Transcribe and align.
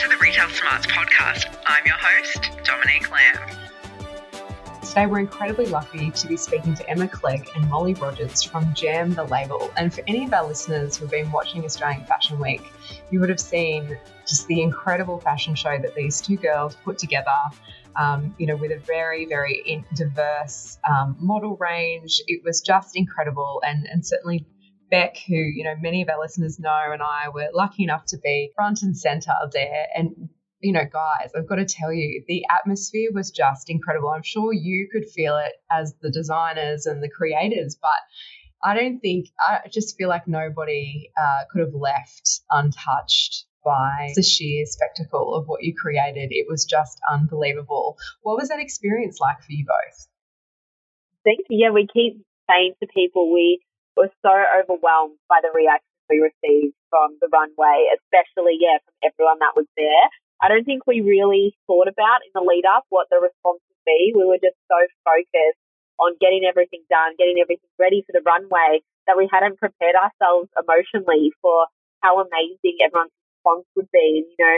to 0.00 0.08
the 0.08 0.16
Retail 0.16 0.48
Smarts 0.48 0.86
podcast. 0.86 1.54
I'm 1.66 1.84
your 1.84 1.96
host, 1.98 2.50
Dominique 2.64 3.10
Lamb. 3.10 3.50
Today, 4.80 5.04
we're 5.04 5.18
incredibly 5.18 5.66
lucky 5.66 6.10
to 6.10 6.26
be 6.26 6.38
speaking 6.38 6.74
to 6.76 6.88
Emma 6.88 7.06
Clegg 7.06 7.50
and 7.54 7.68
Molly 7.68 7.92
Rogers 7.92 8.42
from 8.42 8.72
Jam 8.72 9.12
the 9.12 9.24
Label. 9.24 9.70
And 9.76 9.92
for 9.92 10.02
any 10.06 10.24
of 10.24 10.32
our 10.32 10.48
listeners 10.48 10.96
who've 10.96 11.10
been 11.10 11.30
watching 11.30 11.66
Australian 11.66 12.06
Fashion 12.06 12.40
Week, 12.40 12.62
you 13.10 13.20
would 13.20 13.28
have 13.28 13.38
seen 13.38 13.98
just 14.26 14.46
the 14.46 14.62
incredible 14.62 15.20
fashion 15.20 15.54
show 15.54 15.78
that 15.78 15.94
these 15.94 16.22
two 16.22 16.38
girls 16.38 16.78
put 16.82 16.96
together. 16.96 17.36
Um, 17.94 18.34
you 18.38 18.46
know, 18.46 18.56
with 18.56 18.70
a 18.70 18.78
very, 18.78 19.26
very 19.26 19.84
diverse 19.94 20.78
um, 20.88 21.16
model 21.20 21.58
range. 21.58 22.22
It 22.26 22.42
was 22.42 22.62
just 22.62 22.96
incredible 22.96 23.60
and, 23.66 23.86
and 23.86 24.06
certainly 24.06 24.46
Bec, 24.90 25.16
who, 25.26 25.36
you 25.36 25.64
know, 25.64 25.74
many 25.80 26.02
of 26.02 26.08
our 26.08 26.18
listeners 26.18 26.58
know, 26.58 26.90
and 26.92 27.02
I 27.02 27.28
were 27.28 27.48
lucky 27.52 27.84
enough 27.84 28.06
to 28.06 28.18
be 28.18 28.50
front 28.54 28.82
and 28.82 28.96
center 28.96 29.32
there. 29.52 29.86
And, 29.94 30.28
you 30.60 30.72
know, 30.72 30.84
guys, 30.90 31.30
I've 31.36 31.48
got 31.48 31.56
to 31.56 31.64
tell 31.64 31.92
you, 31.92 32.24
the 32.26 32.44
atmosphere 32.50 33.10
was 33.12 33.30
just 33.30 33.70
incredible. 33.70 34.10
I'm 34.10 34.22
sure 34.22 34.52
you 34.52 34.88
could 34.92 35.08
feel 35.08 35.36
it 35.36 35.52
as 35.70 35.94
the 36.02 36.10
designers 36.10 36.86
and 36.86 37.02
the 37.02 37.08
creators, 37.08 37.76
but 37.80 37.90
I 38.62 38.74
don't 38.74 39.00
think, 39.00 39.28
I 39.40 39.68
just 39.70 39.96
feel 39.96 40.08
like 40.08 40.28
nobody 40.28 41.10
uh, 41.18 41.44
could 41.50 41.60
have 41.60 41.74
left 41.74 42.40
untouched 42.50 43.46
by 43.64 44.12
the 44.14 44.22
sheer 44.22 44.64
spectacle 44.66 45.34
of 45.34 45.46
what 45.46 45.62
you 45.62 45.74
created. 45.74 46.28
It 46.30 46.46
was 46.48 46.64
just 46.64 46.98
unbelievable. 47.10 47.96
What 48.22 48.36
was 48.36 48.48
that 48.48 48.60
experience 48.60 49.18
like 49.20 49.38
for 49.38 49.52
you 49.52 49.64
both? 49.66 50.08
Thank 51.24 51.46
you. 51.48 51.58
Yeah, 51.64 51.70
we 51.70 51.86
keep 51.92 52.24
saying 52.50 52.74
to 52.80 52.86
people 52.94 53.32
we 53.32 53.60
was 54.00 54.12
so 54.24 54.32
overwhelmed 54.32 55.20
by 55.28 55.44
the 55.44 55.52
reactions 55.52 56.08
we 56.08 56.24
received 56.24 56.72
from 56.88 57.20
the 57.20 57.28
runway, 57.28 57.92
especially, 58.00 58.56
yeah, 58.56 58.80
from 58.80 58.96
everyone 59.04 59.38
that 59.44 59.52
was 59.54 59.68
there. 59.76 60.06
I 60.40 60.48
don't 60.48 60.64
think 60.64 60.88
we 60.88 61.04
really 61.04 61.52
thought 61.68 61.86
about 61.86 62.24
in 62.24 62.32
the 62.32 62.40
lead 62.40 62.64
up 62.64 62.88
what 62.88 63.12
the 63.12 63.20
response 63.20 63.60
would 63.60 63.84
be. 63.84 64.16
We 64.16 64.24
were 64.24 64.40
just 64.40 64.56
so 64.72 64.80
focused 65.04 65.60
on 66.00 66.16
getting 66.16 66.48
everything 66.48 66.80
done, 66.88 67.20
getting 67.20 67.36
everything 67.36 67.68
ready 67.76 68.00
for 68.08 68.16
the 68.16 68.24
runway 68.24 68.80
that 69.04 69.20
we 69.20 69.28
hadn't 69.28 69.60
prepared 69.60 69.94
ourselves 69.94 70.48
emotionally 70.56 71.36
for 71.44 71.68
how 72.00 72.24
amazing 72.24 72.80
everyone's 72.80 73.12
response 73.36 73.68
would 73.76 73.92
be. 73.92 74.24
And, 74.24 74.26
you 74.32 74.40
know, 74.40 74.56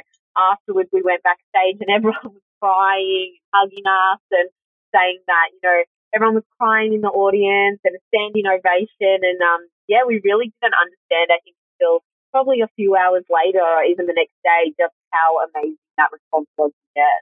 afterwards 0.54 0.94
we 0.94 1.02
went 1.02 1.26
backstage 1.26 1.82
and 1.82 1.90
everyone 1.98 2.38
was 2.38 2.46
crying, 2.62 3.42
hugging 3.50 3.86
us 3.90 4.22
and 4.30 4.48
saying 4.94 5.18
that, 5.26 5.50
you 5.50 5.62
know, 5.66 5.80
everyone 6.14 6.36
was 6.36 6.48
crying 6.60 6.92
in 6.92 7.00
the 7.00 7.08
audience 7.08 7.80
and 7.84 7.96
a 7.96 8.00
standing 8.08 8.46
ovation. 8.46 9.18
And 9.24 9.41
um, 9.41 9.68
yeah, 9.88 10.05
we 10.06 10.20
really 10.22 10.52
didn't 10.60 10.77
understand, 10.77 11.32
I 11.32 11.41
think, 11.44 11.56
until 11.77 12.04
probably 12.30 12.60
a 12.60 12.70
few 12.77 12.96
hours 12.96 13.24
later 13.28 13.60
or 13.60 13.84
even 13.84 14.06
the 14.06 14.16
next 14.16 14.36
day, 14.44 14.72
just 14.78 14.94
how 15.10 15.41
amazing 15.52 15.77
that 15.96 16.08
response 16.12 16.48
was 16.56 16.72
to 16.72 16.88
get. 16.96 17.20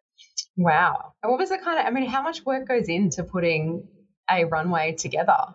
Wow. 0.56 1.14
And 1.22 1.30
what 1.30 1.40
was 1.40 1.50
the 1.50 1.58
kind 1.58 1.78
of, 1.78 1.86
I 1.86 1.90
mean, 1.90 2.06
how 2.06 2.22
much 2.22 2.44
work 2.44 2.68
goes 2.68 2.88
into 2.88 3.24
putting 3.24 3.86
a 4.30 4.44
runway 4.44 4.94
together? 4.94 5.54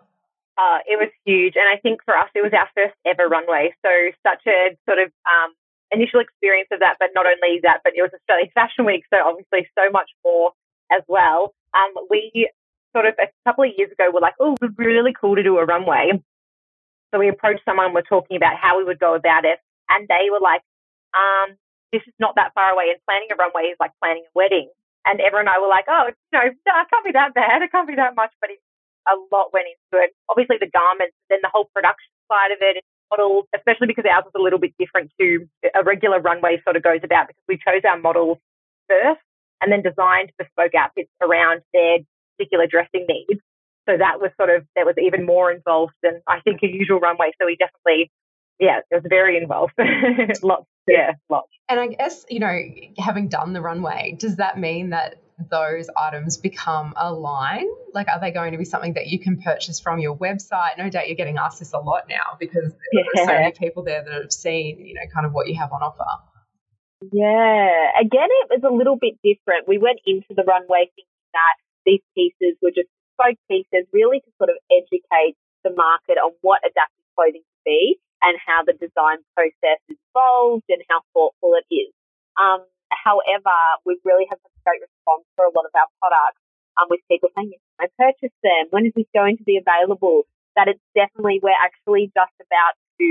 Uh, 0.56 0.80
it 0.88 0.96
was 0.96 1.12
huge. 1.24 1.54
And 1.56 1.68
I 1.68 1.80
think 1.80 2.00
for 2.04 2.16
us, 2.16 2.28
it 2.34 2.42
was 2.42 2.52
our 2.52 2.68
first 2.74 2.96
ever 3.04 3.28
runway. 3.28 3.76
So 3.84 3.92
such 4.24 4.40
a 4.48 4.76
sort 4.88 4.98
of 4.98 5.12
um, 5.28 5.52
initial 5.92 6.20
experience 6.20 6.68
of 6.72 6.80
that, 6.80 6.96
but 6.98 7.10
not 7.14 7.26
only 7.26 7.60
that, 7.62 7.80
but 7.84 7.92
it 7.96 8.00
was 8.00 8.10
Australian 8.12 8.50
Fashion 8.54 8.84
Week. 8.84 9.04
So 9.12 9.20
obviously 9.20 9.68
so 9.76 9.90
much 9.90 10.10
more 10.24 10.52
as 10.92 11.02
well. 11.08 11.54
Um, 11.74 11.92
we 12.08 12.48
sort 12.96 13.04
of 13.04 13.14
a 13.20 13.28
couple 13.44 13.68
of 13.68 13.76
years 13.76 13.92
ago 13.92 14.08
we 14.08 14.16
were 14.16 14.24
like, 14.24 14.40
oh, 14.40 14.56
it 14.56 14.64
would 14.64 14.76
be 14.76 14.88
really 14.88 15.12
cool 15.12 15.36
to 15.36 15.44
do 15.44 15.60
a 15.60 15.68
runway. 15.68 16.16
So 17.12 17.20
we 17.20 17.28
approached 17.28 17.60
someone, 17.68 17.92
we're 17.92 18.08
talking 18.08 18.40
about 18.40 18.56
how 18.56 18.78
we 18.80 18.84
would 18.88 18.98
go 18.98 19.14
about 19.14 19.44
it. 19.44 19.60
And 19.92 20.08
they 20.08 20.32
were 20.32 20.40
like, 20.40 20.64
um, 21.12 21.60
this 21.92 22.00
is 22.08 22.16
not 22.18 22.34
that 22.40 22.56
far 22.56 22.72
away. 22.72 22.88
And 22.88 22.98
planning 23.04 23.28
a 23.30 23.36
runway 23.36 23.68
is 23.68 23.76
like 23.78 23.92
planning 24.00 24.24
a 24.24 24.32
wedding. 24.32 24.72
And 25.04 25.20
everyone 25.20 25.46
and 25.46 25.54
I 25.54 25.60
were 25.60 25.70
like, 25.70 25.84
oh, 25.86 26.10
no, 26.32 26.40
no, 26.40 26.72
it 26.82 26.88
can't 26.90 27.04
be 27.04 27.14
that 27.14 27.36
bad. 27.36 27.62
It 27.62 27.70
can't 27.70 27.86
be 27.86 27.94
that 27.94 28.16
much. 28.16 28.32
But 28.40 28.50
it, 28.50 28.58
a 29.06 29.14
lot 29.30 29.52
went 29.52 29.70
into 29.70 30.02
it. 30.02 30.10
Obviously, 30.26 30.56
the 30.58 30.72
garments, 30.72 31.14
then 31.30 31.38
the 31.44 31.52
whole 31.52 31.70
production 31.70 32.10
side 32.26 32.50
of 32.50 32.58
it, 32.58 32.82
models, 33.10 33.46
especially 33.54 33.86
because 33.86 34.02
ours 34.02 34.26
is 34.26 34.34
a 34.34 34.42
little 34.42 34.58
bit 34.58 34.74
different 34.82 35.12
to 35.20 35.46
a 35.78 35.84
regular 35.84 36.18
runway 36.18 36.58
sort 36.64 36.74
of 36.74 36.82
goes 36.82 37.00
about 37.04 37.28
because 37.28 37.46
we 37.46 37.54
chose 37.54 37.86
our 37.86 37.98
models 37.98 38.38
first 38.90 39.22
and 39.62 39.70
then 39.70 39.82
designed 39.82 40.32
bespoke 40.38 40.74
outfits 40.74 41.10
around 41.22 41.62
their 41.72 41.98
particular 42.36 42.66
dressing 42.66 43.06
needs. 43.08 43.40
So 43.88 43.96
that 43.96 44.20
was 44.20 44.30
sort 44.36 44.50
of, 44.50 44.66
that 44.74 44.84
was 44.84 44.96
even 45.00 45.24
more 45.24 45.52
involved 45.52 45.94
than 46.02 46.20
I 46.26 46.40
think 46.40 46.60
a 46.62 46.66
usual 46.66 46.98
runway. 46.98 47.30
So 47.40 47.46
we 47.46 47.56
definitely, 47.56 48.10
yeah, 48.58 48.80
it 48.90 48.94
was 48.94 49.04
very 49.08 49.36
involved. 49.36 49.74
lots, 50.42 50.66
yeah, 50.88 51.12
lots. 51.30 51.48
And 51.68 51.78
I 51.78 51.86
guess, 51.88 52.24
you 52.28 52.40
know, 52.40 52.58
having 52.98 53.28
done 53.28 53.52
the 53.52 53.60
runway, 53.60 54.16
does 54.18 54.36
that 54.36 54.58
mean 54.58 54.90
that 54.90 55.22
those 55.50 55.88
items 55.96 56.36
become 56.36 56.94
a 56.96 57.12
line? 57.12 57.66
Like, 57.94 58.08
are 58.08 58.20
they 58.20 58.30
going 58.30 58.52
to 58.52 58.58
be 58.58 58.64
something 58.64 58.94
that 58.94 59.06
you 59.06 59.18
can 59.18 59.40
purchase 59.40 59.80
from 59.80 59.98
your 59.98 60.16
website? 60.16 60.78
No 60.78 60.88
doubt 60.90 61.06
you're 61.06 61.16
getting 61.16 61.38
asked 61.38 61.58
this 61.58 61.72
a 61.72 61.78
lot 61.78 62.04
now 62.08 62.36
because 62.40 62.74
yeah. 62.92 63.02
there's 63.14 63.28
so 63.28 63.32
many 63.34 63.52
people 63.52 63.84
there 63.84 64.02
that 64.02 64.12
have 64.12 64.32
seen, 64.32 64.84
you 64.84 64.94
know, 64.94 65.02
kind 65.12 65.26
of 65.26 65.32
what 65.32 65.46
you 65.46 65.54
have 65.60 65.72
on 65.72 65.82
offer. 65.82 66.04
Yeah. 67.12 68.00
Again, 68.00 68.28
it 68.30 68.48
was 68.50 68.62
a 68.64 68.74
little 68.74 68.96
bit 68.96 69.14
different. 69.22 69.68
We 69.68 69.78
went 69.78 70.00
into 70.06 70.28
the 70.30 70.44
runway 70.44 70.90
thinking 70.96 71.30
that 71.34 71.54
these 71.86 72.02
pieces 72.12 72.58
were 72.60 72.74
just 72.74 72.90
bespoke 73.16 73.40
pieces 73.48 73.88
really 73.92 74.20
to 74.20 74.30
sort 74.36 74.50
of 74.50 74.58
educate 74.68 75.38
the 75.64 75.72
market 75.72 76.20
on 76.20 76.36
what 76.42 76.60
adaptive 76.66 77.06
clothing 77.16 77.42
can 77.42 77.62
be 77.64 77.96
and 78.22 78.36
how 78.42 78.66
the 78.66 78.76
design 78.76 79.22
process 79.32 79.80
is 79.88 79.96
involved 79.96 80.68
and 80.68 80.82
how 80.90 81.00
thoughtful 81.14 81.56
it 81.56 81.66
is. 81.72 81.92
Um, 82.36 82.64
however, 82.92 83.56
we've 83.84 84.02
really 84.04 84.28
had 84.28 84.36
a 84.42 84.50
great 84.64 84.84
response 84.84 85.24
for 85.34 85.48
a 85.48 85.52
lot 85.54 85.64
of 85.64 85.72
our 85.78 85.88
products 86.02 86.42
um, 86.76 86.90
with 86.92 87.00
people 87.08 87.32
saying, 87.32 87.56
yes, 87.56 87.64
I 87.80 87.86
purchased 87.96 88.36
them. 88.44 88.68
When 88.70 88.84
is 88.84 88.92
this 88.96 89.08
going 89.16 89.38
to 89.40 89.46
be 89.46 89.56
available? 89.56 90.28
That 90.56 90.68
it's 90.68 90.82
definitely, 90.96 91.40
we're 91.44 91.56
actually 91.56 92.08
just 92.16 92.32
about 92.40 92.74
to 93.00 93.08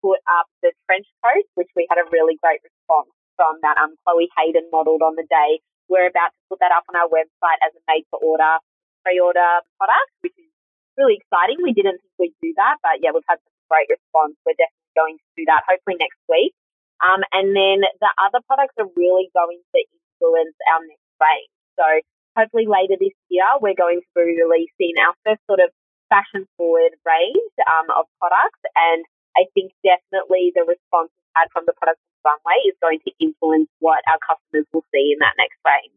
put 0.00 0.20
up 0.24 0.48
the 0.64 0.72
trench 0.88 1.08
coat, 1.20 1.44
which 1.56 1.68
we 1.76 1.84
had 1.88 2.00
a 2.00 2.08
really 2.08 2.40
great 2.40 2.64
response 2.64 3.12
from 3.36 3.60
that 3.60 3.76
um, 3.76 4.00
Chloe 4.04 4.32
Hayden 4.40 4.64
modeled 4.72 5.04
on 5.04 5.16
the 5.16 5.28
day 5.28 5.60
we're 5.88 6.10
about 6.10 6.34
to 6.34 6.40
put 6.50 6.58
that 6.60 6.74
up 6.74 6.86
on 6.90 6.98
our 6.98 7.08
website 7.08 7.60
as 7.62 7.74
a 7.74 7.82
made 7.86 8.04
to 8.14 8.16
order, 8.18 8.58
pre 9.04 9.18
order 9.18 9.62
product, 9.78 10.10
which 10.22 10.34
is 10.38 10.50
really 10.98 11.20
exciting. 11.20 11.60
We 11.62 11.76
didn't 11.76 12.00
think 12.02 12.14
we'd 12.18 12.38
do 12.42 12.52
that, 12.58 12.80
but 12.82 13.04
yeah, 13.04 13.12
we've 13.12 13.26
had 13.28 13.38
some 13.38 13.56
great 13.70 13.88
response. 13.90 14.34
We're 14.42 14.58
definitely 14.58 14.96
going 14.96 15.16
to 15.20 15.28
do 15.36 15.44
that 15.50 15.62
hopefully 15.68 16.00
next 16.00 16.18
week. 16.26 16.56
Um, 17.04 17.20
and 17.32 17.52
then 17.52 17.84
the 17.84 18.12
other 18.16 18.40
products 18.48 18.74
are 18.80 18.88
really 18.96 19.28
going 19.36 19.60
to 19.60 19.78
influence 19.84 20.56
our 20.72 20.80
next 20.80 21.12
range. 21.20 21.52
So 21.76 21.86
hopefully 22.32 22.64
later 22.64 22.96
this 22.96 23.16
year, 23.28 23.48
we're 23.60 23.76
going 23.76 24.00
to 24.00 24.10
be 24.16 24.40
releasing 24.40 24.96
our 24.96 25.12
first 25.24 25.44
sort 25.44 25.60
of 25.60 25.68
fashion 26.08 26.48
forward 26.56 26.96
range 27.04 27.52
um, 27.68 27.92
of 27.92 28.08
products. 28.16 28.60
And 28.72 29.04
I 29.36 29.44
think 29.52 29.76
definitely 29.84 30.56
the 30.56 30.64
response 30.64 31.12
we've 31.12 31.36
had 31.36 31.52
from 31.52 31.68
the 31.68 31.76
products 31.76 32.00
runway 32.26 32.58
is 32.66 32.74
going 32.82 32.98
to 33.06 33.12
influence 33.20 33.68
what 33.78 34.02
our 34.10 34.18
customers 34.18 34.66
will 34.72 34.84
see 34.92 35.14
in 35.14 35.18
that 35.20 35.34
next 35.38 35.58
range. 35.64 35.92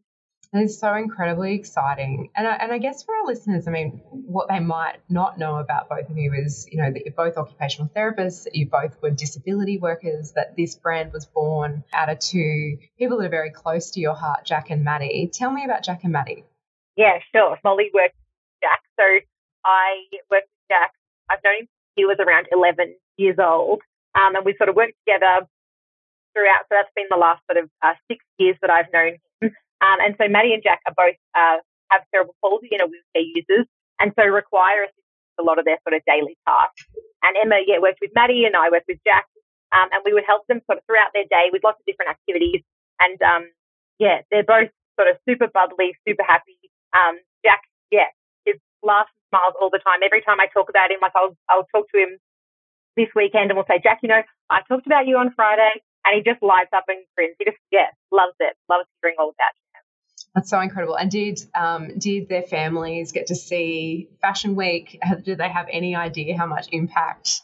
It's 0.52 0.78
so 0.78 0.94
incredibly 0.94 1.54
exciting. 1.54 2.30
And 2.34 2.46
I, 2.46 2.54
and 2.54 2.72
I 2.72 2.78
guess 2.78 3.04
for 3.04 3.14
our 3.14 3.24
listeners, 3.26 3.68
I 3.68 3.70
mean, 3.70 4.02
what 4.10 4.48
they 4.48 4.58
might 4.58 4.96
not 5.08 5.38
know 5.38 5.56
about 5.56 5.88
both 5.88 6.10
of 6.10 6.18
you 6.18 6.32
is, 6.34 6.66
you 6.70 6.78
know, 6.78 6.90
that 6.90 7.04
you're 7.04 7.14
both 7.14 7.36
occupational 7.36 7.88
therapists, 7.94 8.48
you 8.52 8.68
both 8.68 9.00
were 9.00 9.10
disability 9.10 9.78
workers, 9.78 10.32
that 10.32 10.56
this 10.56 10.74
brand 10.74 11.12
was 11.12 11.24
born 11.24 11.84
out 11.92 12.08
of 12.08 12.18
two 12.18 12.78
people 12.98 13.18
that 13.18 13.26
are 13.26 13.28
very 13.28 13.50
close 13.50 13.92
to 13.92 14.00
your 14.00 14.14
heart, 14.14 14.44
Jack 14.44 14.70
and 14.70 14.82
Maddie. 14.82 15.30
Tell 15.32 15.52
me 15.52 15.64
about 15.64 15.84
Jack 15.84 16.02
and 16.02 16.12
Maddie. 16.12 16.44
Yeah, 16.96 17.18
sure. 17.32 17.56
Molly 17.62 17.90
worked 17.94 18.16
with 18.16 18.62
Jack. 18.62 18.80
So 18.98 19.04
I 19.64 20.02
worked 20.30 20.48
with 20.50 20.68
Jack. 20.68 20.92
I've 21.30 21.38
known 21.44 21.60
him 21.60 21.68
he 21.96 22.04
was 22.04 22.16
around 22.18 22.46
11 22.50 22.96
years 23.16 23.36
old. 23.38 23.80
Um, 24.14 24.34
and 24.34 24.44
we 24.44 24.54
sort 24.56 24.68
of 24.68 24.76
worked 24.76 24.96
together 25.06 25.46
throughout. 26.34 26.66
So 26.68 26.78
that's 26.78 26.92
been 26.94 27.10
the 27.10 27.20
last 27.20 27.42
sort 27.50 27.62
of 27.62 27.70
uh, 27.82 27.94
six 28.10 28.24
years 28.38 28.56
that 28.62 28.70
I've 28.70 28.90
known 28.92 29.18
him. 29.40 29.52
Um, 29.80 29.98
and 30.04 30.14
so 30.20 30.28
Maddie 30.28 30.52
and 30.52 30.62
Jack 30.62 30.80
are 30.86 30.92
both 30.92 31.16
uh, 31.32 31.56
have 31.90 32.04
cerebral 32.12 32.36
palsy 32.44 32.68
and 32.72 32.84
are 32.84 32.90
wheelchair 32.90 33.24
users, 33.24 33.66
and 33.98 34.12
so 34.12 34.24
require 34.28 34.84
assistance 34.84 35.40
a 35.40 35.42
lot 35.42 35.58
of 35.58 35.64
their 35.64 35.80
sort 35.88 35.96
of 35.96 36.04
daily 36.04 36.36
tasks. 36.46 36.84
And 37.24 37.36
Emma, 37.40 37.64
yeah, 37.64 37.80
worked 37.80 38.00
with 38.00 38.12
Maddie, 38.14 38.44
and 38.44 38.54
I 38.56 38.68
worked 38.68 38.88
with 38.88 39.00
Jack, 39.08 39.24
um, 39.72 39.88
and 39.92 40.04
we 40.04 40.12
would 40.12 40.28
help 40.28 40.46
them 40.46 40.60
sort 40.68 40.78
of 40.78 40.84
throughout 40.84 41.16
their 41.16 41.24
day 41.32 41.48
with 41.52 41.64
lots 41.64 41.80
of 41.80 41.86
different 41.88 42.12
activities. 42.12 42.60
And 43.00 43.16
um, 43.24 43.42
yeah, 43.98 44.20
they're 44.30 44.46
both 44.46 44.68
sort 45.00 45.08
of 45.08 45.16
super 45.24 45.48
bubbly, 45.48 45.96
super 46.06 46.24
happy. 46.24 46.60
Um, 46.92 47.16
Jack, 47.44 47.64
yeah, 47.90 48.12
is 48.44 48.60
laughs 48.84 49.12
and 49.16 49.24
smiles 49.32 49.56
all 49.60 49.72
the 49.72 49.80
time. 49.80 50.04
Every 50.04 50.20
time 50.20 50.40
I 50.40 50.46
talk 50.52 50.68
about 50.68 50.92
him, 50.92 51.00
like 51.00 51.16
I'll 51.16 51.36
I'll 51.48 51.68
talk 51.72 51.88
to 51.96 51.98
him 51.98 52.20
this 52.96 53.08
weekend 53.16 53.48
and 53.48 53.56
we'll 53.56 53.68
say, 53.68 53.80
Jack, 53.80 54.00
you 54.02 54.12
know, 54.12 54.20
I 54.50 54.60
talked 54.68 54.84
about 54.84 55.06
you 55.08 55.16
on 55.16 55.32
Friday 55.32 55.80
and 56.10 56.16
he 56.16 56.30
just 56.30 56.42
lights 56.42 56.70
up 56.74 56.84
and 56.88 56.98
grins. 57.16 57.36
He 57.38 57.44
just 57.44 57.58
yeah 57.70 57.88
loves 58.10 58.34
it, 58.40 58.56
loves 58.68 58.86
hearing 59.00 59.16
all 59.18 59.30
about 59.30 59.54
you. 59.54 59.60
That's 60.34 60.50
so 60.50 60.60
incredible. 60.60 60.96
And 60.96 61.10
did 61.10 61.40
um, 61.54 61.98
did 61.98 62.28
their 62.28 62.42
families 62.42 63.12
get 63.12 63.28
to 63.28 63.34
see 63.34 64.08
Fashion 64.20 64.54
Week? 64.54 65.00
Did 65.24 65.38
they 65.38 65.48
have 65.48 65.66
any 65.70 65.96
idea 65.96 66.36
how 66.36 66.46
much 66.46 66.68
impact 66.70 67.42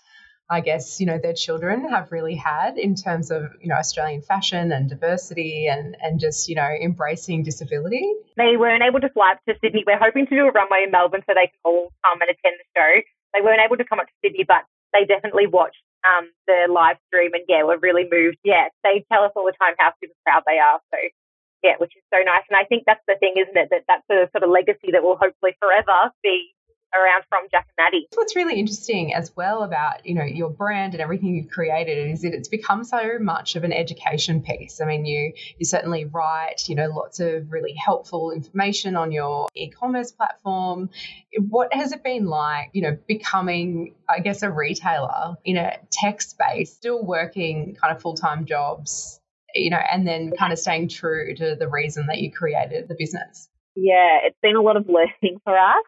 I 0.49 0.61
guess, 0.61 1.01
you 1.01 1.07
know, 1.07 1.19
their 1.19 1.35
children 1.35 1.89
have 1.89 2.13
really 2.13 2.37
had 2.37 2.79
in 2.79 2.95
terms 2.95 3.33
of, 3.33 3.51
you 3.61 3.69
know, 3.69 3.75
Australian 3.75 4.23
fashion 4.23 4.71
and 4.71 4.89
diversity 4.89 5.67
and, 5.67 5.97
and 6.01 6.21
just, 6.21 6.49
you 6.49 6.55
know, 6.55 6.69
embracing 6.81 7.43
disability? 7.43 8.13
They 8.37 8.57
weren't 8.57 8.85
able 8.85 9.01
to 9.01 9.09
fly 9.09 9.33
up 9.33 9.41
to 9.49 9.55
Sydney. 9.61 9.83
We're 9.85 9.99
hoping 9.99 10.27
to 10.27 10.37
do 10.37 10.47
a 10.47 10.53
runway 10.53 10.85
in 10.85 10.93
Melbourne 10.93 11.23
so 11.27 11.35
they 11.35 11.49
can 11.51 11.59
all 11.65 11.93
come 12.05 12.21
and 12.21 12.31
attend 12.31 12.55
the 12.63 12.81
show. 12.81 13.03
They 13.35 13.43
weren't 13.43 13.61
able 13.61 13.77
to 13.77 13.85
come 13.85 13.99
up 13.99 14.07
to 14.07 14.13
Sydney, 14.23 14.45
but 14.47 14.63
they 14.93 15.05
definitely 15.05 15.49
watched 15.49 15.83
um, 16.07 16.31
the 16.47 16.71
live 16.71 16.97
stream 17.09 17.35
and 17.35 17.45
yeah, 17.49 17.65
we're 17.65 17.79
really 17.79 18.07
moved. 18.11 18.39
Yeah, 18.45 18.69
they 18.85 19.05
tell 19.13 19.25
us 19.25 19.33
all 19.37 19.45
the 19.45 19.57
time 19.61 19.75
how 19.79 19.93
super 20.03 20.15
proud 20.25 20.43
they 20.47 20.59
are. 20.59 20.81
So 20.95 20.99
yeah, 21.63 21.75
which 21.79 21.93
is 21.97 22.03
so 22.13 22.23
nice. 22.23 22.45
And 22.49 22.57
I 22.57 22.65
think 22.65 22.85
that's 22.87 23.03
the 23.09 23.17
thing, 23.19 23.35
isn't 23.37 23.57
it? 23.57 23.69
That 23.71 23.85
that's 23.89 24.09
a 24.11 24.31
sort 24.33 24.45
of 24.45 24.51
legacy 24.51 24.93
that 24.93 25.03
will 25.03 25.17
hopefully 25.17 25.57
forever 25.61 26.11
be 26.23 26.55
around 26.97 27.25
from 27.29 27.47
Jack 27.51 27.67
and 27.77 27.85
Maddie. 27.85 28.09
What's 28.15 28.37
really 28.37 28.59
interesting 28.59 29.15
as 29.15 29.35
well 29.37 29.63
about 29.63 30.07
you 30.07 30.15
know 30.15 30.25
your 30.25 30.51
brand 30.51 30.95
and 30.95 31.01
everything 31.01 31.35
you've 31.35 31.51
created 31.51 32.11
is 32.11 32.23
that 32.23 32.35
it's 32.35 32.49
become 32.49 32.85
so 32.85 33.19
much 33.21 33.57
of 33.57 33.65
an 33.65 33.73
education 33.73 34.43
piece. 34.43 34.81
I 34.81 34.87
mean, 34.87 35.05
you 35.05 35.33
you 35.59 35.67
certainly 35.67 36.05
write 36.05 36.69
you 36.69 36.75
know 36.75 36.89
lots 36.89 37.21
of 37.21 37.51
really 37.51 37.75
helpful 37.75 38.31
information 38.31 38.97
on 38.97 39.13
your 39.13 39.49
e-commerce 39.55 40.13
platform. 40.13 40.91
What 41.49 41.73
has 41.73 41.93
it 41.93 42.03
been 42.03 42.27
like, 42.27 42.71
you 42.73 42.83
know, 42.83 42.97
becoming 43.07 43.95
I 44.09 44.21
guess 44.21 44.43
a 44.43 44.51
retailer 44.51 45.37
in 45.45 45.57
a 45.57 45.79
tech 45.91 46.23
space, 46.23 46.73
still 46.73 47.05
working 47.05 47.77
kind 47.81 47.95
of 47.95 48.03
full 48.03 48.15
time 48.15 48.47
jobs, 48.47 49.21
you 49.55 49.71
know, 49.71 49.81
and 49.91 50.07
then 50.07 50.33
kind 50.39 50.53
of 50.53 50.59
staying 50.59 50.89
true 50.89 51.35
to 51.35 51.57
the 51.57 51.69
reason 51.69 52.07
that 52.07 52.19
you 52.19 52.31
created 52.33 52.89
the 52.89 52.95
business? 52.99 53.49
Yeah, 53.75 54.21
it's 54.25 54.39
been 54.43 54.57
a 54.57 54.63
lot 54.63 54.77
of 54.77 54.89
learning 54.89 55.41
for 55.45 55.57
us. 55.57 55.85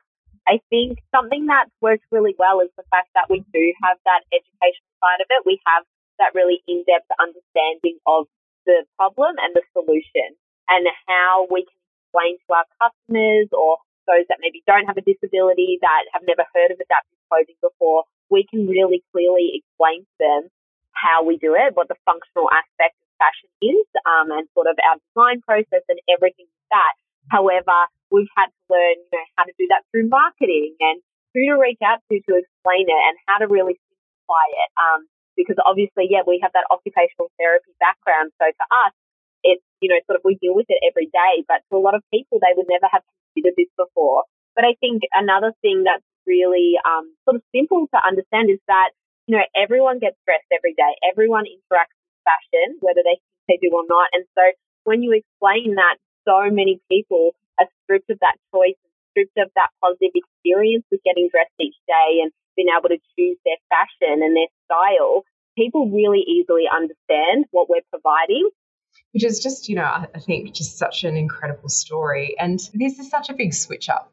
I 0.48 0.64
think 0.72 1.04
something 1.12 1.44
that's 1.44 1.70
worked 1.84 2.08
really 2.08 2.32
well 2.40 2.64
is 2.64 2.72
the 2.80 2.88
fact 2.88 3.12
that 3.12 3.28
we 3.28 3.44
do 3.52 3.64
have 3.84 4.00
that 4.08 4.24
education 4.32 4.88
side 4.96 5.20
of 5.20 5.28
it. 5.28 5.44
We 5.44 5.60
have 5.68 5.84
that 6.16 6.32
really 6.32 6.64
in-depth 6.64 7.12
understanding 7.20 8.00
of 8.08 8.26
the 8.64 8.88
problem 8.96 9.36
and 9.38 9.52
the 9.52 9.62
solution 9.76 10.34
and 10.72 10.88
how 11.04 11.46
we 11.52 11.68
can 11.68 11.80
explain 12.00 12.40
to 12.48 12.48
our 12.56 12.68
customers 12.80 13.52
or 13.52 13.76
those 14.08 14.24
that 14.32 14.40
maybe 14.40 14.64
don't 14.64 14.88
have 14.88 14.96
a 14.96 15.04
disability 15.04 15.76
that 15.84 16.08
have 16.16 16.24
never 16.24 16.48
heard 16.56 16.72
of 16.72 16.80
adaptive 16.80 17.20
clothing 17.28 17.60
before, 17.60 18.08
we 18.32 18.48
can 18.48 18.64
really 18.64 19.04
clearly 19.12 19.60
explain 19.60 20.08
to 20.08 20.16
them 20.16 20.42
how 20.96 21.22
we 21.22 21.36
do 21.36 21.52
it, 21.52 21.76
what 21.76 21.92
the 21.92 22.00
functional 22.08 22.48
aspect 22.48 22.96
of 23.04 23.08
fashion 23.20 23.52
is, 23.60 23.84
um, 24.08 24.32
and 24.32 24.48
sort 24.56 24.66
of 24.66 24.80
our 24.80 24.96
design 25.12 25.44
process 25.44 25.84
and 25.92 26.00
everything 26.08 26.48
like 26.48 26.72
that. 26.72 26.94
However, 27.28 27.88
we've 28.10 28.30
had 28.36 28.48
to 28.48 28.60
learn, 28.68 28.96
you 28.98 29.12
know, 29.12 29.26
how 29.36 29.44
to 29.44 29.54
do 29.56 29.66
that 29.70 29.84
through 29.90 30.08
marketing 30.08 30.76
and 30.80 31.00
who 31.34 31.44
to 31.44 31.56
reach 31.60 31.80
out 31.84 32.00
to 32.08 32.16
to 32.18 32.32
explain 32.40 32.88
it 32.88 33.02
and 33.08 33.14
how 33.28 33.38
to 33.38 33.46
really 33.46 33.76
simplify 33.76 34.46
it. 34.56 34.70
Um, 34.76 35.00
because 35.38 35.60
obviously, 35.62 36.10
yeah, 36.10 36.26
we 36.26 36.42
have 36.42 36.50
that 36.56 36.66
occupational 36.72 37.30
therapy 37.38 37.70
background. 37.78 38.34
So 38.42 38.50
to 38.50 38.64
us, 38.74 38.94
it's, 39.46 39.62
you 39.78 39.86
know, 39.86 40.02
sort 40.10 40.18
of 40.18 40.26
we 40.26 40.34
deal 40.42 40.56
with 40.58 40.66
it 40.66 40.82
every 40.82 41.06
day, 41.06 41.46
but 41.46 41.62
to 41.70 41.78
a 41.78 41.82
lot 41.82 41.94
of 41.94 42.02
people, 42.10 42.42
they 42.42 42.50
would 42.58 42.66
never 42.66 42.90
have 42.90 43.06
considered 43.06 43.54
this 43.54 43.70
before. 43.78 44.26
But 44.58 44.66
I 44.66 44.74
think 44.82 45.06
another 45.14 45.54
thing 45.62 45.86
that's 45.86 46.02
really 46.26 46.74
um, 46.82 47.14
sort 47.22 47.38
of 47.38 47.46
simple 47.54 47.86
to 47.94 47.98
understand 48.02 48.50
is 48.50 48.58
that, 48.66 48.90
you 49.30 49.38
know, 49.38 49.46
everyone 49.54 50.02
gets 50.02 50.18
dressed 50.26 50.50
every 50.50 50.74
day. 50.74 50.92
Everyone 51.06 51.46
interacts 51.46 51.94
with 51.94 52.26
fashion, 52.26 52.82
whether 52.82 53.06
they 53.06 53.22
they 53.46 53.56
do 53.62 53.70
or 53.72 53.86
not. 53.86 54.10
And 54.12 54.26
so 54.36 54.42
when 54.84 55.06
you 55.06 55.14
explain 55.14 55.78
that, 55.78 55.96
so 56.28 56.50
many 56.52 56.82
people 56.90 57.32
are 57.58 57.68
stripped 57.84 58.10
of 58.10 58.18
that 58.20 58.36
choice 58.54 58.78
and 58.80 58.92
stripped 59.12 59.38
of 59.38 59.50
that 59.54 59.70
positive 59.82 60.14
experience 60.14 60.84
with 60.90 61.02
getting 61.04 61.28
dressed 61.30 61.54
each 61.60 61.76
day 61.86 62.22
and 62.22 62.32
being 62.56 62.68
able 62.74 62.88
to 62.88 62.98
choose 63.18 63.38
their 63.44 63.58
fashion 63.70 64.22
and 64.22 64.34
their 64.34 64.50
style, 64.66 65.24
people 65.56 65.90
really 65.90 66.22
easily 66.26 66.64
understand 66.70 67.46
what 67.50 67.68
we're 67.68 67.86
providing. 67.90 68.50
Which 69.12 69.24
is 69.24 69.40
just, 69.40 69.68
you 69.68 69.76
know, 69.76 69.84
I 69.84 70.20
think 70.20 70.52
just 70.54 70.78
such 70.78 71.04
an 71.04 71.16
incredible 71.16 71.68
story. 71.68 72.36
And 72.38 72.58
this 72.74 72.98
is 72.98 73.10
such 73.10 73.30
a 73.30 73.34
big 73.34 73.54
switch 73.54 73.88
up 73.88 74.12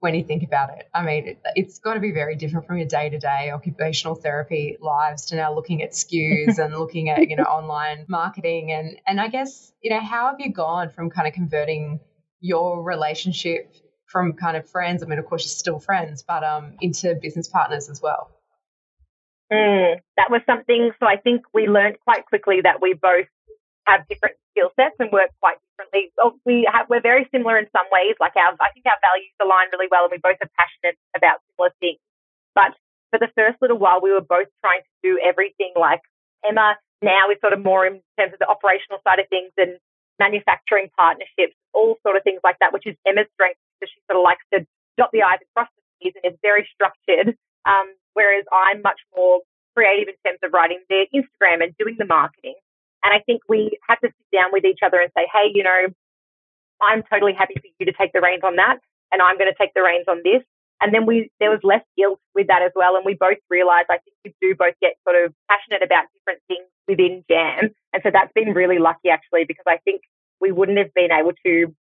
when 0.00 0.14
you 0.14 0.24
think 0.24 0.42
about 0.42 0.70
it. 0.70 0.88
I 0.94 1.02
mean, 1.02 1.36
it, 1.54 1.64
has 1.64 1.78
got 1.78 1.94
to 1.94 2.00
be 2.00 2.12
very 2.12 2.36
different 2.36 2.66
from 2.66 2.78
your 2.78 2.86
day 2.86 3.10
to 3.10 3.18
day 3.18 3.50
occupational 3.50 4.14
therapy 4.14 4.76
lives 4.80 5.26
to 5.26 5.36
now 5.36 5.54
looking 5.54 5.82
at 5.82 5.92
SKUs 5.92 6.58
and 6.64 6.74
looking 6.74 7.10
at, 7.10 7.28
you 7.28 7.36
know, 7.36 7.44
online 7.44 8.06
marketing. 8.08 8.72
And, 8.72 8.96
and 9.06 9.20
I 9.20 9.28
guess, 9.28 9.72
you 9.82 9.90
know, 9.90 10.00
how 10.00 10.28
have 10.28 10.40
you 10.40 10.52
gone 10.52 10.90
from 10.90 11.10
kind 11.10 11.28
of 11.28 11.34
converting 11.34 12.00
your 12.44 12.82
relationship 12.82 13.72
from 14.04 14.34
kind 14.34 14.54
of 14.54 14.68
friends. 14.68 15.02
I 15.02 15.06
mean, 15.06 15.18
of 15.18 15.24
course, 15.24 15.48
you're 15.48 15.56
still 15.64 15.80
friends, 15.80 16.22
but 16.22 16.44
um, 16.44 16.76
into 16.82 17.16
business 17.16 17.48
partners 17.48 17.88
as 17.88 18.02
well. 18.02 18.30
Mm, 19.50 19.96
that 20.18 20.28
was 20.30 20.42
something. 20.44 20.92
So 21.00 21.06
I 21.06 21.16
think 21.16 21.42
we 21.54 21.66
learned 21.66 21.96
quite 22.04 22.26
quickly 22.26 22.60
that 22.60 22.82
we 22.82 22.92
both 22.92 23.26
have 23.86 24.06
different 24.08 24.36
skill 24.52 24.68
sets 24.76 24.94
and 25.00 25.10
work 25.10 25.32
quite 25.40 25.56
differently. 25.72 26.12
Well, 26.18 26.36
we 26.44 26.68
have, 26.70 26.84
we're 26.90 27.00
very 27.00 27.26
similar 27.32 27.56
in 27.56 27.64
some 27.72 27.86
ways. 27.90 28.14
Like 28.20 28.36
our, 28.36 28.52
I 28.60 28.68
think 28.76 28.84
our 28.84 29.00
values 29.00 29.32
align 29.40 29.72
really 29.72 29.88
well, 29.90 30.04
and 30.04 30.12
we 30.12 30.20
both 30.20 30.36
are 30.44 30.52
passionate 30.60 31.00
about 31.16 31.40
similar 31.48 31.72
things. 31.80 31.98
But 32.54 32.76
for 33.08 33.18
the 33.18 33.32
first 33.32 33.56
little 33.64 33.78
while, 33.78 34.04
we 34.04 34.12
were 34.12 34.20
both 34.20 34.52
trying 34.60 34.84
to 34.84 34.92
do 35.00 35.16
everything. 35.16 35.72
Like 35.80 36.04
Emma 36.44 36.76
now 37.00 37.32
is 37.32 37.40
sort 37.40 37.56
of 37.56 37.64
more 37.64 37.88
in 37.88 38.04
terms 38.20 38.36
of 38.36 38.38
the 38.38 38.48
operational 38.52 39.00
side 39.00 39.18
of 39.18 39.32
things, 39.32 39.52
and 39.56 39.80
manufacturing 40.18 40.90
partnerships, 40.96 41.54
all 41.72 41.96
sort 42.02 42.16
of 42.16 42.22
things 42.22 42.40
like 42.44 42.56
that, 42.60 42.72
which 42.72 42.86
is 42.86 42.96
Emma's 43.06 43.26
strength 43.34 43.58
because 43.78 43.92
she 43.92 44.00
sort 44.08 44.18
of 44.18 44.24
likes 44.24 44.44
to 44.52 44.66
dot 44.96 45.10
the 45.12 45.22
I's 45.22 45.38
and 45.40 45.50
cross 45.54 45.68
the 45.74 45.82
T's 46.00 46.14
and 46.22 46.32
is 46.32 46.38
very 46.42 46.68
structured. 46.74 47.36
Um, 47.66 47.94
whereas 48.14 48.44
I'm 48.52 48.82
much 48.82 49.00
more 49.16 49.40
creative 49.74 50.08
in 50.08 50.14
terms 50.24 50.38
of 50.42 50.52
writing 50.52 50.78
the 50.88 51.06
Instagram 51.14 51.62
and 51.62 51.74
doing 51.78 51.96
the 51.98 52.06
marketing. 52.06 52.54
And 53.02 53.12
I 53.12 53.20
think 53.26 53.42
we 53.48 53.76
had 53.86 53.96
to 53.96 54.08
sit 54.08 54.28
down 54.32 54.50
with 54.52 54.64
each 54.64 54.80
other 54.84 55.00
and 55.00 55.10
say, 55.16 55.26
hey, 55.32 55.50
you 55.52 55.62
know, 55.62 55.92
I'm 56.80 57.02
totally 57.10 57.34
happy 57.34 57.54
for 57.54 57.68
you 57.78 57.86
to 57.86 57.92
take 57.92 58.12
the 58.12 58.20
reins 58.20 58.42
on 58.42 58.56
that, 58.56 58.78
and 59.12 59.20
I'm 59.20 59.36
going 59.38 59.50
to 59.50 59.58
take 59.58 59.74
the 59.74 59.82
reins 59.82 60.06
on 60.08 60.22
this. 60.24 60.42
And 60.80 60.92
then 60.92 61.06
we 61.06 61.30
there 61.40 61.50
was 61.50 61.60
less 61.62 61.82
guilt 61.96 62.20
with 62.34 62.48
that 62.48 62.62
as 62.62 62.72
well, 62.74 62.96
and 62.96 63.04
we 63.04 63.14
both 63.14 63.38
realised 63.50 63.86
I 63.90 63.98
think 63.98 64.16
we 64.24 64.34
do 64.40 64.54
both 64.58 64.74
get 64.82 64.94
sort 65.08 65.24
of 65.24 65.32
passionate 65.48 65.82
about 65.82 66.04
different 66.14 66.42
things 66.48 66.66
within 66.88 67.24
Jam. 67.30 67.70
And 67.92 68.02
so 68.02 68.10
that's 68.12 68.32
been 68.34 68.52
really 68.54 68.78
lucky 68.78 69.08
actually, 69.10 69.44
because 69.46 69.64
I 69.66 69.78
think 69.84 70.02
we 70.40 70.52
wouldn't 70.52 70.78
have 70.78 70.92
been 70.94 71.12
able 71.12 71.32
to 71.46 71.74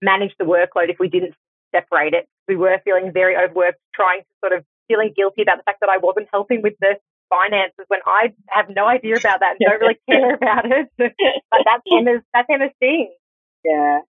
manage 0.00 0.32
the 0.38 0.44
workload 0.44 0.90
if 0.90 0.98
we 0.98 1.08
didn't 1.08 1.34
separate 1.74 2.14
it. 2.14 2.26
We 2.48 2.56
were 2.56 2.78
feeling 2.84 3.12
very 3.12 3.36
overworked, 3.36 3.78
trying 3.94 4.20
to 4.20 4.26
sort 4.44 4.52
of 4.58 4.64
feeling 4.88 5.12
guilty 5.16 5.42
about 5.42 5.58
the 5.58 5.62
fact 5.64 5.80
that 5.80 5.90
I 5.90 5.98
wasn't 5.98 6.28
helping 6.32 6.62
with 6.62 6.74
the 6.80 6.96
finances 7.30 7.84
when 7.88 8.00
I 8.06 8.32
have 8.48 8.66
no 8.68 8.86
idea 8.86 9.16
about 9.16 9.40
that 9.40 9.56
and 9.58 9.60
don't 9.66 9.80
really 9.80 9.98
care 10.10 10.34
about 10.34 10.64
it. 10.70 10.88
but 10.98 11.60
that's 11.64 11.82
Emma's 11.90 12.22
that's 12.34 12.48
Emma's 12.50 12.72
thing. 12.78 13.12
Yeah. 13.64 14.00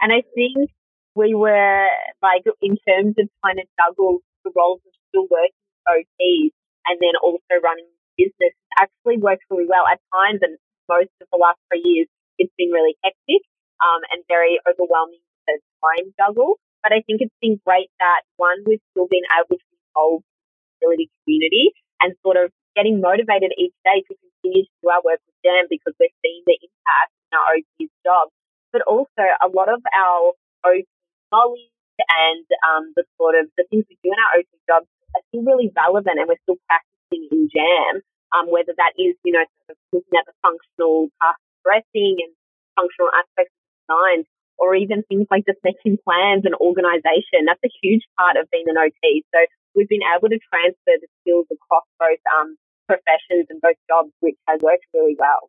And 0.00 0.12
I 0.12 0.22
think 0.34 0.70
we 1.14 1.34
were 1.34 1.86
like 2.22 2.42
in 2.60 2.76
terms 2.82 3.14
of 3.18 3.26
trying 3.40 3.58
to 3.62 3.66
juggle 3.78 4.20
the 4.44 4.52
roles 4.54 4.82
of 4.86 4.92
still 5.08 5.26
working 5.30 5.54
OTs 5.88 6.52
and 6.86 6.96
then 7.00 7.14
also 7.22 7.60
running 7.62 7.86
business 8.18 8.54
actually 8.78 9.18
worked 9.18 9.42
really 9.50 9.66
well 9.66 9.86
at 9.86 9.98
times 10.14 10.42
and 10.42 10.58
most 10.90 11.10
of 11.22 11.26
the 11.32 11.38
last 11.38 11.58
three 11.70 11.82
years 11.82 12.08
it's 12.38 12.52
been 12.58 12.70
really 12.70 12.98
hectic 13.02 13.42
um, 13.82 14.02
and 14.10 14.22
very 14.26 14.58
overwhelming 14.66 15.22
to 15.46 15.58
time 15.82 16.10
juggle. 16.18 16.58
But 16.82 16.92
I 16.92 17.00
think 17.06 17.24
it's 17.24 17.38
been 17.40 17.60
great 17.64 17.88
that 18.00 18.26
one, 18.36 18.60
we've 18.66 18.82
still 18.92 19.08
been 19.08 19.24
able 19.32 19.56
to 19.56 19.68
involve 19.72 20.20
the 20.20 20.84
disability 20.84 21.08
community 21.22 21.72
and 22.02 22.12
sort 22.20 22.36
of 22.36 22.52
getting 22.76 23.00
motivated 23.00 23.54
each 23.56 23.72
day 23.86 24.04
to 24.04 24.12
continue 24.12 24.66
to 24.66 24.74
do 24.82 24.90
our 24.90 25.00
work 25.00 25.22
with 25.24 25.38
them 25.46 25.70
because 25.70 25.94
we're 25.96 26.12
seeing 26.20 26.42
the 26.44 26.58
impact 26.60 27.10
in 27.30 27.32
our 27.38 27.46
OT's 27.56 27.94
job. 28.04 28.28
But 28.74 28.82
also 28.84 29.24
a 29.40 29.48
lot 29.48 29.70
of 29.70 29.80
our 29.94 30.34
OT 30.66 30.84
knowledge 31.34 31.74
and 31.98 32.46
um, 32.62 32.94
the 32.94 33.02
sort 33.18 33.34
of 33.34 33.50
the 33.58 33.66
things 33.74 33.82
we 33.90 33.98
do 34.06 34.14
in 34.14 34.18
our 34.22 34.38
OT 34.38 34.46
jobs 34.70 34.86
are 35.18 35.24
still 35.34 35.42
really 35.42 35.74
relevant 35.74 36.22
and 36.22 36.30
we're 36.30 36.38
still 36.46 36.62
practicing 36.70 37.26
in 37.34 37.50
Jam 37.50 38.06
um, 38.34 38.50
whether 38.50 38.74
that 38.74 38.98
is, 38.98 39.14
you 39.22 39.32
know, 39.32 39.46
sort 39.64 39.78
of 39.78 39.78
looking 39.94 40.18
at 40.18 40.26
the 40.26 40.34
functional 40.42 41.08
task 41.22 41.38
dressing 41.62 42.18
and 42.20 42.32
functional 42.74 43.08
aspects 43.14 43.54
of 43.54 43.62
design, 43.86 44.20
or 44.58 44.74
even 44.74 45.06
things 45.06 45.30
like 45.30 45.46
just 45.46 45.62
making 45.62 46.02
plans 46.02 46.42
and 46.44 46.54
organization. 46.58 47.46
That's 47.46 47.62
a 47.62 47.72
huge 47.82 48.04
part 48.18 48.36
of 48.36 48.50
being 48.50 48.66
an 48.66 48.76
OT. 48.76 49.24
So 49.30 49.38
we've 49.74 49.88
been 49.88 50.04
able 50.04 50.28
to 50.28 50.40
transfer 50.50 50.94
the 50.98 51.08
skills 51.22 51.46
across 51.50 51.86
both 51.96 52.22
um, 52.34 52.58
professions 52.90 53.48
and 53.48 53.62
both 53.62 53.78
jobs, 53.88 54.10
which 54.20 54.36
has 54.50 54.60
worked 54.60 54.86
really 54.92 55.16
well. 55.18 55.48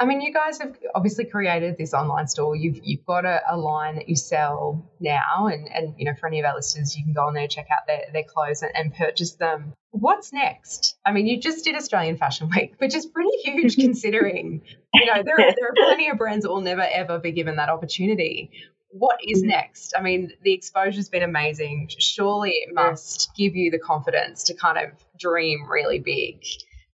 I 0.00 0.04
mean, 0.04 0.20
you 0.20 0.32
guys 0.32 0.60
have 0.60 0.76
obviously 0.94 1.24
created 1.24 1.76
this 1.76 1.92
online 1.92 2.28
store. 2.28 2.54
You've 2.54 2.78
you've 2.84 3.04
got 3.04 3.24
a, 3.24 3.42
a, 3.50 3.56
line 3.56 3.96
that 3.96 4.08
you 4.08 4.14
sell 4.14 4.88
now, 5.00 5.48
and 5.48 5.68
and 5.74 5.94
you 5.98 6.04
know, 6.04 6.14
for 6.14 6.28
any 6.28 6.38
of 6.38 6.46
our 6.46 6.54
listeners, 6.54 6.96
you 6.96 7.02
can 7.02 7.12
go 7.12 7.22
on 7.22 7.34
there, 7.34 7.48
check 7.48 7.66
out 7.72 7.86
their, 7.88 8.04
their 8.12 8.22
clothes, 8.22 8.62
and, 8.62 8.70
and 8.76 8.94
purchase 8.94 9.32
them. 9.32 9.72
What's 9.90 10.32
next? 10.32 10.96
I 11.04 11.10
mean, 11.10 11.26
you 11.26 11.40
just 11.40 11.64
did 11.64 11.74
Australian 11.74 12.16
Fashion 12.16 12.48
Week, 12.54 12.74
which 12.78 12.94
is 12.94 13.06
pretty 13.06 13.36
huge 13.42 13.74
considering 13.80 14.62
you 14.94 15.06
know 15.06 15.22
there 15.24 15.34
are, 15.34 15.52
there 15.52 15.68
are 15.68 15.74
plenty 15.74 16.08
of 16.08 16.16
brands 16.16 16.44
that 16.44 16.50
will 16.50 16.60
never 16.60 16.82
ever 16.82 17.18
be 17.18 17.32
given 17.32 17.56
that 17.56 17.68
opportunity. 17.68 18.52
what 18.90 19.18
is 19.26 19.42
mm. 19.42 19.48
next? 19.48 19.94
I 19.98 20.02
mean, 20.02 20.30
the 20.42 20.54
exposure's 20.54 21.08
been 21.08 21.24
amazing. 21.24 21.90
Surely 21.98 22.50
it 22.50 22.72
must 22.72 23.30
give 23.36 23.56
you 23.56 23.72
the 23.72 23.80
confidence 23.80 24.44
to 24.44 24.54
kind 24.54 24.78
of 24.78 24.92
dream 25.18 25.68
really 25.68 25.98
big 25.98 26.44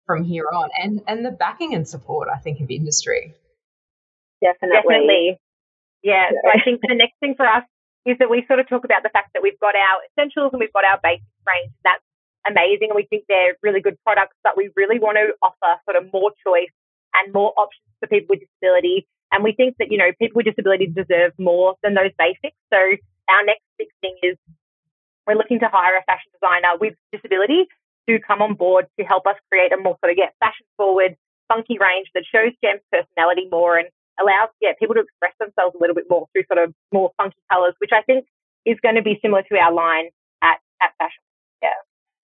from 0.05 0.23
here 0.23 0.45
on 0.51 0.69
and, 0.81 1.01
and 1.07 1.25
the 1.25 1.31
backing 1.31 1.73
and 1.73 1.87
support, 1.87 2.27
I 2.33 2.37
think, 2.37 2.59
of 2.59 2.69
industry. 2.69 3.33
Definitely. 4.43 4.75
Definitely. 4.75 5.39
Yeah. 6.03 6.29
yeah. 6.31 6.39
So 6.43 6.59
I 6.59 6.63
think 6.63 6.81
the 6.81 6.95
next 6.95 7.15
thing 7.19 7.35
for 7.35 7.47
us 7.47 7.63
is 8.05 8.17
that 8.19 8.29
we 8.29 8.43
sort 8.47 8.59
of 8.59 8.67
talk 8.67 8.83
about 8.83 9.03
the 9.03 9.09
fact 9.09 9.31
that 9.33 9.41
we've 9.41 9.59
got 9.59 9.75
our 9.75 10.03
essentials 10.11 10.51
and 10.51 10.59
we've 10.59 10.73
got 10.73 10.83
our 10.83 10.99
basic 11.01 11.23
range. 11.47 11.71
That's 11.83 12.03
amazing. 12.43 12.91
And 12.91 12.99
we 12.99 13.07
think 13.07 13.23
they're 13.27 13.55
really 13.63 13.79
good 13.79 13.95
products, 14.03 14.35
but 14.43 14.57
we 14.57 14.69
really 14.75 14.99
want 14.99 15.15
to 15.15 15.31
offer 15.39 15.79
sort 15.87 15.95
of 15.95 16.11
more 16.11 16.31
choice 16.43 16.73
and 17.15 17.33
more 17.33 17.53
options 17.55 17.87
for 18.03 18.07
people 18.07 18.35
with 18.35 18.43
disability. 18.43 19.07
And 19.31 19.43
we 19.43 19.55
think 19.55 19.79
that, 19.79 19.87
you 19.89 19.97
know, 19.97 20.11
people 20.19 20.43
with 20.43 20.51
disabilities 20.51 20.91
deserve 20.91 21.31
more 21.39 21.75
than 21.81 21.95
those 21.95 22.11
basics. 22.19 22.59
So 22.67 22.79
our 23.31 23.43
next 23.47 23.63
big 23.79 23.87
thing 24.01 24.19
is 24.21 24.35
we're 25.25 25.39
looking 25.39 25.59
to 25.63 25.71
hire 25.71 25.95
a 25.95 26.03
fashion 26.03 26.27
designer 26.35 26.75
with 26.79 26.93
disability 27.15 27.71
to 28.09 28.19
come 28.19 28.41
on 28.41 28.55
board 28.55 28.87
to 28.99 29.05
help 29.05 29.25
us 29.27 29.35
create 29.51 29.71
a 29.71 29.77
more 29.77 29.97
sort 30.03 30.11
of, 30.11 30.17
yeah, 30.17 30.29
fashion 30.39 30.65
forward, 30.77 31.15
funky 31.47 31.77
range 31.79 32.07
that 32.13 32.23
shows 32.29 32.51
Jam's 32.63 32.81
personality 32.91 33.47
more 33.51 33.77
and 33.77 33.87
allows, 34.19 34.49
yeah, 34.61 34.71
people 34.79 34.95
to 34.95 35.01
express 35.01 35.33
themselves 35.39 35.75
a 35.75 35.79
little 35.79 35.95
bit 35.95 36.05
more 36.09 36.27
through 36.33 36.43
sort 36.51 36.63
of 36.63 36.73
more 36.93 37.11
funky 37.17 37.37
colors, 37.51 37.73
which 37.79 37.91
I 37.93 38.01
think 38.01 38.25
is 38.65 38.77
going 38.81 38.95
to 38.95 39.01
be 39.01 39.19
similar 39.21 39.43
to 39.43 39.57
our 39.57 39.73
line 39.73 40.09
at, 40.41 40.57
at 40.81 40.91
fashion. 40.97 41.23
Yeah. 41.61 41.69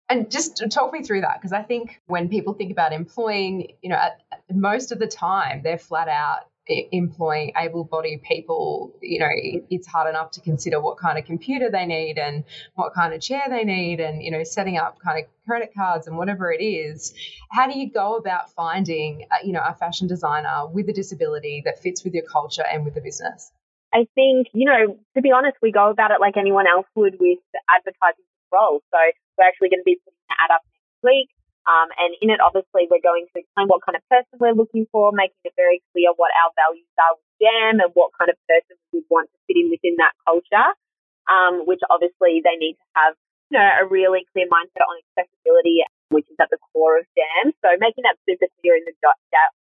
And 0.09 0.29
just 0.29 0.61
talk 0.71 0.93
me 0.93 1.03
through 1.03 1.21
that 1.21 1.39
because 1.39 1.53
I 1.53 1.63
think 1.63 2.01
when 2.07 2.29
people 2.29 2.53
think 2.53 2.71
about 2.71 2.93
employing, 2.93 3.73
you 3.81 3.89
know, 3.89 3.95
at, 3.95 4.19
most 4.51 4.91
of 4.91 4.99
the 4.99 5.07
time 5.07 5.61
they're 5.63 5.77
flat 5.77 6.07
out 6.07 6.47
employing 6.67 7.51
able-bodied 7.57 8.23
people, 8.23 8.93
you 9.01 9.19
know, 9.19 9.29
it's 9.69 9.85
hard 9.85 10.09
enough 10.09 10.31
to 10.31 10.41
consider 10.41 10.79
what 10.79 10.97
kind 10.97 11.17
of 11.17 11.25
computer 11.25 11.69
they 11.69 11.85
need 11.85 12.17
and 12.17 12.43
what 12.75 12.93
kind 12.93 13.13
of 13.13 13.21
chair 13.21 13.43
they 13.49 13.63
need, 13.63 13.99
and 13.99 14.23
you 14.23 14.31
know, 14.31 14.43
setting 14.43 14.77
up 14.77 14.97
kind 14.99 15.23
of 15.23 15.29
credit 15.45 15.73
cards 15.75 16.07
and 16.07 16.17
whatever 16.17 16.51
it 16.51 16.63
is. 16.63 17.13
How 17.51 17.67
do 17.67 17.77
you 17.77 17.91
go 17.91 18.15
about 18.15 18.51
finding, 18.51 19.27
a, 19.31 19.45
you 19.45 19.51
know, 19.51 19.61
a 19.65 19.73
fashion 19.73 20.07
designer 20.07 20.67
with 20.67 20.87
a 20.87 20.93
disability 20.93 21.61
that 21.65 21.79
fits 21.79 22.03
with 22.03 22.13
your 22.13 22.23
culture 22.23 22.63
and 22.63 22.85
with 22.85 22.95
the 22.95 23.01
business? 23.01 23.51
I 23.93 24.07
think, 24.15 24.47
you 24.53 24.65
know, 24.65 24.97
to 25.15 25.21
be 25.21 25.31
honest, 25.31 25.57
we 25.61 25.71
go 25.71 25.89
about 25.89 26.11
it 26.11 26.19
like 26.19 26.37
anyone 26.37 26.65
else 26.67 26.87
would 26.95 27.17
with 27.19 27.39
advertising 27.69 28.25
roles. 28.51 28.81
So 28.89 28.97
we're 29.37 29.47
actually 29.47 29.69
going 29.69 29.81
to 29.81 29.85
be 29.85 29.99
putting 30.03 30.17
an 30.29 30.35
ad 30.39 30.55
up 30.55 30.61
next 30.65 31.03
week. 31.03 31.29
Um, 31.63 31.87
and 31.95 32.11
in 32.19 32.27
it, 32.27 32.43
obviously, 32.43 32.91
we're 32.91 33.03
going 33.03 33.27
to 33.31 33.35
explain 33.39 33.71
what 33.71 33.83
kind 33.87 33.95
of 33.95 34.03
person 34.11 34.35
we're 34.39 34.57
looking 34.57 34.83
for, 34.91 35.15
making 35.15 35.39
it 35.47 35.55
very 35.55 35.79
clear 35.95 36.11
what 36.19 36.35
our 36.35 36.51
values 36.59 36.91
are 36.99 37.15
with 37.15 37.31
Jam 37.39 37.79
and 37.79 37.91
what 37.95 38.11
kind 38.19 38.27
of 38.27 38.37
person 38.51 38.75
we 38.91 39.01
want 39.07 39.31
to 39.31 39.37
fit 39.47 39.55
in 39.55 39.71
within 39.71 39.95
that 40.03 40.11
culture. 40.27 40.75
Um, 41.23 41.63
which 41.63 41.79
obviously 41.87 42.43
they 42.43 42.59
need 42.59 42.75
to 42.75 42.87
have, 42.99 43.15
you 43.47 43.55
know, 43.55 43.63
a 43.63 43.87
really 43.87 44.27
clear 44.35 44.43
mindset 44.51 44.83
on 44.83 44.99
accessibility, 45.15 45.79
which 46.11 46.27
is 46.27 46.35
at 46.35 46.51
the 46.51 46.59
core 46.75 46.99
of 46.99 47.07
Jam. 47.15 47.55
So 47.63 47.71
making 47.79 48.03
that 48.03 48.19
super 48.27 48.51
clear 48.59 48.75
in 48.75 48.83
the 48.83 48.91
job, 48.99 49.15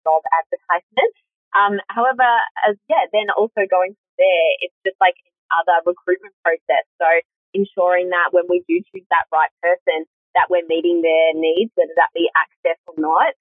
advertisement. 0.03 1.13
Um, 1.53 1.79
however, 1.87 2.27
as 2.67 2.75
yeah, 2.89 3.05
then 3.13 3.29
also 3.37 3.63
going 3.69 3.93
from 3.93 4.11
there, 4.17 4.49
it's 4.65 4.75
just 4.83 4.97
like 4.99 5.15
other 5.53 5.85
recruitment 5.85 6.33
process. 6.41 6.85
So 6.97 7.07
ensuring 7.53 8.09
that 8.09 8.33
when 8.33 8.49
we 8.49 8.65
do 8.65 8.81
choose 8.89 9.05
that 9.13 9.29
right 9.29 9.53
person, 9.61 10.09
that 10.35 10.49
we're 10.49 10.67
meeting 10.67 11.01
their 11.01 11.33
needs, 11.33 11.71
whether 11.75 11.93
that 11.95 12.13
be 12.13 12.29
access 12.33 12.79
or 12.87 12.95
not, 12.97 13.33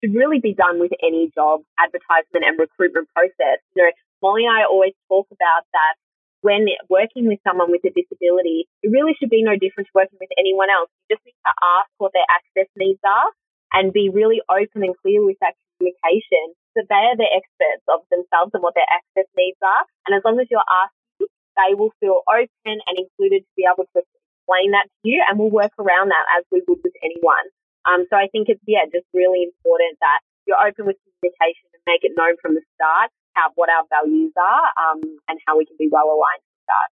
should 0.00 0.14
really 0.14 0.38
be 0.38 0.54
done 0.54 0.78
with 0.78 0.94
any 1.02 1.30
job 1.34 1.66
advertisement 1.78 2.46
and 2.46 2.58
recruitment 2.58 3.10
process. 3.10 3.58
You 3.74 3.82
know, 3.82 3.90
Molly 4.22 4.46
and 4.46 4.54
I 4.54 4.66
always 4.66 4.94
talk 5.10 5.26
about 5.30 5.66
that 5.74 5.94
when 6.40 6.70
working 6.86 7.26
with 7.26 7.42
someone 7.42 7.70
with 7.70 7.82
a 7.82 7.90
disability, 7.90 8.70
it 8.82 8.94
really 8.94 9.18
should 9.18 9.30
be 9.30 9.42
no 9.42 9.58
different 9.58 9.90
to 9.90 9.94
working 9.98 10.18
with 10.22 10.30
anyone 10.38 10.70
else. 10.70 10.86
You 11.06 11.18
just 11.18 11.26
need 11.26 11.38
to 11.42 11.54
ask 11.82 11.90
what 11.98 12.14
their 12.14 12.26
access 12.30 12.70
needs 12.78 13.02
are 13.02 13.30
and 13.74 13.92
be 13.92 14.08
really 14.08 14.38
open 14.46 14.86
and 14.86 14.94
clear 15.02 15.24
with 15.26 15.36
that 15.42 15.58
communication. 15.76 16.54
So 16.78 16.86
they 16.86 17.04
are 17.10 17.18
the 17.18 17.26
experts 17.26 17.82
of 17.90 18.06
themselves 18.10 18.54
and 18.54 18.62
what 18.62 18.78
their 18.78 18.86
access 18.86 19.26
needs 19.34 19.58
are. 19.58 19.82
And 20.06 20.14
as 20.14 20.22
long 20.22 20.38
as 20.38 20.46
you're 20.46 20.62
asking, 20.62 21.26
they 21.58 21.74
will 21.74 21.90
feel 21.98 22.22
open 22.30 22.76
and 22.86 22.94
included 22.94 23.42
to 23.42 23.52
be 23.58 23.66
able 23.66 23.90
to 23.98 24.00
explain 24.48 24.72
that 24.72 24.88
to 24.88 25.04
you, 25.04 25.20
and 25.28 25.38
we'll 25.38 25.52
work 25.52 25.76
around 25.78 26.08
that 26.08 26.24
as 26.40 26.44
we 26.48 26.64
would 26.66 26.80
with 26.82 26.96
anyone. 27.04 27.52
Um, 27.84 28.08
so 28.08 28.16
I 28.16 28.32
think 28.32 28.48
it's 28.48 28.64
yeah, 28.66 28.88
just 28.88 29.04
really 29.12 29.44
important 29.44 30.00
that 30.00 30.24
you're 30.48 30.56
open 30.56 30.88
with 30.88 30.96
communication 31.04 31.68
and 31.76 31.82
make 31.84 32.00
it 32.02 32.16
known 32.16 32.40
from 32.40 32.56
the 32.56 32.64
start 32.74 33.12
how 33.34 33.52
what 33.54 33.68
our 33.68 33.84
values 33.88 34.32
are 34.36 34.66
um, 34.80 35.00
and 35.28 35.38
how 35.46 35.56
we 35.56 35.64
can 35.64 35.76
be 35.78 35.88
well 35.92 36.06
aligned 36.06 36.42
with 36.42 36.66
that. 36.66 36.88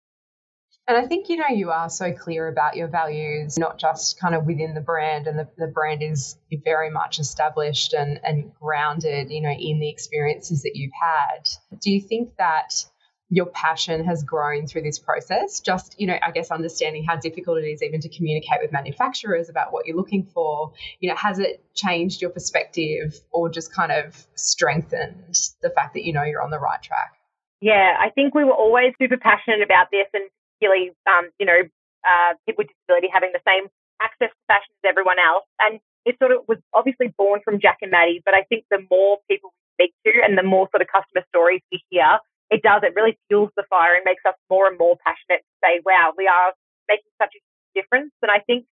And 0.85 0.97
I 0.97 1.07
think, 1.07 1.29
you 1.29 1.37
know, 1.37 1.47
you 1.47 1.71
are 1.71 1.89
so 1.89 2.11
clear 2.11 2.49
about 2.49 2.75
your 2.75 2.89
values, 2.89 3.57
not 3.57 3.79
just 3.79 4.19
kind 4.19 4.35
of 4.35 4.45
within 4.45 4.73
the 4.73 4.81
brand, 4.81 5.27
and 5.27 5.39
the, 5.39 5.47
the 5.57 5.67
brand 5.67 6.03
is 6.03 6.35
very 6.65 6.89
much 6.89 7.19
established 7.19 7.93
and, 7.93 8.19
and 8.25 8.53
grounded, 8.55 9.31
you 9.31 9.41
know, 9.41 9.51
in 9.51 9.79
the 9.79 9.89
experiences 9.89 10.63
that 10.63 10.73
you've 10.75 10.91
had. 11.01 11.47
Do 11.79 11.89
you 11.89 12.01
think 12.01 12.35
that 12.37 12.85
your 13.33 13.47
passion 13.47 14.05
has 14.05 14.23
grown 14.23 14.67
through 14.67 14.83
this 14.83 14.99
process. 14.99 15.59
Just, 15.59 15.99
you 15.99 16.05
know, 16.05 16.15
I 16.21 16.29
guess 16.29 16.51
understanding 16.51 17.03
how 17.03 17.15
difficult 17.15 17.57
it 17.57 17.65
is 17.65 17.81
even 17.81 17.99
to 18.01 18.09
communicate 18.09 18.59
with 18.61 18.71
manufacturers 18.71 19.49
about 19.49 19.73
what 19.73 19.87
you're 19.87 19.97
looking 19.97 20.23
for. 20.23 20.73
You 20.99 21.09
know, 21.09 21.15
has 21.15 21.39
it 21.39 21.65
changed 21.73 22.21
your 22.21 22.29
perspective 22.29 23.19
or 23.31 23.49
just 23.49 23.73
kind 23.73 23.91
of 23.91 24.23
strengthened 24.35 25.33
the 25.63 25.71
fact 25.71 25.95
that 25.95 26.05
you 26.05 26.13
know 26.13 26.21
you're 26.23 26.43
on 26.43 26.51
the 26.51 26.59
right 26.59 26.81
track? 26.81 27.17
Yeah, 27.59 27.97
I 27.99 28.11
think 28.11 28.35
we 28.35 28.43
were 28.43 28.53
always 28.53 28.93
super 29.01 29.17
passionate 29.17 29.63
about 29.63 29.87
this 29.91 30.05
and 30.13 30.29
particularly, 30.59 30.91
um, 31.09 31.31
you 31.39 31.47
know, 31.47 31.61
uh, 32.05 32.37
people 32.45 32.61
with 32.61 32.69
disability 32.69 33.07
having 33.11 33.31
the 33.33 33.41
same 33.47 33.65
access 33.99 34.29
to 34.29 34.43
fashion 34.45 34.69
as 34.83 34.89
everyone 34.89 35.17
else. 35.17 35.49
And 35.59 35.79
it 36.05 36.19
sort 36.21 36.33
of 36.37 36.45
was 36.47 36.59
obviously 36.71 37.09
born 37.17 37.41
from 37.43 37.59
Jack 37.59 37.79
and 37.81 37.89
Maddie, 37.89 38.21
but 38.23 38.35
I 38.35 38.43
think 38.43 38.65
the 38.69 38.85
more 38.91 39.17
people 39.27 39.49
we 39.57 39.89
speak 39.89 39.93
to 40.05 40.21
and 40.21 40.37
the 40.37 40.43
more 40.43 40.69
sort 40.69 40.85
of 40.85 40.87
customer 40.93 41.25
stories 41.33 41.61
we 41.71 41.81
hear, 41.89 42.19
it 42.53 42.61
does. 42.61 42.85
It 42.85 42.93
really 42.93 43.17
fuels 43.27 43.49
the 43.57 43.65
fire 43.69 43.97
and 43.97 44.05
makes 44.05 44.21
us 44.29 44.37
more 44.49 44.69
and 44.69 44.77
more 44.77 44.95
passionate 45.01 45.41
to 45.41 45.53
say, 45.65 45.81
wow, 45.81 46.13
we 46.13 46.29
are 46.29 46.53
making 46.87 47.09
such 47.17 47.33
a 47.33 47.41
difference. 47.73 48.13
And 48.21 48.29
I 48.29 48.39
think, 48.45 48.69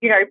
you 0.00 0.08
know, 0.08 0.24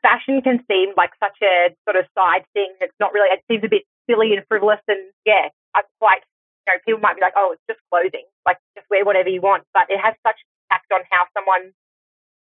fashion 0.00 0.40
can 0.40 0.60
seem 0.68 0.92
like 0.96 1.12
such 1.20 1.36
a 1.42 1.72
sort 1.84 1.96
of 1.96 2.04
side 2.16 2.44
thing. 2.52 2.72
It's 2.80 2.96
not 3.00 3.12
really, 3.12 3.28
it 3.32 3.40
seems 3.48 3.64
a 3.64 3.68
bit 3.68 3.84
silly 4.08 4.32
and 4.36 4.44
frivolous. 4.48 4.80
And 4.88 5.00
yeah, 5.24 5.48
I'm 5.74 5.84
quite, 6.00 6.20
you 6.66 6.72
know, 6.72 6.78
people 6.84 7.00
might 7.00 7.16
be 7.16 7.24
like, 7.24 7.36
oh, 7.36 7.52
it's 7.52 7.64
just 7.68 7.80
clothing, 7.88 8.24
like 8.44 8.58
just 8.76 8.88
wear 8.90 9.04
whatever 9.04 9.28
you 9.28 9.40
want. 9.40 9.64
But 9.72 9.88
it 9.88 10.00
has 10.00 10.14
such 10.26 10.36
impact 10.68 10.92
on 10.92 11.00
how 11.10 11.24
someone 11.36 11.72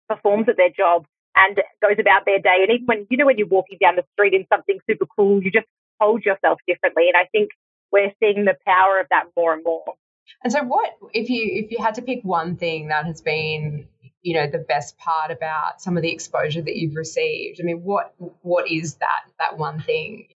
performs 0.09 0.49
at 0.49 0.57
their 0.57 0.69
job 0.69 1.05
and 1.35 1.61
goes 1.81 1.97
about 1.99 2.25
their 2.25 2.39
day. 2.39 2.65
And 2.65 2.71
even 2.73 2.85
when, 2.85 3.07
you 3.09 3.17
know, 3.17 3.25
when 3.25 3.37
you're 3.37 3.49
walking 3.49 3.77
down 3.81 3.95
the 3.95 4.05
street 4.13 4.33
in 4.33 4.45
something 4.49 4.79
super 4.89 5.05
cool, 5.05 5.41
you 5.41 5.51
just 5.51 5.69
hold 5.99 6.25
yourself 6.25 6.59
differently. 6.65 7.09
And 7.09 7.17
I 7.17 7.25
think 7.31 7.49
we're 7.91 8.12
seeing 8.19 8.46
the 8.46 8.55
power 8.65 9.00
of 9.00 9.08
that 9.10 9.25
more 9.36 9.53
and 9.53 9.63
more. 9.63 9.96
And 10.43 10.53
so, 10.53 10.63
what 10.63 10.96
if 11.13 11.29
you 11.29 11.63
if 11.63 11.72
you 11.72 11.84
had 11.84 11.96
to 11.96 12.01
pick 12.01 12.22
one 12.24 12.55
thing 12.55 12.89
that 12.89 13.05
has 13.05 13.22
been 13.22 13.88
you 14.22 14.36
know 14.36 14.48
the 14.48 14.60
best 14.60 14.98
part 14.98 15.31
about 15.31 15.81
some 15.81 15.98
of 15.98 16.03
the 16.03 16.12
exposure 16.12 16.62
that 16.62 16.75
you've 16.75 16.96
received? 16.96 17.60
I 17.60 17.63
mean, 17.63 17.81
what 17.84 18.13
what 18.41 18.69
is 18.69 18.96
that 18.96 19.24
that 19.39 19.58
one 19.58 19.81
thing? 19.81 20.27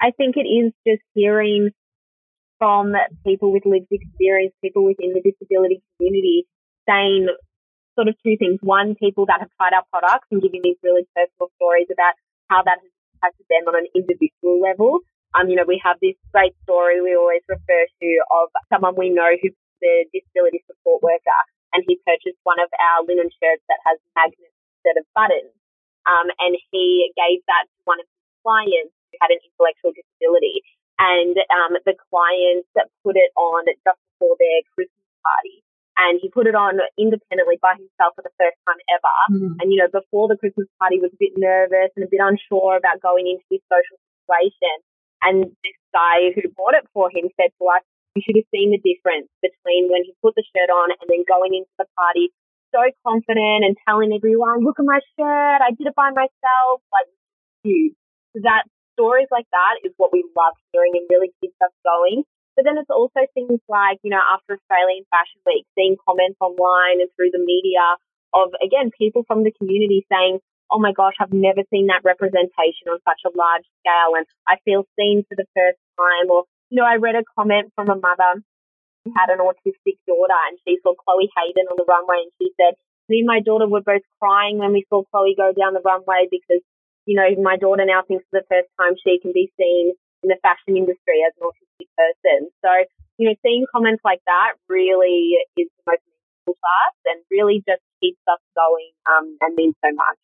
I 0.00 0.10
think 0.10 0.36
it 0.36 0.48
is 0.48 0.72
just 0.86 1.02
hearing 1.14 1.70
from 2.58 2.94
people 3.26 3.52
with 3.52 3.64
lived 3.66 3.88
experience, 3.90 4.54
people 4.62 4.84
within 4.84 5.12
the 5.12 5.20
disability 5.20 5.82
community, 5.96 6.46
saying 6.88 7.28
sort 7.94 8.08
of 8.08 8.14
two 8.24 8.36
things. 8.38 8.58
One, 8.62 8.94
people 8.94 9.26
that 9.26 9.40
have 9.40 9.50
tried 9.56 9.72
our 9.74 9.84
products 9.90 10.28
and 10.30 10.42
giving 10.42 10.60
these 10.62 10.76
really 10.82 11.06
personal 11.14 11.50
stories 11.56 11.88
about 11.92 12.14
how 12.48 12.62
that 12.62 12.78
has 12.82 12.90
impacted 13.14 13.46
them 13.48 13.68
on 13.68 13.76
an 13.76 13.86
individual 13.94 14.60
level. 14.60 15.00
Um, 15.34 15.50
you 15.50 15.58
know, 15.58 15.66
we 15.66 15.82
have 15.82 15.98
this 15.98 16.14
great 16.30 16.54
story 16.62 17.02
we 17.02 17.18
always 17.18 17.42
refer 17.50 17.82
to 18.00 18.08
of 18.30 18.48
someone 18.70 18.94
we 18.94 19.10
know 19.10 19.34
who's 19.42 19.54
a 19.82 20.08
disability 20.14 20.64
support 20.64 21.02
worker 21.02 21.40
and 21.74 21.82
he 21.84 21.98
purchased 22.06 22.38
one 22.46 22.62
of 22.62 22.70
our 22.78 23.02
linen 23.04 23.28
shirts 23.28 23.66
that 23.66 23.82
has 23.82 23.98
magnets 24.14 24.54
instead 24.78 24.96
of 24.96 25.04
buttons. 25.12 25.52
Um, 26.06 26.30
and 26.38 26.54
he 26.70 27.10
gave 27.18 27.42
that 27.50 27.66
to 27.66 27.78
one 27.84 27.98
of 27.98 28.06
his 28.06 28.24
clients 28.46 28.94
who 29.10 29.16
had 29.18 29.34
an 29.34 29.42
intellectual 29.42 29.90
disability. 29.90 30.62
And 30.96 31.34
um, 31.50 31.74
the 31.82 31.98
client 32.08 32.62
put 33.02 33.18
it 33.18 33.34
on 33.34 33.66
just 33.66 34.00
before 34.14 34.38
their 34.38 34.62
Christmas 34.72 35.10
party. 35.26 35.66
And 35.98 36.18
he 36.22 36.30
put 36.30 36.46
it 36.46 36.54
on 36.54 36.78
independently 36.98 37.58
by 37.62 37.74
himself 37.78 38.14
for 38.14 38.22
the 38.22 38.34
first 38.38 38.58
time 38.66 38.78
ever. 38.90 39.18
Mm. 39.30 39.62
And, 39.62 39.66
you 39.70 39.78
know, 39.78 39.90
before 39.90 40.26
the 40.26 40.38
Christmas 40.38 40.66
party 40.78 40.98
was 40.98 41.10
a 41.14 41.18
bit 41.22 41.34
nervous 41.38 41.90
and 41.94 42.02
a 42.06 42.10
bit 42.10 42.22
unsure 42.22 42.78
about 42.78 43.02
going 43.02 43.30
into 43.30 43.46
this 43.50 43.62
social 43.66 43.98
situation. 44.22 44.74
And 45.24 45.48
this 45.64 45.78
guy 45.96 46.36
who 46.36 46.52
bought 46.52 46.76
it 46.76 46.84
for 46.92 47.08
him 47.08 47.32
said 47.40 47.50
to 47.56 47.64
us, 47.72 47.82
you 48.14 48.22
should 48.22 48.38
have 48.38 48.50
seen 48.54 48.70
the 48.70 48.78
difference 48.78 49.26
between 49.42 49.90
when 49.90 50.04
he 50.04 50.14
put 50.22 50.36
the 50.38 50.46
shirt 50.54 50.70
on 50.70 50.94
and 50.94 51.06
then 51.10 51.26
going 51.26 51.56
into 51.56 51.74
the 51.80 51.88
party 51.98 52.30
so 52.74 52.82
confident 53.06 53.62
and 53.62 53.78
telling 53.86 54.10
everyone, 54.10 54.66
look 54.66 54.82
at 54.82 54.84
my 54.84 54.98
shirt, 55.14 55.60
I 55.62 55.70
did 55.78 55.86
it 55.86 55.94
by 55.94 56.10
myself. 56.10 56.82
Like, 56.90 57.06
huge. 57.62 57.94
So 58.34 58.42
that 58.42 58.66
stories 58.98 59.30
like 59.30 59.46
that 59.54 59.86
is 59.86 59.94
what 59.96 60.10
we 60.10 60.26
love 60.34 60.58
hearing 60.74 60.98
and 60.98 61.06
really 61.06 61.30
keeps 61.38 61.54
us 61.62 61.70
going. 61.86 62.26
But 62.58 62.66
then 62.66 62.78
it's 62.78 62.90
also 62.90 63.26
things 63.34 63.62
like, 63.70 63.98
you 64.02 64.10
know, 64.10 64.22
after 64.22 64.58
Australian 64.58 65.06
Fashion 65.10 65.42
Week, 65.46 65.66
seeing 65.74 65.98
comments 66.02 66.38
online 66.42 67.02
and 67.02 67.10
through 67.14 67.34
the 67.34 67.42
media 67.42 67.82
of, 68.34 68.54
again, 68.62 68.90
people 68.94 69.22
from 69.26 69.42
the 69.42 69.54
community 69.54 70.06
saying, 70.10 70.38
oh 70.74 70.82
my 70.82 70.90
gosh, 70.90 71.14
I've 71.22 71.32
never 71.32 71.62
seen 71.70 71.86
that 71.86 72.02
representation 72.02 72.90
on 72.90 72.98
such 73.06 73.22
a 73.22 73.30
large 73.30 73.62
scale 73.78 74.18
and 74.18 74.26
I 74.50 74.58
feel 74.66 74.82
seen 74.98 75.22
for 75.30 75.38
the 75.38 75.46
first 75.54 75.78
time. 75.94 76.26
Or, 76.26 76.50
you 76.66 76.82
know, 76.82 76.88
I 76.88 76.98
read 76.98 77.14
a 77.14 77.22
comment 77.38 77.70
from 77.78 77.94
a 77.94 77.94
mother 77.94 78.42
who 79.06 79.14
had 79.14 79.30
an 79.30 79.38
autistic 79.38 80.02
daughter 80.02 80.40
and 80.50 80.58
she 80.66 80.82
saw 80.82 80.98
Chloe 80.98 81.30
Hayden 81.30 81.70
on 81.70 81.78
the 81.78 81.86
runway 81.86 82.26
and 82.26 82.34
she 82.42 82.50
said, 82.58 82.74
me 83.06 83.22
and 83.22 83.30
my 83.30 83.38
daughter 83.38 83.70
were 83.70 83.86
both 83.86 84.02
crying 84.18 84.58
when 84.58 84.74
we 84.74 84.82
saw 84.90 85.06
Chloe 85.14 85.38
go 85.38 85.54
down 85.54 85.78
the 85.78 85.84
runway 85.86 86.26
because, 86.26 86.64
you 87.06 87.14
know, 87.14 87.28
my 87.38 87.54
daughter 87.54 87.86
now 87.86 88.02
thinks 88.02 88.26
for 88.26 88.42
the 88.42 88.50
first 88.50 88.66
time 88.74 88.98
she 88.98 89.22
can 89.22 89.30
be 89.30 89.54
seen 89.54 89.94
in 90.26 90.28
the 90.32 90.40
fashion 90.42 90.74
industry 90.74 91.22
as 91.22 91.38
an 91.38 91.46
autistic 91.46 91.86
person. 91.94 92.50
So, 92.66 92.70
you 93.22 93.30
know, 93.30 93.36
seeing 93.46 93.70
comments 93.70 94.02
like 94.02 94.26
that 94.26 94.58
really 94.66 95.38
is 95.54 95.70
the 95.78 95.84
most 95.86 96.02
meaningful 96.02 96.58
to 96.58 96.66
us 96.82 96.96
and 97.06 97.22
really 97.30 97.62
just 97.62 97.84
keeps 98.02 98.18
us 98.26 98.42
going 98.58 98.90
um, 99.06 99.38
and 99.38 99.54
means 99.54 99.78
so 99.78 99.94
much. 99.94 100.18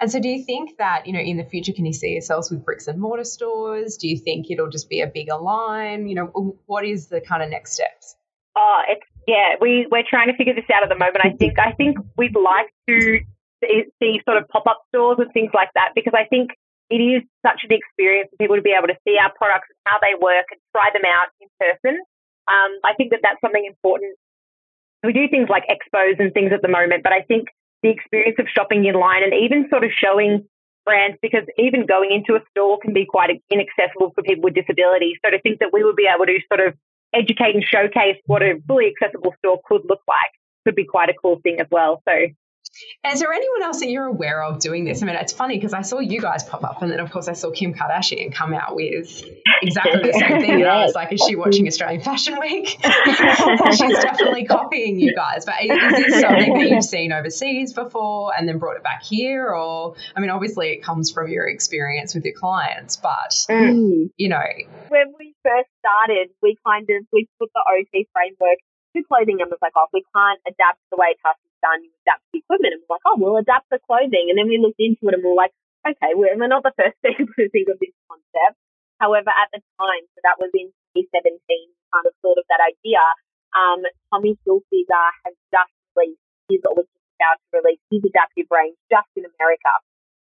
And 0.00 0.10
so, 0.10 0.18
do 0.18 0.28
you 0.28 0.42
think 0.44 0.78
that, 0.78 1.06
you 1.06 1.12
know, 1.12 1.20
in 1.20 1.36
the 1.36 1.44
future, 1.44 1.74
can 1.74 1.84
you 1.84 1.92
see 1.92 2.12
yourselves 2.12 2.50
with 2.50 2.64
bricks 2.64 2.88
and 2.88 2.98
mortar 2.98 3.24
stores? 3.24 3.98
Do 3.98 4.08
you 4.08 4.16
think 4.16 4.50
it'll 4.50 4.70
just 4.70 4.88
be 4.88 5.02
a 5.02 5.06
bigger 5.06 5.36
line? 5.36 6.08
You 6.08 6.14
know, 6.14 6.56
what 6.64 6.86
is 6.86 7.08
the 7.08 7.20
kind 7.20 7.42
of 7.42 7.50
next 7.50 7.74
steps? 7.74 8.16
Oh, 8.56 8.80
it's, 8.88 9.06
yeah, 9.28 9.56
we, 9.60 9.86
we're 9.90 10.08
trying 10.08 10.28
to 10.28 10.36
figure 10.36 10.54
this 10.54 10.64
out 10.74 10.82
at 10.82 10.88
the 10.88 10.96
moment. 10.96 11.18
I 11.22 11.36
think, 11.36 11.58
I 11.58 11.72
think 11.72 11.98
we'd 12.16 12.34
like 12.34 12.72
to 12.88 13.20
see 14.00 14.20
sort 14.24 14.38
of 14.38 14.48
pop 14.48 14.66
up 14.66 14.80
stores 14.88 15.18
and 15.20 15.30
things 15.32 15.50
like 15.52 15.68
that 15.74 15.92
because 15.94 16.14
I 16.16 16.24
think 16.24 16.52
it 16.88 16.96
is 16.96 17.22
such 17.44 17.60
an 17.68 17.76
experience 17.76 18.30
for 18.30 18.36
people 18.40 18.56
to 18.56 18.62
be 18.62 18.72
able 18.72 18.88
to 18.88 18.96
see 19.06 19.20
our 19.20 19.30
products 19.36 19.68
and 19.68 19.78
how 19.84 19.98
they 20.00 20.16
work 20.18 20.46
and 20.50 20.58
try 20.74 20.88
them 20.92 21.04
out 21.04 21.28
in 21.40 21.48
person. 21.60 22.00
Um, 22.48 22.72
I 22.82 22.94
think 22.96 23.10
that 23.12 23.20
that's 23.22 23.40
something 23.44 23.64
important. 23.68 24.16
We 25.04 25.12
do 25.12 25.28
things 25.28 25.48
like 25.48 25.68
expos 25.68 26.18
and 26.18 26.32
things 26.32 26.52
at 26.52 26.62
the 26.62 26.68
moment, 26.68 27.04
but 27.04 27.12
I 27.12 27.22
think 27.22 27.48
the 27.82 27.90
experience 27.90 28.36
of 28.38 28.46
shopping 28.48 28.84
in 28.84 28.94
line 28.94 29.22
and 29.22 29.32
even 29.34 29.68
sort 29.70 29.84
of 29.84 29.90
showing 29.92 30.46
brands 30.84 31.16
because 31.22 31.44
even 31.58 31.86
going 31.86 32.10
into 32.10 32.34
a 32.34 32.44
store 32.50 32.78
can 32.78 32.92
be 32.92 33.06
quite 33.06 33.30
inaccessible 33.50 34.12
for 34.14 34.22
people 34.22 34.44
with 34.44 34.54
disabilities. 34.54 35.16
So 35.24 35.30
to 35.30 35.40
think 35.40 35.60
that 35.60 35.70
we 35.72 35.84
would 35.84 35.96
be 35.96 36.08
able 36.12 36.26
to 36.26 36.38
sort 36.48 36.66
of 36.66 36.74
educate 37.12 37.54
and 37.54 37.64
showcase 37.64 38.16
what 38.26 38.42
a 38.42 38.60
fully 38.66 38.86
accessible 38.92 39.34
store 39.38 39.60
could 39.66 39.82
look 39.84 40.00
like 40.08 40.32
could 40.64 40.74
be 40.74 40.84
quite 40.84 41.08
a 41.08 41.14
cool 41.14 41.40
thing 41.42 41.60
as 41.60 41.66
well. 41.70 42.02
So 42.08 42.14
is 43.12 43.20
there 43.20 43.32
anyone 43.32 43.62
else 43.62 43.80
that 43.80 43.88
you're 43.88 44.06
aware 44.06 44.42
of 44.42 44.60
doing 44.60 44.84
this? 44.84 45.02
I 45.02 45.06
mean, 45.06 45.16
it's 45.16 45.32
funny 45.32 45.56
because 45.56 45.72
I 45.72 45.82
saw 45.82 45.98
you 45.98 46.20
guys 46.20 46.44
pop 46.44 46.64
up, 46.64 46.82
and 46.82 46.90
then 46.90 47.00
of 47.00 47.10
course 47.10 47.28
I 47.28 47.32
saw 47.32 47.50
Kim 47.50 47.74
Kardashian 47.74 48.32
come 48.34 48.52
out 48.52 48.76
with 48.76 49.24
exactly 49.62 50.02
the 50.02 50.12
same 50.12 50.40
thing. 50.40 50.60
And 50.60 50.66
I 50.66 50.84
was 50.84 50.94
like, 50.94 51.12
is 51.12 51.22
she 51.26 51.36
watching 51.36 51.66
Australian 51.66 52.02
Fashion 52.02 52.38
Week? 52.40 52.68
She's 53.72 53.98
definitely 53.98 54.44
copying 54.44 55.00
you 55.00 55.14
guys. 55.14 55.44
But 55.44 55.54
is 55.62 55.68
this 55.68 56.20
something 56.20 56.54
that 56.54 56.68
you've 56.68 56.84
seen 56.84 57.12
overseas 57.12 57.72
before 57.72 58.32
and 58.36 58.48
then 58.48 58.58
brought 58.58 58.76
it 58.76 58.82
back 58.82 59.02
here? 59.02 59.48
Or, 59.48 59.94
I 60.16 60.20
mean, 60.20 60.30
obviously 60.30 60.70
it 60.70 60.82
comes 60.82 61.10
from 61.10 61.30
your 61.30 61.46
experience 61.48 62.14
with 62.14 62.24
your 62.24 62.34
clients, 62.34 62.96
but, 62.96 63.32
mm. 63.48 64.10
you 64.16 64.28
know. 64.28 64.42
When 64.88 65.14
we 65.18 65.34
first 65.42 65.68
started, 65.80 66.28
we 66.42 66.56
kind 66.66 66.88
of, 66.90 67.06
we 67.12 67.28
put 67.38 67.50
the 67.54 67.62
OT 67.78 68.08
framework 68.12 68.58
to 68.96 69.06
clothing 69.06 69.38
and 69.40 69.50
was 69.50 69.62
like, 69.62 69.76
oh, 69.78 69.88
we 69.92 70.02
can't 70.14 70.40
adapt 70.46 70.82
the 70.90 70.98
way 70.98 71.14
it 71.14 71.20
has 71.22 71.36
done, 71.60 71.84
you 71.84 71.92
adapt 72.06 72.24
the 72.32 72.40
equipment. 72.42 72.74
And 72.74 72.82
we're 72.84 72.96
like, 72.96 73.06
oh, 73.06 73.16
we'll 73.20 73.40
adapt 73.40 73.68
the 73.70 73.78
clothing. 73.84 74.32
And 74.32 74.36
then 74.36 74.48
we 74.48 74.58
looked 74.58 74.80
into 74.80 75.08
it 75.08 75.14
and 75.14 75.22
we 75.22 75.30
are 75.30 75.38
like, 75.38 75.54
okay, 75.86 76.12
we're, 76.16 76.32
we're 76.36 76.50
not 76.50 76.64
the 76.64 76.74
first 76.74 76.96
people 77.04 77.32
to 77.36 77.48
think 77.52 77.68
of 77.68 77.78
this 77.78 77.94
concept. 78.08 78.56
However, 79.00 79.32
at 79.32 79.48
the 79.52 79.64
time, 79.80 80.04
so 80.12 80.18
that 80.26 80.36
was 80.36 80.52
in 80.52 80.68
2017, 80.92 81.40
kind 81.40 82.06
of 82.06 82.12
thought 82.20 82.36
of 82.36 82.44
that 82.52 82.60
idea. 82.60 83.00
Um, 83.56 83.80
Tommy 84.12 84.36
Hilfiger 84.44 85.06
has 85.24 85.34
just 85.48 85.72
released 85.96 86.20
his, 86.52 86.60
or 86.68 86.76
was 86.76 86.88
just 86.92 87.08
about 87.16 87.40
to 87.40 87.64
release 87.64 87.82
his 87.88 88.04
adaptive 88.04 88.48
range 88.52 88.76
just 88.92 89.08
in 89.16 89.24
America. 89.24 89.72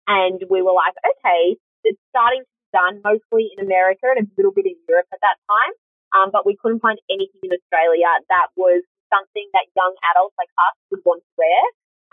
And 0.05 0.37
we 0.49 0.61
were 0.61 0.73
like, 0.73 0.93
okay, 1.01 1.57
it's 1.81 2.01
starting 2.13 2.45
to 2.45 2.49
be 2.49 2.69
done 2.73 2.95
mostly 3.01 3.49
in 3.57 3.65
America 3.65 4.09
and 4.13 4.29
a 4.29 4.33
little 4.37 4.53
bit 4.53 4.69
in 4.69 4.77
Europe 4.85 5.09
at 5.13 5.21
that 5.21 5.37
time. 5.49 5.73
Um, 6.15 6.33
but 6.33 6.45
we 6.45 6.57
couldn't 6.57 6.81
find 6.81 6.97
anything 7.09 7.41
in 7.45 7.53
Australia 7.53 8.09
that 8.29 8.49
was 8.57 8.81
something 9.13 9.45
that 9.53 9.69
young 9.75 9.93
adults 10.13 10.37
like 10.37 10.49
us 10.57 10.75
would 10.89 11.01
want 11.05 11.21
to 11.21 11.33
wear. 11.37 11.61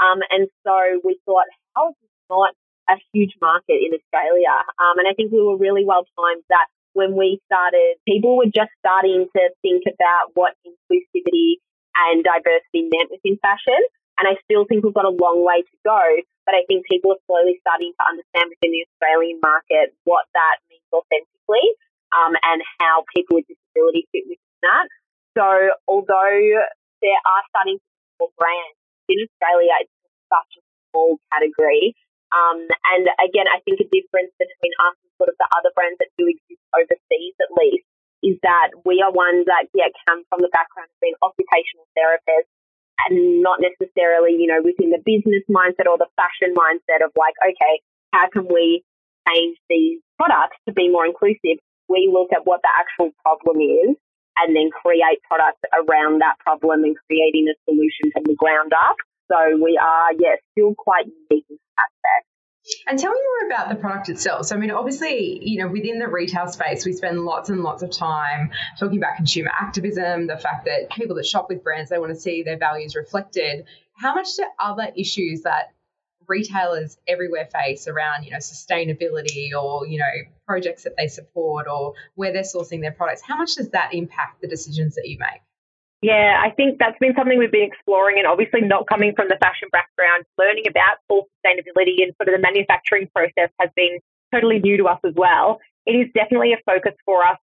Um, 0.01 0.21
and 0.29 0.49
so 0.65 1.01
we 1.05 1.21
thought, 1.25 1.49
how 1.73 1.93
is 1.93 1.97
this 2.01 2.13
not 2.29 2.53
a 2.89 2.97
huge 3.13 3.37
market 3.41 3.81
in 3.81 3.97
Australia? 3.97 4.53
Um, 4.81 5.01
and 5.01 5.09
I 5.09 5.17
think 5.17 5.33
we 5.33 5.41
were 5.41 5.57
really 5.57 5.85
well 5.85 6.05
timed 6.17 6.45
that 6.53 6.69
when 6.93 7.17
we 7.17 7.41
started, 7.45 8.01
people 8.09 8.37
were 8.37 8.49
just 8.49 8.73
starting 8.81 9.29
to 9.37 9.43
think 9.61 9.85
about 9.85 10.33
what 10.33 10.57
inclusivity 10.65 11.61
and 12.09 12.25
diversity 12.25 12.89
meant 12.89 13.13
within 13.13 13.37
fashion. 13.41 13.81
And 14.17 14.25
I 14.25 14.41
still 14.49 14.65
think 14.65 14.81
we've 14.81 14.97
got 14.97 15.05
a 15.05 15.13
long 15.13 15.45
way 15.45 15.61
to 15.61 15.77
go, 15.85 16.01
but 16.49 16.57
I 16.57 16.65
think 16.65 16.89
people 16.89 17.13
are 17.13 17.21
slowly 17.29 17.61
starting 17.61 17.93
to 17.93 18.03
understand 18.09 18.49
within 18.49 18.73
the 18.73 18.85
Australian 18.89 19.45
market 19.45 19.93
what 20.09 20.25
that 20.33 20.57
means 20.73 20.89
authentically 20.89 21.77
um, 22.15 22.35
and 22.43 22.63
how 22.79 23.03
people 23.15 23.41
with 23.41 23.49
disability 23.49 24.07
fit 24.13 24.25
within 24.29 24.61
that. 24.63 24.87
So 25.35 25.47
although 25.89 26.41
there 27.03 27.21
are 27.23 27.43
starting 27.53 27.79
to 27.79 27.87
be 27.87 28.27
more 28.27 28.33
brands. 28.39 28.79
In 29.07 29.23
Australia, 29.23 29.87
it's 29.87 29.93
such 30.27 30.53
a 30.59 30.63
small 30.91 31.21
category. 31.31 31.95
Um, 32.35 32.67
and 32.91 33.07
again, 33.23 33.47
I 33.47 33.63
think 33.63 33.79
a 33.79 33.87
difference 33.87 34.35
between 34.35 34.75
us 34.83 34.99
and 34.99 35.11
sort 35.15 35.31
of 35.31 35.39
the 35.39 35.47
other 35.55 35.71
brands 35.79 36.01
that 36.03 36.11
do 36.19 36.27
exist 36.27 36.63
overseas, 36.75 37.37
at 37.39 37.55
least, 37.55 37.87
is 38.27 38.37
that 38.43 38.75
we 38.83 38.99
are 39.05 39.15
ones 39.15 39.47
that 39.47 39.71
yeah 39.77 39.93
come 40.09 40.27
from 40.27 40.43
the 40.43 40.51
background 40.51 40.91
of 40.91 40.99
being 40.99 41.15
occupational 41.23 41.87
therapists 41.95 42.51
and 43.07 43.45
not 43.45 43.61
necessarily 43.61 44.35
you 44.35 44.49
know 44.49 44.65
within 44.65 44.91
the 44.91 44.99
business 45.05 45.45
mindset 45.47 45.87
or 45.87 46.01
the 46.01 46.09
fashion 46.17 46.57
mindset 46.57 47.05
of 47.05 47.13
like 47.15 47.37
okay 47.45 47.85
how 48.17 48.27
can 48.33 48.49
we 48.49 48.83
change 49.29 49.61
these 49.69 50.01
products 50.17 50.57
to 50.67 50.73
be 50.73 50.89
more 50.89 51.05
inclusive? 51.05 51.61
We 51.89 52.11
look 52.13 52.31
at 52.33 52.47
what 52.47 52.61
the 52.63 52.71
actual 52.73 53.13
problem 53.23 53.61
is 53.61 53.97
and 54.37 54.55
then 54.55 54.71
create 54.71 55.23
products 55.29 55.61
around 55.73 56.21
that 56.21 56.39
problem 56.41 56.85
and 56.85 56.97
creating 57.07 57.47
a 57.49 57.57
solution 57.65 58.13
from 58.13 58.25
the 58.25 58.35
ground 58.35 58.73
up. 58.73 58.97
So 59.31 59.57
we 59.63 59.79
are, 59.81 60.13
yes, 60.13 60.39
yeah, 60.39 60.53
still 60.53 60.75
quite 60.77 61.07
unique 61.07 61.47
in 61.51 61.59
that 61.77 61.83
aspect. 61.83 62.27
And 62.87 62.99
tell 62.99 63.13
me 63.13 63.21
more 63.21 63.51
about 63.51 63.69
the 63.69 63.77
product 63.77 64.09
itself. 64.09 64.47
So, 64.47 64.57
I 64.57 64.59
mean, 64.59 64.71
obviously, 64.71 65.39
you 65.43 65.63
know, 65.63 65.69
within 65.69 65.99
the 65.99 66.09
retail 66.09 66.49
space, 66.49 66.85
we 66.85 66.93
spend 66.93 67.25
lots 67.25 67.49
and 67.49 67.63
lots 67.63 67.83
of 67.83 67.91
time 67.91 68.51
talking 68.79 68.99
about 68.99 69.17
consumer 69.17 69.51
activism, 69.59 70.27
the 70.27 70.37
fact 70.37 70.67
that 70.67 70.91
people 70.91 71.17
that 71.17 71.27
shop 71.27 71.47
with 71.49 71.63
brands, 71.63 71.91
they 71.91 71.99
want 71.99 72.13
to 72.13 72.19
see 72.19 72.43
their 72.43 72.59
values 72.59 72.97
reflected. 72.97 73.67
How 73.95 74.15
much 74.15 74.35
do 74.37 74.45
other 74.59 74.91
issues 74.97 75.43
that 75.43 75.73
retailers 76.29 76.99
everywhere 77.07 77.49
face 77.53 77.89
around, 77.89 78.25
you 78.25 78.31
know, 78.31 78.39
sustainability 78.39 79.51
or, 79.53 79.87
you 79.87 79.99
know, 79.99 80.31
projects 80.47 80.85
that 80.85 80.95
they 80.97 81.09
support 81.09 81.67
or 81.69 81.95
where 82.15 82.33
they're 82.33 82.43
sourcing 82.43 82.81
their 82.81 82.93
products, 82.93 83.23
how 83.23 83.37
much 83.37 83.55
does 83.55 83.71
that 83.71 83.93
impact 83.93 84.41
the 84.41 84.49
decisions 84.49 84.95
that 84.95 85.09
you 85.09 85.19
make? 85.19 85.41
Yeah, 86.03 86.41
I 86.45 86.51
think 86.51 86.79
that's 86.79 86.99
been 87.01 87.15
something 87.17 87.39
we've 87.39 87.51
been 87.51 87.69
exploring 87.73 88.19
and 88.19 88.27
obviously 88.27 88.61
not 88.61 88.87
coming 88.87 89.15
from 89.17 89.29
the 89.29 89.37
fashion 89.41 89.69
background, 89.73 90.25
learning 90.39 90.65
about 90.69 90.99
full 91.09 91.29
sustainability 91.41 92.05
and 92.05 92.13
sort 92.21 92.29
of 92.29 92.37
the 92.37 92.43
manufacturing 92.43 93.09
process 93.15 93.51
has 93.59 93.71
been 93.75 93.99
totally 94.33 94.59
new 94.59 94.77
to 94.77 94.85
us 94.85 95.01
as 95.05 95.15
well. 95.17 95.59
It 95.87 95.93
is 95.93 96.13
definitely 96.15 96.53
a 96.53 96.59
focus 96.67 96.93
for 97.05 97.25
us 97.25 97.39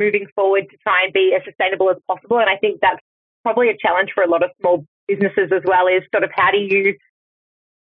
moving 0.00 0.26
forward 0.34 0.70
to 0.70 0.76
try 0.78 1.04
and 1.04 1.12
be 1.12 1.34
as 1.36 1.44
sustainable 1.44 1.90
as 1.90 1.96
possible. 2.06 2.38
And 2.38 2.48
I 2.48 2.56
think 2.56 2.80
that's 2.80 3.02
probably 3.42 3.68
a 3.68 3.76
challenge 3.76 4.10
for 4.14 4.22
a 4.22 4.28
lot 4.28 4.42
of 4.42 4.50
small 4.60 4.86
businesses 5.06 5.50
as 5.54 5.62
well 5.64 5.86
is 5.86 6.02
sort 6.12 6.24
of 6.24 6.30
how 6.34 6.50
do 6.50 6.58
you 6.58 6.96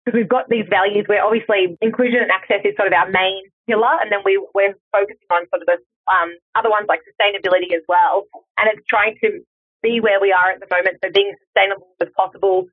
because 0.06 0.18
we've 0.18 0.30
got 0.30 0.48
these 0.50 0.66
values 0.70 1.06
where 1.08 1.26
obviously 1.26 1.78
inclusion 1.82 2.22
and 2.22 2.32
access 2.32 2.62
is 2.64 2.78
sort 2.78 2.88
of 2.88 2.94
our 2.94 3.10
main 3.10 3.42
pillar, 3.68 3.98
and 4.02 4.12
then 4.12 4.20
we, 4.24 4.38
we're 4.54 4.78
focusing 4.94 5.30
on 5.34 5.50
sort 5.50 5.66
of 5.66 5.68
the 5.68 5.78
um, 6.06 6.30
other 6.54 6.70
ones 6.70 6.86
like 6.88 7.02
sustainability 7.02 7.74
as 7.74 7.82
well. 7.90 8.24
And 8.58 8.70
it's 8.70 8.86
trying 8.88 9.18
to 9.24 9.42
be 9.82 10.00
where 10.00 10.22
we 10.22 10.32
are 10.32 10.52
at 10.52 10.60
the 10.60 10.68
moment, 10.70 10.98
so 11.04 11.10
being 11.12 11.34
sustainable 11.50 11.90
as 12.02 12.10
possible 12.16 12.66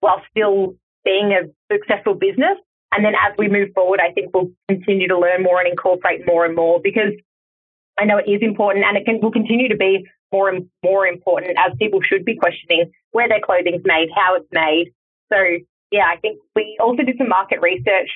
while 0.00 0.22
still 0.30 0.74
being 1.04 1.36
a 1.36 1.52
successful 1.72 2.14
business. 2.14 2.56
And 2.92 3.04
then 3.04 3.12
as 3.12 3.36
we 3.36 3.48
move 3.48 3.68
forward, 3.74 4.00
I 4.00 4.12
think 4.12 4.32
we'll 4.32 4.50
continue 4.68 5.08
to 5.08 5.18
learn 5.18 5.42
more 5.42 5.60
and 5.60 5.68
incorporate 5.68 6.26
more 6.26 6.46
and 6.46 6.56
more 6.56 6.80
because 6.82 7.12
I 7.98 8.06
know 8.06 8.16
it 8.16 8.30
is 8.30 8.40
important 8.40 8.86
and 8.86 8.96
it 8.96 9.04
can, 9.04 9.20
will 9.20 9.32
continue 9.32 9.68
to 9.68 9.76
be 9.76 10.06
more 10.32 10.48
and 10.48 10.68
more 10.82 11.06
important 11.06 11.58
as 11.58 11.76
people 11.78 12.00
should 12.00 12.24
be 12.24 12.36
questioning 12.36 12.90
where 13.12 13.28
their 13.28 13.40
clothing's 13.40 13.82
made, 13.84 14.08
how 14.14 14.36
it's 14.36 14.48
made. 14.52 14.92
So 15.30 15.36
yeah, 15.90 16.06
I 16.06 16.16
think 16.20 16.40
we 16.54 16.76
also 16.80 17.02
did 17.02 17.16
some 17.18 17.28
market 17.28 17.60
research 17.60 18.10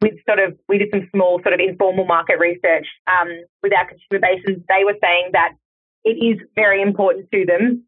with 0.00 0.14
sort 0.26 0.38
of, 0.38 0.56
we 0.68 0.78
did 0.78 0.88
some 0.92 1.08
small 1.14 1.40
sort 1.42 1.54
of 1.54 1.60
informal 1.60 2.04
market 2.04 2.38
research 2.38 2.86
um, 3.08 3.28
with 3.62 3.72
our 3.72 3.88
consumer 3.88 4.20
base, 4.20 4.42
and 4.46 4.62
they 4.68 4.84
were 4.84 4.96
saying 5.02 5.30
that 5.32 5.54
it 6.04 6.22
is 6.22 6.38
very 6.54 6.82
important 6.82 7.30
to 7.32 7.44
them, 7.46 7.84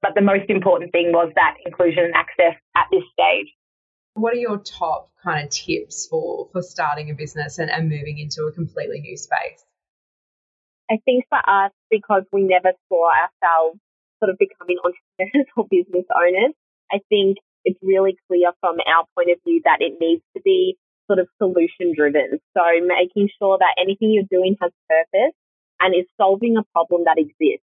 but 0.00 0.14
the 0.14 0.20
most 0.20 0.48
important 0.48 0.92
thing 0.92 1.12
was 1.12 1.30
that 1.36 1.56
inclusion 1.64 2.04
and 2.04 2.14
access 2.14 2.58
at 2.76 2.86
this 2.90 3.04
stage. 3.12 3.52
What 4.14 4.32
are 4.32 4.40
your 4.40 4.58
top 4.58 5.10
kind 5.22 5.44
of 5.44 5.50
tips 5.50 6.06
for, 6.10 6.48
for 6.52 6.62
starting 6.62 7.10
a 7.10 7.14
business 7.14 7.58
and, 7.58 7.70
and 7.70 7.88
moving 7.88 8.18
into 8.18 8.42
a 8.44 8.52
completely 8.52 9.00
new 9.00 9.16
space? 9.16 9.64
I 10.90 10.98
think 11.04 11.24
for 11.28 11.38
us, 11.38 11.70
because 11.90 12.24
we 12.32 12.42
never 12.42 12.72
saw 12.88 13.08
ourselves 13.08 13.78
sort 14.18 14.30
of 14.30 14.38
becoming 14.38 14.76
entrepreneurs 14.84 15.48
or 15.56 15.66
business 15.70 16.04
owners, 16.10 16.54
I 16.90 16.98
think 17.08 17.38
it's 17.38 17.51
really 17.82 18.16
clear 18.28 18.52
from 18.60 18.78
our 18.86 19.04
point 19.14 19.30
of 19.30 19.38
view 19.46 19.60
that 19.64 19.82
it 19.82 19.98
needs 20.00 20.22
to 20.36 20.40
be 20.42 20.78
sort 21.06 21.18
of 21.18 21.28
solution 21.38 21.92
driven. 21.94 22.38
So 22.56 22.62
making 22.80 23.28
sure 23.38 23.58
that 23.58 23.76
anything 23.76 24.14
you're 24.14 24.30
doing 24.30 24.56
has 24.62 24.70
purpose 24.88 25.34
and 25.80 25.94
is 25.94 26.06
solving 26.16 26.56
a 26.56 26.64
problem 26.72 27.04
that 27.04 27.18
exists. 27.18 27.66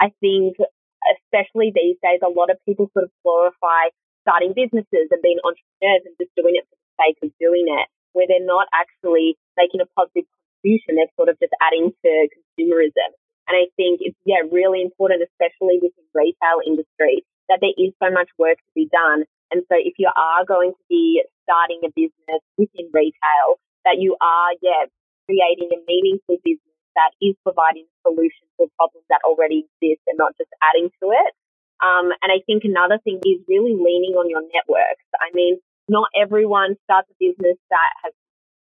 I 0.00 0.10
think, 0.24 0.56
especially 1.04 1.72
these 1.76 2.00
days, 2.00 2.24
a 2.24 2.32
lot 2.32 2.48
of 2.48 2.56
people 2.64 2.88
sort 2.96 3.04
of 3.04 3.12
glorify 3.22 3.92
starting 4.24 4.56
businesses 4.56 5.12
and 5.12 5.20
being 5.20 5.40
entrepreneurs 5.44 6.08
and 6.08 6.16
just 6.16 6.32
doing 6.36 6.56
it 6.56 6.64
for 6.68 6.76
the 6.76 6.92
sake 7.04 7.18
of 7.20 7.30
doing 7.36 7.68
it, 7.68 7.86
where 8.16 8.24
they're 8.24 8.44
not 8.44 8.68
actually 8.72 9.36
making 9.60 9.84
a 9.84 9.88
positive 9.92 10.24
contribution. 10.24 10.96
They're 10.96 11.12
sort 11.20 11.28
of 11.28 11.36
just 11.36 11.52
adding 11.60 11.92
to 11.92 12.12
consumerism. 12.32 13.12
And 13.48 13.54
I 13.58 13.68
think 13.76 14.00
it's 14.00 14.16
yeah 14.24 14.46
really 14.48 14.80
important, 14.80 15.26
especially 15.26 15.82
within 15.82 16.06
retail 16.14 16.64
industry, 16.64 17.26
that 17.50 17.58
there 17.60 17.74
is 17.76 17.92
so 17.98 18.08
much 18.08 18.30
work 18.38 18.56
to 18.56 18.72
be 18.74 18.88
done. 18.88 19.26
And 19.50 19.66
so 19.68 19.74
if 19.78 19.98
you 19.98 20.08
are 20.14 20.44
going 20.46 20.72
to 20.72 20.84
be 20.88 21.22
starting 21.44 21.82
a 21.84 21.90
business 21.90 22.42
within 22.56 22.88
retail, 22.94 23.58
that 23.84 23.98
you 23.98 24.16
are 24.20 24.52
yeah 24.62 24.86
creating 25.26 25.70
a 25.74 25.80
meaningful 25.86 26.38
business 26.42 26.78
that 26.98 27.14
is 27.22 27.38
providing 27.46 27.86
solutions 28.02 28.50
for 28.58 28.66
problems 28.74 29.06
that 29.08 29.22
already 29.22 29.66
exist 29.66 30.02
and 30.10 30.18
not 30.18 30.34
just 30.36 30.50
adding 30.70 30.90
to 30.98 31.14
it. 31.14 31.32
Um, 31.80 32.12
and 32.20 32.28
I 32.28 32.44
think 32.44 32.66
another 32.66 32.98
thing 33.00 33.22
is 33.24 33.40
really 33.48 33.72
leaning 33.72 34.18
on 34.18 34.28
your 34.28 34.42
networks. 34.52 35.06
I 35.16 35.32
mean, 35.32 35.62
not 35.88 36.10
everyone 36.12 36.76
starts 36.84 37.08
a 37.08 37.16
business 37.16 37.56
that 37.72 37.90
has 38.04 38.12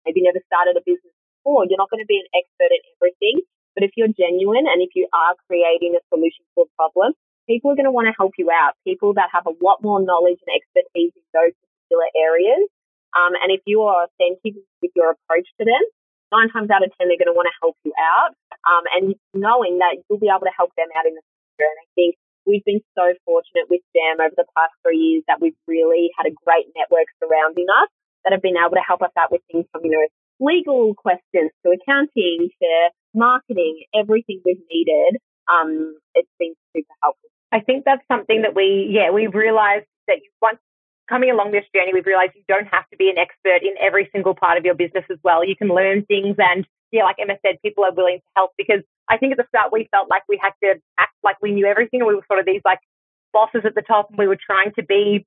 maybe 0.06 0.22
never 0.22 0.40
started 0.46 0.78
a 0.78 0.84
business 0.86 1.12
before. 1.42 1.66
You're 1.66 1.82
not 1.82 1.90
going 1.90 2.04
to 2.04 2.10
be 2.10 2.22
an 2.22 2.30
expert 2.36 2.72
at 2.72 2.84
everything. 3.00 3.42
But 3.74 3.86
if 3.86 3.94
you're 3.94 4.10
genuine 4.10 4.66
and 4.66 4.82
if 4.82 4.98
you 4.98 5.06
are 5.14 5.38
creating 5.46 5.94
a 5.94 6.02
solution 6.10 6.42
for 6.58 6.66
a 6.66 6.72
problem, 6.74 7.14
people 7.48 7.72
are 7.72 7.80
going 7.80 7.90
to 7.90 7.96
want 7.96 8.12
to 8.12 8.16
help 8.16 8.36
you 8.38 8.52
out. 8.52 8.76
People 8.84 9.16
that 9.16 9.32
have 9.34 9.48
a 9.48 9.56
lot 9.64 9.82
more 9.82 10.04
knowledge 10.04 10.38
and 10.44 10.52
expertise 10.52 11.16
in 11.16 11.26
those 11.34 11.56
particular 11.56 12.08
areas. 12.14 12.68
Um, 13.16 13.34
and 13.40 13.50
if 13.50 13.64
you 13.66 13.82
are 13.88 14.06
authentic 14.06 14.60
with 14.84 14.92
your 14.94 15.16
approach 15.16 15.48
to 15.58 15.64
them, 15.64 15.84
nine 16.30 16.52
times 16.52 16.70
out 16.70 16.84
of 16.84 16.92
ten, 17.00 17.08
they're 17.08 17.18
going 17.18 17.32
to 17.32 17.38
want 17.38 17.48
to 17.48 17.60
help 17.64 17.80
you 17.88 17.96
out. 17.96 18.36
Um, 18.68 18.84
and 18.94 19.06
knowing 19.34 19.80
that 19.80 19.98
you'll 20.06 20.22
be 20.22 20.30
able 20.30 20.46
to 20.46 20.54
help 20.54 20.76
them 20.76 20.92
out 20.94 21.08
in 21.08 21.16
the 21.16 21.24
future. 21.24 21.72
And 21.72 21.80
I 21.82 21.88
think 21.96 22.20
we've 22.44 22.68
been 22.68 22.84
so 22.94 23.16
fortunate 23.24 23.72
with 23.72 23.84
them 23.96 24.20
over 24.20 24.36
the 24.36 24.48
past 24.56 24.76
three 24.84 25.00
years 25.00 25.24
that 25.32 25.40
we've 25.40 25.58
really 25.68 26.12
had 26.20 26.28
a 26.28 26.36
great 26.44 26.68
network 26.76 27.08
surrounding 27.24 27.72
us 27.72 27.90
that 28.28 28.36
have 28.36 28.44
been 28.44 28.60
able 28.60 28.76
to 28.76 28.84
help 28.84 29.02
us 29.02 29.16
out 29.16 29.32
with 29.32 29.42
things 29.48 29.64
from, 29.72 29.88
you 29.88 29.96
know, 29.96 30.08
legal 30.44 30.94
questions 30.94 31.50
to 31.64 31.72
accounting 31.72 32.52
to 32.52 32.70
marketing, 33.16 33.88
everything 33.96 34.44
we've 34.44 34.62
needed. 34.70 35.18
Um, 35.48 35.96
it's 36.14 36.30
been 36.38 36.54
super 36.76 36.94
helpful. 37.02 37.32
I 37.52 37.60
think 37.62 37.86
that's 37.86 38.06
something 38.08 38.42
that 38.42 38.56
we, 38.56 38.90
yeah, 38.92 39.12
we've 39.12 39.34
realized 39.34 39.86
that 40.08 40.20
once 40.42 40.60
coming 41.10 41.32
along 41.32 41.52
this 41.52 41.64
journey, 41.74 41.92
we've 41.94 42.06
realized 42.06 42.34
you 42.36 42.44
don't 42.48 42.68
have 42.68 42.90
to 42.90 42.98
be 42.98 43.10
an 43.10 43.18
expert 43.18 43.64
in 43.64 43.74
every 43.80 44.10
single 44.12 44.36
part 44.36 44.58
of 44.58 44.66
your 44.66 44.76
business 44.76 45.06
as 45.10 45.18
well. 45.24 45.46
You 45.46 45.56
can 45.56 45.70
learn 45.70 46.04
things 46.06 46.36
and 46.38 46.68
yeah, 46.92 47.04
like 47.04 47.18
Emma 47.20 47.36
said, 47.46 47.62
people 47.62 47.84
are 47.84 47.94
willing 47.94 48.20
to 48.20 48.32
help 48.36 48.52
because 48.58 48.82
I 49.10 49.18
think 49.18 49.32
at 49.32 49.38
the 49.38 49.48
start 49.50 49.72
we 49.72 49.88
felt 49.92 50.10
like 50.10 50.24
we 50.30 50.40
had 50.42 50.54
to 50.64 50.80
act 50.98 51.14
like 51.24 51.38
we 51.42 51.52
knew 51.52 51.66
everything 51.66 52.02
and 52.02 52.08
we 52.08 52.16
were 52.16 52.26
sort 52.28 52.40
of 52.40 52.46
these 52.46 52.62
like 52.64 52.80
bosses 53.34 53.62
at 53.66 53.76
the 53.76 53.82
top 53.82 54.10
and 54.10 54.18
we 54.18 54.28
were 54.28 54.38
trying 54.40 54.72
to 54.76 54.84
be, 54.84 55.26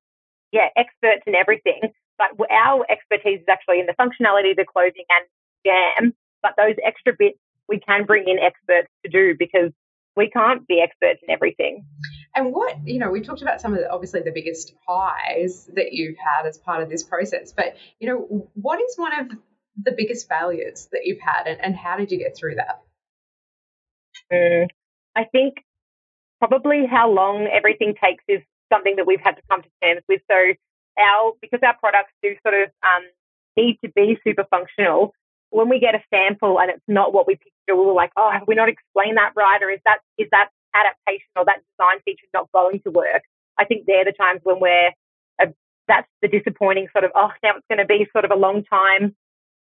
yeah, 0.51 0.69
experts 0.75 1.23
in 1.27 1.35
everything. 1.35 1.81
But 2.17 2.37
our 2.51 2.85
expertise 2.89 3.41
is 3.41 3.49
actually 3.49 3.79
in 3.79 3.87
the 3.87 3.93
functionality, 3.93 4.55
the 4.55 4.65
clothing 4.65 5.05
and 5.09 5.25
jam. 5.65 6.13
But 6.41 6.53
those 6.57 6.75
extra 6.83 7.13
bits 7.17 7.37
we 7.67 7.79
can 7.79 8.05
bring 8.05 8.27
in 8.27 8.37
experts 8.37 8.89
to 9.05 9.11
do 9.11 9.35
because 9.37 9.71
we 10.15 10.29
can't 10.29 10.67
be 10.67 10.81
experts 10.81 11.21
in 11.23 11.31
everything. 11.31 11.85
And 12.33 12.53
what, 12.53 12.87
you 12.87 12.99
know, 12.99 13.11
we 13.11 13.21
talked 13.21 13.41
about 13.41 13.59
some 13.59 13.73
of 13.73 13.79
the, 13.79 13.91
obviously 13.91 14.21
the 14.21 14.31
biggest 14.31 14.73
highs 14.87 15.69
that 15.75 15.91
you've 15.91 16.17
had 16.17 16.47
as 16.47 16.57
part 16.57 16.81
of 16.81 16.89
this 16.89 17.03
process, 17.03 17.51
but, 17.51 17.75
you 17.99 18.07
know, 18.07 18.49
what 18.53 18.79
is 18.79 18.95
one 18.95 19.19
of 19.19 19.31
the 19.83 19.91
biggest 19.91 20.29
failures 20.29 20.87
that 20.91 21.01
you've 21.03 21.19
had 21.19 21.47
and, 21.47 21.59
and 21.61 21.75
how 21.75 21.97
did 21.97 22.11
you 22.11 22.17
get 22.17 22.37
through 22.37 22.55
that? 22.55 22.81
Mm, 24.31 24.67
I 25.15 25.25
think 25.25 25.55
probably 26.39 26.85
how 26.89 27.11
long 27.11 27.49
everything 27.51 27.95
takes 28.01 28.23
is 28.27 28.41
something 28.71 28.95
that 28.95 29.05
we've 29.05 29.19
had 29.21 29.35
to 29.35 29.41
come 29.49 29.61
to 29.61 29.69
terms 29.83 30.01
with. 30.07 30.21
So 30.31 30.37
our, 30.99 31.33
because 31.41 31.59
our 31.65 31.75
products 31.77 32.13
do 32.23 32.35
sort 32.45 32.55
of 32.63 32.69
um, 32.81 33.03
need 33.57 33.77
to 33.83 33.91
be 33.91 34.17
super 34.23 34.45
functional, 34.49 35.13
when 35.49 35.67
we 35.67 35.79
get 35.79 35.95
a 35.95 36.03
sample 36.13 36.59
and 36.61 36.71
it's 36.71 36.83
not 36.87 37.13
what 37.13 37.27
we 37.27 37.35
picture, 37.35 37.75
we're 37.75 37.93
like, 37.93 38.11
oh, 38.15 38.31
have 38.31 38.43
we 38.47 38.55
not 38.55 38.69
explained 38.69 39.17
that 39.17 39.33
right? 39.35 39.61
Or 39.61 39.69
is 39.69 39.81
that, 39.83 39.99
is 40.17 40.27
that 40.31 40.49
adaptation 40.73 41.29
or 41.35 41.45
that 41.45 41.61
design 41.71 41.99
feature 42.05 42.27
not 42.33 42.51
going 42.51 42.81
to 42.85 42.91
work? 42.91 43.23
I 43.59 43.65
think 43.65 43.85
they're 43.85 44.05
the 44.05 44.13
times 44.13 44.41
when 44.43 44.59
we're, 44.59 44.91
uh, 45.41 45.51
that's 45.87 46.07
the 46.21 46.27
disappointing 46.27 46.87
sort 46.91 47.03
of, 47.03 47.11
oh, 47.15 47.29
now 47.43 47.57
it's 47.57 47.67
going 47.69 47.79
to 47.79 47.85
be 47.85 48.07
sort 48.11 48.25
of 48.25 48.31
a 48.31 48.39
long 48.39 48.63
time. 48.63 49.15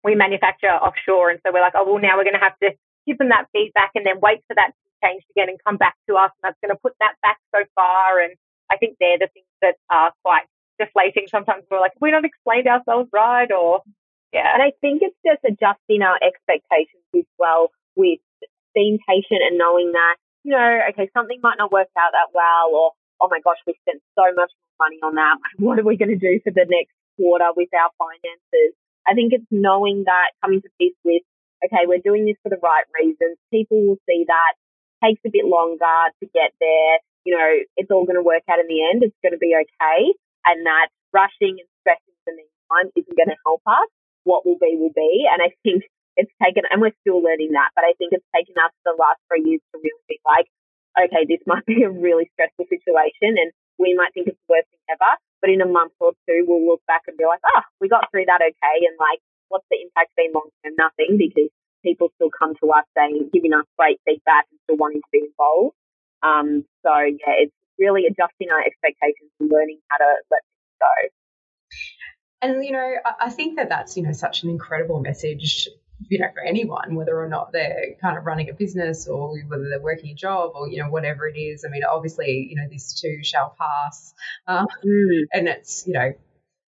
We 0.05 0.15
manufacture 0.15 0.69
offshore. 0.69 1.31
And 1.31 1.41
so 1.45 1.53
we're 1.53 1.61
like, 1.61 1.75
oh, 1.77 1.85
well, 1.87 2.03
now 2.03 2.17
we're 2.17 2.29
going 2.29 2.39
to 2.39 2.43
have 2.43 2.59
to 2.63 2.71
give 3.07 3.19
them 3.19 3.31
that 3.31 3.47
feedback 3.53 3.93
and 3.95 4.05
then 4.05 4.21
wait 4.21 4.43
for 4.47 4.55
that 4.55 4.75
to 4.75 4.81
be 4.85 5.07
changed 5.07 5.27
again 5.31 5.49
and 5.49 5.59
come 5.65 5.77
back 5.77 5.97
to 6.09 6.17
us. 6.17 6.31
And 6.37 6.51
that's 6.51 6.61
going 6.61 6.75
to 6.75 6.81
put 6.83 6.95
that 7.01 7.15
back 7.23 7.39
so 7.55 7.65
far. 7.75 8.21
And 8.21 8.35
I 8.71 8.77
think 8.77 8.97
they're 9.01 9.19
the 9.19 9.31
things 9.33 9.49
that 9.63 9.77
are 9.91 10.13
quite 10.25 10.47
deflating. 10.79 11.27
Sometimes 11.29 11.65
we're 11.71 11.81
like, 11.81 11.93
we 12.01 12.11
do 12.11 12.17
not 12.17 12.25
explained 12.25 12.69
ourselves 12.69 13.09
right 13.13 13.51
or, 13.51 13.83
yeah. 14.33 14.53
And 14.53 14.63
I 14.63 14.73
think 14.81 15.03
it's 15.03 15.17
just 15.25 15.41
adjusting 15.47 16.03
our 16.03 16.19
expectations 16.23 17.07
as 17.17 17.25
well 17.39 17.71
with 17.97 18.21
being 18.75 18.99
patient 19.09 19.41
and 19.49 19.57
knowing 19.57 19.93
that, 19.93 20.17
you 20.45 20.53
know, 20.53 20.71
okay, 20.93 21.11
something 21.15 21.41
might 21.43 21.59
not 21.59 21.73
work 21.73 21.89
out 21.99 22.13
that 22.13 22.31
well 22.35 22.71
or, 22.75 22.93
oh 23.21 23.29
my 23.31 23.41
gosh, 23.43 23.59
we 23.67 23.75
spent 23.83 24.03
so 24.15 24.27
much 24.35 24.53
money 24.79 24.99
on 25.03 25.15
that. 25.19 25.39
What 25.59 25.79
are 25.79 25.87
we 25.87 25.99
going 25.99 26.15
to 26.15 26.21
do 26.21 26.39
for 26.43 26.55
the 26.55 26.67
next 26.69 26.95
quarter 27.19 27.51
with 27.57 27.71
our 27.75 27.91
finances? 27.99 28.79
I 29.07 29.15
think 29.15 29.33
it's 29.33 29.49
knowing 29.51 30.05
that 30.07 30.37
coming 30.45 30.63
to 30.63 30.71
peace 30.79 30.97
with, 31.03 31.25
okay, 31.65 31.89
we're 31.89 32.05
doing 32.05 32.27
this 32.27 32.39
for 32.43 32.51
the 32.51 32.61
right 32.63 32.87
reasons. 32.95 33.41
People 33.51 33.83
will 33.83 34.01
see 34.07 34.25
that 34.29 34.55
takes 35.03 35.23
a 35.27 35.33
bit 35.33 35.47
longer 35.47 35.99
to 36.23 36.25
get 36.31 36.55
there. 36.61 37.03
You 37.25 37.35
know, 37.35 37.51
it's 37.77 37.91
all 37.91 38.07
going 38.07 38.19
to 38.19 38.27
work 38.27 38.47
out 38.51 38.63
in 38.63 38.69
the 38.69 38.83
end. 38.85 39.03
It's 39.03 39.17
going 39.23 39.35
to 39.35 39.43
be 39.43 39.55
okay. 39.55 40.01
And 40.47 40.65
that 40.67 40.89
rushing 41.13 41.59
and 41.59 41.69
stressing 41.83 42.15
in 42.15 42.25
the 42.27 42.35
meantime 42.45 42.89
isn't 42.95 43.17
going 43.17 43.33
to 43.33 43.41
help 43.45 43.63
us. 43.67 43.91
What 44.25 44.45
will 44.45 44.61
be, 44.61 44.77
will 44.77 44.95
be. 44.95 45.27
And 45.27 45.41
I 45.41 45.57
think 45.65 45.89
it's 46.19 46.35
taken, 46.43 46.67
and 46.67 46.83
we're 46.83 46.97
still 47.07 47.23
learning 47.23 47.55
that, 47.55 47.71
but 47.79 47.87
I 47.87 47.95
think 47.95 48.11
it's 48.11 48.27
taken 48.35 48.59
us 48.59 48.75
the 48.83 48.99
last 48.99 49.23
three 49.31 49.47
years 49.47 49.63
to 49.71 49.79
really 49.79 50.05
be 50.11 50.19
like, 50.27 50.51
okay, 50.99 51.25
this 51.25 51.43
might 51.47 51.65
be 51.71 51.87
a 51.87 51.91
really 51.91 52.27
stressful 52.35 52.67
situation 52.67 53.39
and 53.39 53.55
we 53.79 53.95
might 53.95 54.13
think 54.13 54.27
it's 54.27 54.39
the 54.47 54.59
worst 54.59 54.67
thing 54.75 54.83
ever. 54.91 55.13
But 55.41 55.55
in 55.55 55.63
a 55.63 55.71
month 55.71 55.95
or 56.03 56.13
two, 56.27 56.43
we'll 56.43 56.67
look 56.67 56.83
back 56.91 57.07
and 57.07 57.15
be 57.15 57.23
like, 57.23 57.39
oh, 57.47 57.63
we 57.81 57.89
got 57.89 58.11
through 58.11 58.27
that 58.27 58.43
okay. 58.43 58.77
And 58.83 58.99
like, 58.99 59.23
what's 59.49 59.67
the 59.71 59.79
impact 59.79 60.11
been 60.19 60.35
long 60.35 60.51
term? 60.67 60.75
Nothing 60.75 61.15
because 61.15 61.51
people 61.87 62.11
still 62.19 62.35
come 62.35 62.59
to 62.59 62.67
us 62.75 62.85
saying, 62.99 63.31
giving 63.33 63.55
us 63.55 63.65
great 63.79 64.03
feedback 64.03 64.51
and 64.51 64.59
still 64.67 64.77
wanting 64.77 65.01
to 65.01 65.11
be 65.15 65.23
involved. 65.31 65.79
Um, 66.27 66.67
so 66.83 66.91
yeah, 66.99 67.47
it's 67.47 67.55
really 67.79 68.11
adjusting 68.11 68.51
our 68.51 68.59
expectations 68.59 69.31
and 69.39 69.47
learning 69.47 69.79
how 69.87 70.03
to 70.03 70.11
let 70.27 70.43
things 70.43 70.75
go. 70.83 70.95
And 72.43 72.65
you 72.65 72.73
know, 72.73 72.95
I 73.21 73.31
think 73.31 73.57
that 73.57 73.69
that's 73.69 73.97
you 73.97 74.03
know 74.03 74.13
such 74.13 74.43
an 74.43 74.51
incredible 74.51 74.99
message. 75.01 75.69
You 76.09 76.21
know, 76.21 76.29
for 76.33 76.43
anyone, 76.43 76.95
whether 76.95 77.21
or 77.21 77.29
not 77.29 77.53
they're 77.53 77.97
kind 78.01 78.17
of 78.17 78.25
running 78.25 78.49
a 78.49 78.53
business 78.53 79.09
or 79.09 79.37
whether 79.49 79.69
they're 79.69 79.81
working 79.81 80.11
a 80.11 80.15
job 80.15 80.53
or 80.55 80.69
you 80.69 80.83
know 80.83 80.89
whatever 80.89 81.27
it 81.27 81.37
is. 81.37 81.65
I 81.65 81.71
mean, 81.71 81.83
obviously, 81.85 82.47
you 82.49 82.57
know, 82.57 82.69
this 82.71 83.01
too 83.01 83.21
shall 83.23 83.55
pass, 83.59 84.15
um, 84.47 84.67
mm. 84.85 85.23
and 85.33 85.49
it's 85.49 85.87
you 85.87 85.95
know 85.95 86.13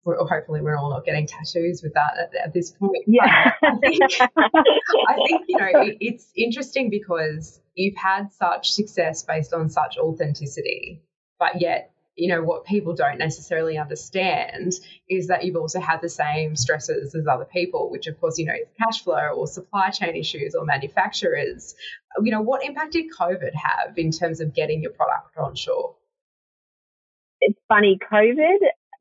or 0.05 0.27
hopefully 0.27 0.61
we're 0.61 0.77
all 0.77 0.91
not 0.91 1.03
getting 1.03 1.25
tattoos 1.25 1.81
with 1.81 1.93
that 1.95 2.13
at, 2.17 2.35
at 2.35 2.53
this 2.53 2.71
point. 2.71 3.03
Yeah. 3.07 3.51
I 3.63 3.75
think, 3.77 4.01
I 4.37 5.15
think, 5.27 5.45
you 5.47 5.57
know, 5.57 5.81
it, 5.81 5.97
it's 5.99 6.31
interesting 6.37 6.91
because 6.91 7.59
you've 7.73 7.97
had 7.97 8.31
such 8.31 8.71
success 8.71 9.23
based 9.23 9.51
on 9.51 9.69
such 9.69 9.97
authenticity, 9.97 11.01
but 11.39 11.59
yet, 11.59 11.91
you 12.15 12.29
know, 12.29 12.41
what 12.41 12.65
people 12.65 12.93
don't 12.93 13.17
necessarily 13.17 13.77
understand 13.77 14.73
is 15.09 15.27
that 15.27 15.43
you've 15.43 15.55
also 15.55 15.79
had 15.79 16.01
the 16.01 16.09
same 16.09 16.55
stresses 16.55 17.13
as 17.13 17.27
other 17.27 17.45
people, 17.45 17.89
which 17.91 18.07
of 18.07 18.19
course, 18.19 18.37
you 18.39 18.45
know, 18.45 18.55
cash 18.77 19.03
flow 19.03 19.29
or 19.35 19.47
supply 19.47 19.89
chain 19.89 20.15
issues 20.15 20.55
or 20.55 20.65
manufacturers. 20.65 21.75
You 22.23 22.31
know, 22.31 22.41
what 22.41 22.63
impact 22.63 22.93
did 22.93 23.05
COVID 23.11 23.53
have 23.53 23.97
in 23.97 24.11
terms 24.11 24.39
of 24.39 24.53
getting 24.53 24.81
your 24.81 24.91
product 24.91 25.37
on 25.37 25.55
shore? 25.55 25.95
It's 27.41 27.59
funny, 27.67 27.99
COVID 28.11 28.59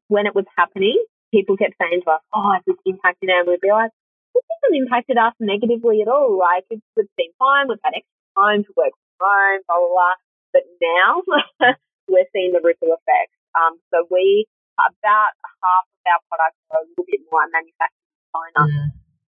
when 0.08 0.26
it 0.26 0.34
was 0.34 0.44
happening, 0.56 1.02
people 1.32 1.56
kept 1.56 1.74
saying 1.80 2.02
to 2.04 2.10
us, 2.10 2.22
oh, 2.34 2.52
has 2.52 2.62
this 2.66 2.76
impacted 2.86 3.30
our 3.30 3.44
We'd 3.44 3.60
be 3.60 3.70
like, 3.70 3.90
this 4.34 4.44
hasn't 4.46 4.82
impacted 4.82 5.16
us 5.16 5.34
negatively 5.40 6.02
at 6.02 6.08
all. 6.08 6.38
Like, 6.38 6.64
it's, 6.70 6.82
it's 6.96 7.10
been 7.16 7.32
fine. 7.38 7.68
We've 7.68 7.82
had 7.82 7.96
extra 7.96 8.26
time 8.36 8.64
to 8.64 8.72
work 8.76 8.92
from 8.94 9.26
home, 9.26 9.60
blah, 9.66 9.78
blah, 9.78 9.90
blah. 9.90 10.16
But 10.52 10.64
now 10.78 11.12
we're 12.08 12.28
seeing 12.32 12.52
the 12.52 12.62
ripple 12.62 12.92
effects. 12.92 13.36
Um, 13.54 13.78
so 13.92 14.06
we, 14.10 14.46
about 14.76 15.32
half 15.62 15.86
of 15.86 16.02
our 16.08 16.20
products 16.28 16.60
are 16.74 16.82
a 16.82 16.86
little 16.90 17.06
bit 17.06 17.22
more 17.30 17.46
manufactured 17.50 18.08
in 18.10 18.24
China. 18.34 18.60
Mm. 18.66 18.88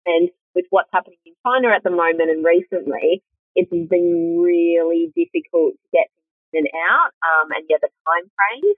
And 0.07 0.23
with 0.55 0.65
what's 0.71 0.89
happening 0.91 1.21
in 1.25 1.37
China 1.45 1.69
at 1.75 1.83
the 1.83 1.93
moment 1.93 2.33
and 2.33 2.41
recently, 2.41 3.21
it's 3.53 3.69
been 3.69 4.41
really 4.41 5.13
difficult 5.13 5.77
to 5.77 5.87
get 5.93 6.09
in 6.53 6.65
and 6.65 6.73
out. 6.89 7.13
Um, 7.21 7.53
and 7.53 7.65
yeah, 7.69 7.81
the 7.81 7.89
time 8.05 8.25
frames 8.33 8.77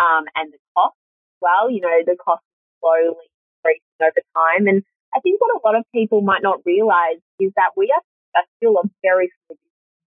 um, 0.00 0.24
and 0.36 0.52
the 0.52 0.60
cost 0.76 0.96
as 0.96 1.38
well. 1.40 1.68
You 1.68 1.82
know, 1.84 1.98
the 2.04 2.16
cost 2.16 2.44
slowly 2.80 3.28
increasing 3.60 4.00
over 4.00 4.22
time. 4.36 4.64
And 4.68 4.84
I 5.12 5.20
think 5.20 5.40
what 5.40 5.52
a 5.52 5.60
lot 5.64 5.76
of 5.76 5.84
people 5.92 6.20
might 6.20 6.42
not 6.42 6.64
realize 6.64 7.20
is 7.40 7.52
that 7.56 7.76
we 7.76 7.92
are, 7.92 8.04
are 8.36 8.48
still 8.56 8.76
a 8.78 8.84
very 9.02 9.32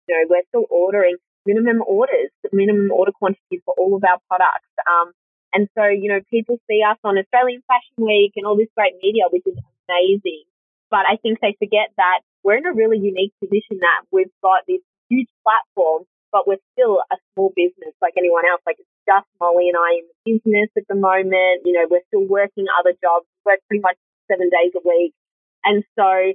you 0.07 0.17
know, 0.17 0.23
we're 0.29 0.47
still 0.49 0.65
ordering 0.69 1.17
minimum 1.45 1.81
orders, 1.85 2.31
minimum 2.51 2.91
order 2.91 3.11
quantities 3.11 3.61
for 3.65 3.73
all 3.77 3.95
of 3.95 4.03
our 4.03 4.19
products. 4.27 4.69
Um, 4.85 5.11
and 5.53 5.67
so, 5.75 5.83
you 5.85 6.07
know, 6.07 6.21
people 6.29 6.57
see 6.69 6.79
us 6.81 6.97
on 7.03 7.17
Australian 7.17 7.61
Fashion 7.67 8.07
Week 8.07 8.33
and 8.35 8.45
all 8.45 8.55
this 8.55 8.71
great 8.75 8.95
media, 9.03 9.27
which 9.31 9.43
is 9.45 9.57
amazing. 9.89 10.47
But 10.89 11.07
I 11.07 11.17
think 11.19 11.39
they 11.39 11.55
forget 11.59 11.91
that 11.97 12.23
we're 12.43 12.57
in 12.57 12.65
a 12.65 12.73
really 12.73 12.99
unique 12.99 13.33
position 13.39 13.79
that 13.79 14.07
we've 14.11 14.31
got 14.41 14.63
this 14.67 14.81
huge 15.09 15.27
platform, 15.43 16.03
but 16.31 16.47
we're 16.47 16.63
still 16.75 17.03
a 17.11 17.17
small 17.33 17.51
business 17.55 17.95
like 18.01 18.15
anyone 18.17 18.43
else. 18.47 18.63
Like 18.65 18.79
it's 18.79 18.95
just 19.07 19.27
Molly 19.39 19.67
and 19.67 19.79
I 19.79 19.99
in 19.99 20.05
the 20.07 20.17
business 20.35 20.71
at 20.75 20.87
the 20.87 20.95
moment. 20.95 21.67
You 21.67 21.75
know, 21.75 21.87
we're 21.91 22.07
still 22.07 22.27
working 22.27 22.67
other 22.79 22.95
jobs, 23.03 23.27
work 23.43 23.59
pretty 23.67 23.83
much 23.83 23.99
seven 24.31 24.47
days 24.47 24.71
a 24.75 24.83
week. 24.83 25.13
And 25.63 25.83
so 25.99 26.33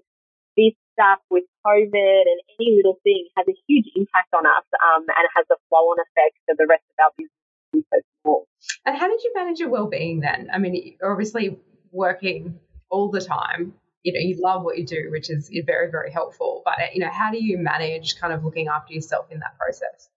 stuff 0.97 1.21
with 1.31 1.45
COVID 1.65 2.25
and 2.25 2.41
any 2.57 2.81
little 2.81 2.99
thing 3.05 3.29
has 3.37 3.47
a 3.47 3.55
huge 3.69 3.87
impact 3.95 4.33
on 4.33 4.47
us 4.47 4.65
um, 4.81 5.05
and 5.05 5.29
has 5.37 5.45
a 5.53 5.57
flow 5.69 5.93
on 5.93 5.99
effect 6.01 6.41
for 6.49 6.57
the 6.57 6.67
rest 6.67 6.83
of 6.89 6.97
our 7.05 7.13
business. 7.17 7.33
So 7.77 8.01
small. 8.23 8.49
And 8.87 8.97
how 8.97 9.07
did 9.07 9.23
you 9.23 9.33
manage 9.35 9.59
your 9.61 9.69
well-being 9.69 10.21
then? 10.21 10.49
I 10.53 10.59
mean, 10.59 10.97
obviously 11.05 11.59
working 11.93 12.59
all 12.91 13.11
the 13.11 13.21
time. 13.21 13.75
You 14.03 14.15
know, 14.15 14.21
you 14.21 14.41
love 14.41 14.63
what 14.63 14.79
you 14.79 14.87
do, 14.87 15.09
which 15.11 15.29
is 15.29 15.51
very, 15.67 15.91
very 15.91 16.11
helpful. 16.11 16.63
But 16.65 16.95
you 16.95 17.01
know, 17.01 17.11
how 17.11 17.31
do 17.31 17.43
you 17.43 17.59
manage 17.59 18.19
kind 18.19 18.33
of 18.33 18.45
looking 18.45 18.69
after 18.69 18.95
yourself 18.95 19.27
in 19.31 19.41
that 19.41 19.59
process? 19.59 20.09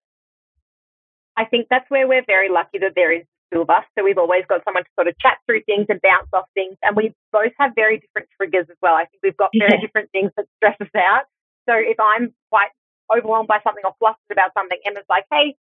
I 1.35 1.45
think 1.45 1.67
that's 1.69 1.89
where 1.89 2.07
we're 2.07 2.25
very 2.25 2.49
lucky 2.49 2.77
that 2.79 2.93
there 2.95 3.11
is 3.11 3.25
two 3.53 3.61
of 3.61 3.69
us. 3.69 3.83
So 3.97 4.03
we've 4.03 4.17
always 4.17 4.43
got 4.47 4.63
someone 4.63 4.83
to 4.83 4.89
sort 4.95 5.07
of 5.07 5.17
chat 5.19 5.37
through 5.45 5.63
things 5.63 5.85
and 5.89 5.99
bounce 6.01 6.29
off 6.33 6.45
things. 6.53 6.77
And 6.81 6.95
we 6.95 7.13
both 7.31 7.53
have 7.59 7.71
very 7.75 7.99
different 7.99 8.29
triggers 8.37 8.67
as 8.69 8.77
well. 8.81 8.93
I 8.93 9.05
think 9.05 9.21
we've 9.23 9.37
got 9.37 9.49
very 9.57 9.77
yeah. 9.77 9.81
different 9.81 10.11
things 10.11 10.31
that 10.37 10.45
stress 10.57 10.77
us 10.81 10.93
out. 10.95 11.25
So 11.67 11.75
if 11.77 11.99
I'm 11.99 12.33
quite 12.49 12.69
overwhelmed 13.09 13.47
by 13.47 13.59
something 13.63 13.83
or 13.85 13.93
flustered 13.99 14.31
about 14.31 14.51
something, 14.53 14.77
Emma's 14.85 15.07
like, 15.09 15.25
hey, 15.31 15.55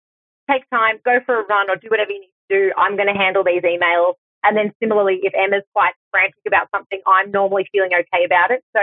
take 0.51 0.69
time, 0.71 1.01
go 1.05 1.21
for 1.25 1.41
a 1.41 1.45
run 1.47 1.71
or 1.71 1.77
do 1.77 1.89
whatever 1.89 2.13
you 2.13 2.21
need 2.21 2.37
to 2.49 2.51
do. 2.53 2.63
I'm 2.77 2.97
going 2.97 3.09
to 3.09 3.19
handle 3.19 3.45
these 3.45 3.63
emails. 3.63 4.15
And 4.45 4.57
then 4.57 4.73
similarly, 4.81 5.21
if 5.23 5.35
Emma's 5.35 5.67
quite 5.75 5.93
frantic 6.11 6.41
about 6.47 6.69
something, 6.75 7.01
I'm 7.07 7.31
normally 7.31 7.69
feeling 7.73 7.91
okay 7.93 8.25
about 8.25 8.51
it. 8.51 8.63
So 8.77 8.81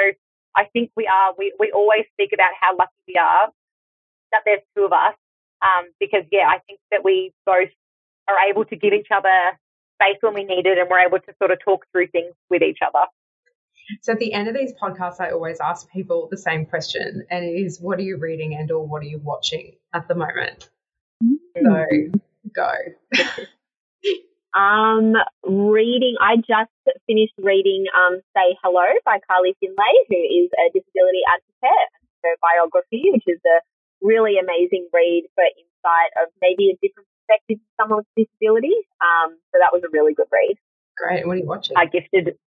I 0.56 0.66
think 0.74 0.92
we 0.96 1.08
are, 1.08 1.34
we, 1.38 1.54
we 1.60 1.72
always 1.72 2.06
speak 2.14 2.32
about 2.34 2.52
how 2.60 2.76
lucky 2.78 3.02
we 3.08 3.16
are 3.16 3.50
that 4.32 4.42
there's 4.46 4.62
two 4.76 4.84
of 4.84 4.92
us. 4.92 5.16
Um, 5.62 5.90
because 6.00 6.28
yeah, 6.32 6.48
I 6.48 6.60
think 6.68 6.80
that 6.92 7.04
we 7.04 7.34
both 7.46 7.72
are 8.28 8.50
able 8.50 8.66
to 8.66 8.76
give 8.76 8.94
each 8.94 9.08
other 9.12 9.58
space 10.02 10.18
when 10.22 10.34
we 10.34 10.44
need 10.44 10.66
it 10.66 10.78
and 10.78 10.90
we're 10.90 11.00
able 11.00 11.20
to 11.20 11.34
sort 11.38 11.52
of 11.52 11.60
talk 11.64 11.86
through 11.92 12.08
things 12.08 12.34
with 12.50 12.62
each 12.62 12.80
other. 12.86 13.06
So 14.02 14.14
at 14.14 14.20
the 14.20 14.34
end 14.34 14.48
of 14.48 14.56
these 14.56 14.74
podcasts, 14.82 15.20
I 15.20 15.32
always 15.32 15.60
ask 15.60 15.90
people 15.92 16.28
the 16.32 16.38
same 16.38 16.66
question, 16.66 17.26
and 17.30 17.46
it 17.46 17.54
is, 17.54 17.80
"What 17.80 18.00
are 18.00 18.04
you 18.04 18.18
reading 18.18 18.56
and 18.56 18.72
or 18.72 18.86
what 18.86 19.04
are 19.04 19.08
you 19.08 19.20
watching 19.20 19.76
at 19.94 20.08
the 20.08 20.16
moment?" 20.16 20.70
Mm-hmm. 21.24 22.14
So 22.14 22.20
go. 22.56 22.74
um, 24.60 25.14
reading. 25.46 26.16
I 26.20 26.38
just 26.38 26.74
finished 27.06 27.38
reading 27.38 27.86
um, 27.94 28.22
"Say 28.36 28.58
Hello" 28.64 28.86
by 29.06 29.20
Carly 29.28 29.56
Findlay, 29.60 29.96
who 30.10 30.18
is 30.18 30.50
a 30.58 30.74
disability 30.74 31.22
advocate. 31.30 31.90
Her 32.24 32.36
biography, 32.42 33.14
which 33.14 33.28
is 33.28 33.40
a 33.46 33.62
really 34.02 34.40
amazing 34.42 34.90
read 34.92 35.30
for 35.36 35.44
insight 35.46 36.12
of 36.26 36.34
maybe 36.42 36.74
a 36.74 36.78
different 36.82 37.08
perspective 37.26 37.58
to 37.58 37.72
someone 37.82 38.06
with 38.06 38.30
disability. 38.30 38.78
Um, 39.02 39.34
so 39.52 39.58
that 39.60 39.74
was 39.74 39.82
a 39.84 39.90
really 39.92 40.14
good 40.14 40.28
read. 40.32 40.58
Great. 40.98 41.28
What 41.28 41.34
are 41.34 41.40
you 41.40 41.46
watching? 41.46 41.76
I 41.78 41.86
gifted. 41.86 42.38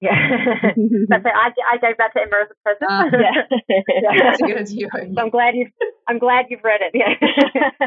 Yeah, 0.00 0.12
that's 1.08 1.24
it. 1.24 1.32
I, 1.32 1.48
I 1.72 1.78
gave 1.80 1.96
that 1.96 2.12
to 2.12 2.20
Emma 2.20 2.44
as 2.44 2.52
a 2.52 2.56
present. 2.60 2.84
Uh, 2.84 3.08
yeah, 3.16 3.48
yeah. 4.02 4.12
That's 4.24 4.42
good 4.42 4.58
as 4.58 4.74
you. 4.74 4.90
So 4.92 5.00
I'm 5.16 5.30
glad 5.30 5.54
you've. 5.54 5.72
I'm 6.06 6.18
glad 6.18 6.50
you've 6.50 6.62
read 6.62 6.82
it. 6.82 6.92
Yeah. 6.92 7.16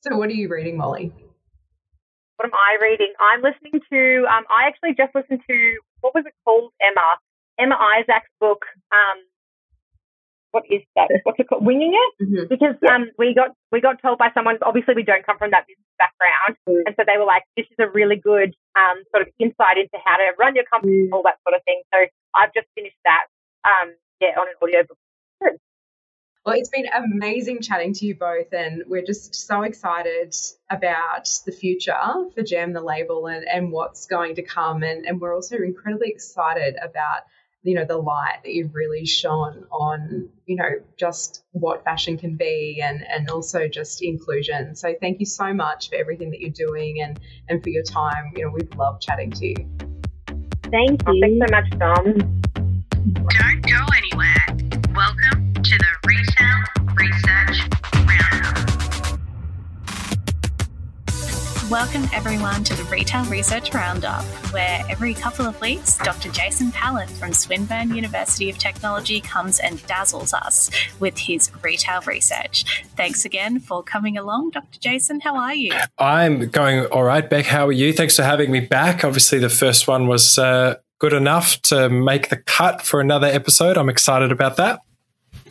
so, 0.00 0.16
what 0.16 0.30
are 0.30 0.32
you 0.32 0.48
reading, 0.48 0.78
Molly? 0.78 1.12
What 2.36 2.46
am 2.46 2.54
I 2.54 2.78
reading? 2.80 3.12
I'm 3.20 3.42
listening 3.42 3.82
to. 3.92 4.24
Um, 4.32 4.44
I 4.48 4.66
actually 4.66 4.94
just 4.96 5.14
listened 5.14 5.42
to 5.46 5.78
what 6.00 6.14
was 6.14 6.24
it 6.26 6.32
called, 6.44 6.72
Emma? 6.80 7.20
Emma 7.58 7.76
Isaacs' 7.76 8.30
book. 8.40 8.64
Um, 8.92 9.18
what 10.56 10.64
is 10.72 10.80
that? 10.96 11.12
What's 11.28 11.36
it 11.36 11.52
called? 11.52 11.68
Winging 11.68 11.92
it? 11.92 12.24
Mm-hmm. 12.24 12.48
Because 12.48 12.80
yeah. 12.80 12.96
um, 12.96 13.12
we 13.20 13.36
got 13.36 13.52
we 13.68 13.84
got 13.84 14.00
told 14.00 14.16
by 14.16 14.32
someone. 14.32 14.56
Obviously, 14.64 14.96
we 14.96 15.04
don't 15.04 15.20
come 15.20 15.36
from 15.36 15.52
that 15.52 15.68
business 15.68 15.92
background, 16.00 16.56
mm. 16.64 16.80
and 16.88 16.96
so 16.96 17.04
they 17.04 17.20
were 17.20 17.28
like, 17.28 17.44
"This 17.60 17.68
is 17.68 17.76
a 17.76 17.92
really 17.92 18.16
good 18.16 18.56
um, 18.72 19.04
sort 19.12 19.20
of 19.20 19.28
insight 19.36 19.76
into 19.76 20.00
how 20.00 20.16
to 20.16 20.32
run 20.40 20.56
your 20.56 20.64
company, 20.64 21.04
mm. 21.04 21.12
all 21.12 21.20
that 21.28 21.36
sort 21.44 21.52
of 21.52 21.60
thing." 21.68 21.84
So 21.92 22.08
I've 22.32 22.56
just 22.56 22.72
finished 22.72 22.96
that. 23.04 23.28
Um, 23.68 23.92
yeah, 24.16 24.32
on 24.40 24.48
an 24.48 24.56
audiobook. 24.64 24.96
Well, 26.46 26.54
it's 26.54 26.68
been 26.68 26.86
amazing 26.86 27.60
chatting 27.60 27.92
to 27.94 28.06
you 28.06 28.14
both, 28.14 28.52
and 28.52 28.84
we're 28.86 29.04
just 29.04 29.34
so 29.34 29.62
excited 29.62 30.32
about 30.70 31.28
the 31.44 31.50
future 31.50 31.98
for 32.32 32.42
Jam 32.44 32.72
the 32.72 32.80
label 32.80 33.26
and, 33.26 33.44
and 33.44 33.72
what's 33.72 34.06
going 34.06 34.36
to 34.36 34.42
come. 34.42 34.84
And, 34.84 35.06
and 35.06 35.20
we're 35.20 35.34
also 35.34 35.56
incredibly 35.56 36.10
excited 36.10 36.76
about 36.80 37.22
you 37.66 37.74
know 37.74 37.84
the 37.84 37.96
light 37.96 38.38
that 38.44 38.52
you've 38.52 38.74
really 38.74 39.04
shone 39.04 39.64
on 39.70 40.28
you 40.46 40.56
know 40.56 40.70
just 40.96 41.44
what 41.52 41.82
fashion 41.84 42.16
can 42.16 42.36
be 42.36 42.80
and 42.82 43.04
and 43.08 43.28
also 43.30 43.68
just 43.68 44.02
inclusion. 44.02 44.74
So 44.76 44.94
thank 45.00 45.20
you 45.20 45.26
so 45.26 45.52
much 45.52 45.90
for 45.90 45.96
everything 45.96 46.30
that 46.30 46.40
you're 46.40 46.50
doing 46.50 47.02
and 47.02 47.18
and 47.48 47.62
for 47.62 47.70
your 47.70 47.82
time. 47.82 48.32
You 48.36 48.44
know 48.44 48.50
we've 48.50 48.72
loved 48.76 49.02
chatting 49.02 49.32
to 49.32 49.46
you. 49.46 49.56
Thank 50.70 51.02
you 51.02 51.08
oh, 51.08 51.20
thanks 51.20 51.38
so 51.38 51.46
much 51.50 51.70
dom 51.78 52.42
Welcome 61.70 62.04
everyone 62.12 62.62
to 62.62 62.76
the 62.76 62.84
Retail 62.84 63.24
Research 63.24 63.74
Roundup, 63.74 64.22
where 64.52 64.84
every 64.88 65.14
couple 65.14 65.46
of 65.46 65.60
weeks, 65.60 65.98
Dr. 65.98 66.30
Jason 66.30 66.70
Pallant 66.70 67.10
from 67.10 67.32
Swinburne 67.32 67.92
University 67.92 68.48
of 68.48 68.56
Technology 68.56 69.20
comes 69.20 69.58
and 69.58 69.84
dazzles 69.88 70.32
us 70.32 70.70
with 71.00 71.18
his 71.18 71.50
retail 71.64 72.02
research. 72.02 72.84
Thanks 72.96 73.24
again 73.24 73.58
for 73.58 73.82
coming 73.82 74.16
along, 74.16 74.50
Dr. 74.50 74.78
Jason. 74.78 75.18
How 75.18 75.34
are 75.34 75.56
you? 75.56 75.72
I'm 75.98 76.50
going 76.50 76.86
all 76.86 77.02
right, 77.02 77.28
Bec. 77.28 77.46
How 77.46 77.66
are 77.66 77.72
you? 77.72 77.92
Thanks 77.92 78.14
for 78.14 78.22
having 78.22 78.52
me 78.52 78.60
back. 78.60 79.02
Obviously, 79.02 79.40
the 79.40 79.48
first 79.48 79.88
one 79.88 80.06
was 80.06 80.38
uh, 80.38 80.76
good 81.00 81.14
enough 81.14 81.60
to 81.62 81.88
make 81.88 82.28
the 82.28 82.36
cut 82.36 82.82
for 82.82 83.00
another 83.00 83.26
episode. 83.26 83.76
I'm 83.76 83.88
excited 83.88 84.30
about 84.30 84.56
that. 84.58 84.82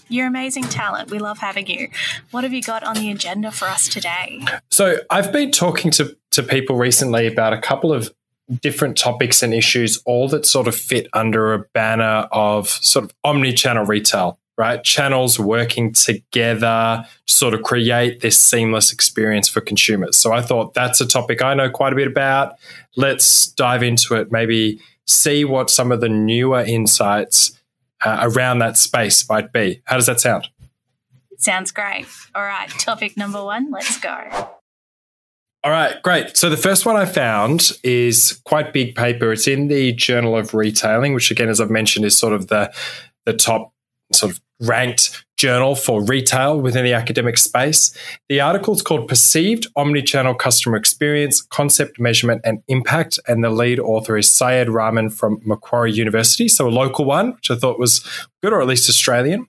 You're 0.08 0.28
amazing 0.28 0.64
talent. 0.64 1.10
We 1.10 1.20
love 1.20 1.40
having 1.40 1.68
you. 1.68 1.90
What 2.32 2.44
have 2.44 2.54
you 2.54 2.62
got 2.62 2.84
on 2.84 2.96
the 2.96 3.12
agenda 3.12 3.52
for 3.52 3.66
us 3.66 3.88
today? 3.88 4.46
So, 4.70 4.98
I've 5.10 5.32
been 5.32 5.52
talking 5.52 5.92
to, 5.92 6.16
to 6.32 6.44
people 6.44 6.76
recently 6.76 7.28
about 7.28 7.54
a 7.54 7.60
couple 7.60 7.92
of 7.92 8.14
different 8.62 8.98
topics 8.98 9.42
and 9.42 9.54
issues, 9.54 10.02
all 10.06 10.28
that 10.30 10.46
sort 10.46 10.68
of 10.68 10.76
fit 10.76 11.08
under 11.14 11.54
a 11.54 11.60
banner 11.74 12.28
of 12.32 12.70
sort 12.70 13.06
of 13.06 13.14
omni 13.24 13.54
channel 13.54 13.86
retail, 13.86 14.38
right? 14.58 14.84
Channels 14.84 15.40
working 15.40 15.92
together 15.92 17.06
to 17.26 17.34
sort 17.34 17.56
of 17.56 17.64
create 17.64 18.22
this 18.22 18.38
seamless 18.38 18.94
experience 18.94 19.50
for 19.50 19.62
consumers. 19.62 20.18
So, 20.18 20.32
I 20.32 20.42
thought 20.42 20.76
that's 20.76 21.02
a 21.02 21.08
topic 21.08 21.42
I 21.42 21.56
know 21.56 21.70
quite 21.70 21.94
a 21.94 21.96
bit 21.96 22.08
about. 22.08 22.56
Let's 22.96 23.48
dive 23.48 23.82
into 23.82 24.14
it, 24.16 24.32
maybe 24.32 24.80
see 25.08 25.46
what 25.46 25.70
some 25.70 25.92
of 25.92 26.02
the 26.02 26.10
newer 26.10 26.62
insights 26.62 27.60
uh, 28.04 28.20
around 28.22 28.60
that 28.60 28.78
space 28.78 29.28
might 29.30 29.52
be. 29.52 29.82
How 29.86 29.96
does 29.96 30.06
that 30.08 30.20
sound? 30.20 30.48
Sounds 31.38 31.72
great. 31.72 32.08
All 32.34 32.44
right, 32.44 32.70
topic 32.70 33.18
number 33.18 33.44
one, 33.44 33.72
let's 33.72 34.00
go. 34.00 34.50
All 35.64 35.72
right, 35.72 36.02
great. 36.04 36.38
So 36.38 36.50
the 36.50 36.58
first 36.58 36.86
one 36.86 36.96
I 36.96 37.06
found 37.06 37.72
is 37.84 38.40
quite 38.46 38.72
big 38.72 38.94
paper. 38.94 39.32
It's 39.32 39.48
in 39.48 39.68
the 39.68 39.94
Journal 39.94 40.38
of 40.38 40.54
Retailing, 40.54 41.16
which 41.16 41.32
again, 41.32 41.50
as 41.50 41.60
I've 41.60 41.72
mentioned, 41.72 42.06
is 42.06 42.18
sort 42.18 42.34
of 42.34 42.48
the 42.48 42.72
the 43.26 43.34
top 43.34 43.74
sort 44.14 44.32
of 44.32 44.40
ranked 44.62 45.26
journal 45.38 45.76
for 45.76 46.04
retail 46.04 46.60
within 46.60 46.86
the 46.86 46.94
academic 46.94 47.38
space. 47.38 47.96
The 48.30 48.40
article 48.40 48.74
is 48.74 48.82
called 48.82 49.08
Perceived 49.08 49.68
Omnichannel 49.76 50.40
Customer 50.40 50.78
Experience, 50.78 51.42
Concept, 51.42 52.00
Measurement, 52.00 52.42
and 52.46 52.64
Impact. 52.68 53.20
And 53.28 53.44
the 53.44 53.50
lead 53.50 53.80
author 53.80 54.18
is 54.18 54.30
Syed 54.30 54.70
Rahman 54.70 55.10
from 55.10 55.42
Macquarie 55.46 55.92
University. 55.92 56.48
So 56.48 56.68
a 56.68 56.70
local 56.70 57.06
one, 57.06 57.34
which 57.34 57.52
I 57.52 57.56
thought 57.56 57.80
was 57.80 58.06
good, 58.42 58.54
or 58.54 58.62
at 58.62 58.68
least 58.68 58.90
Australian. 58.90 59.48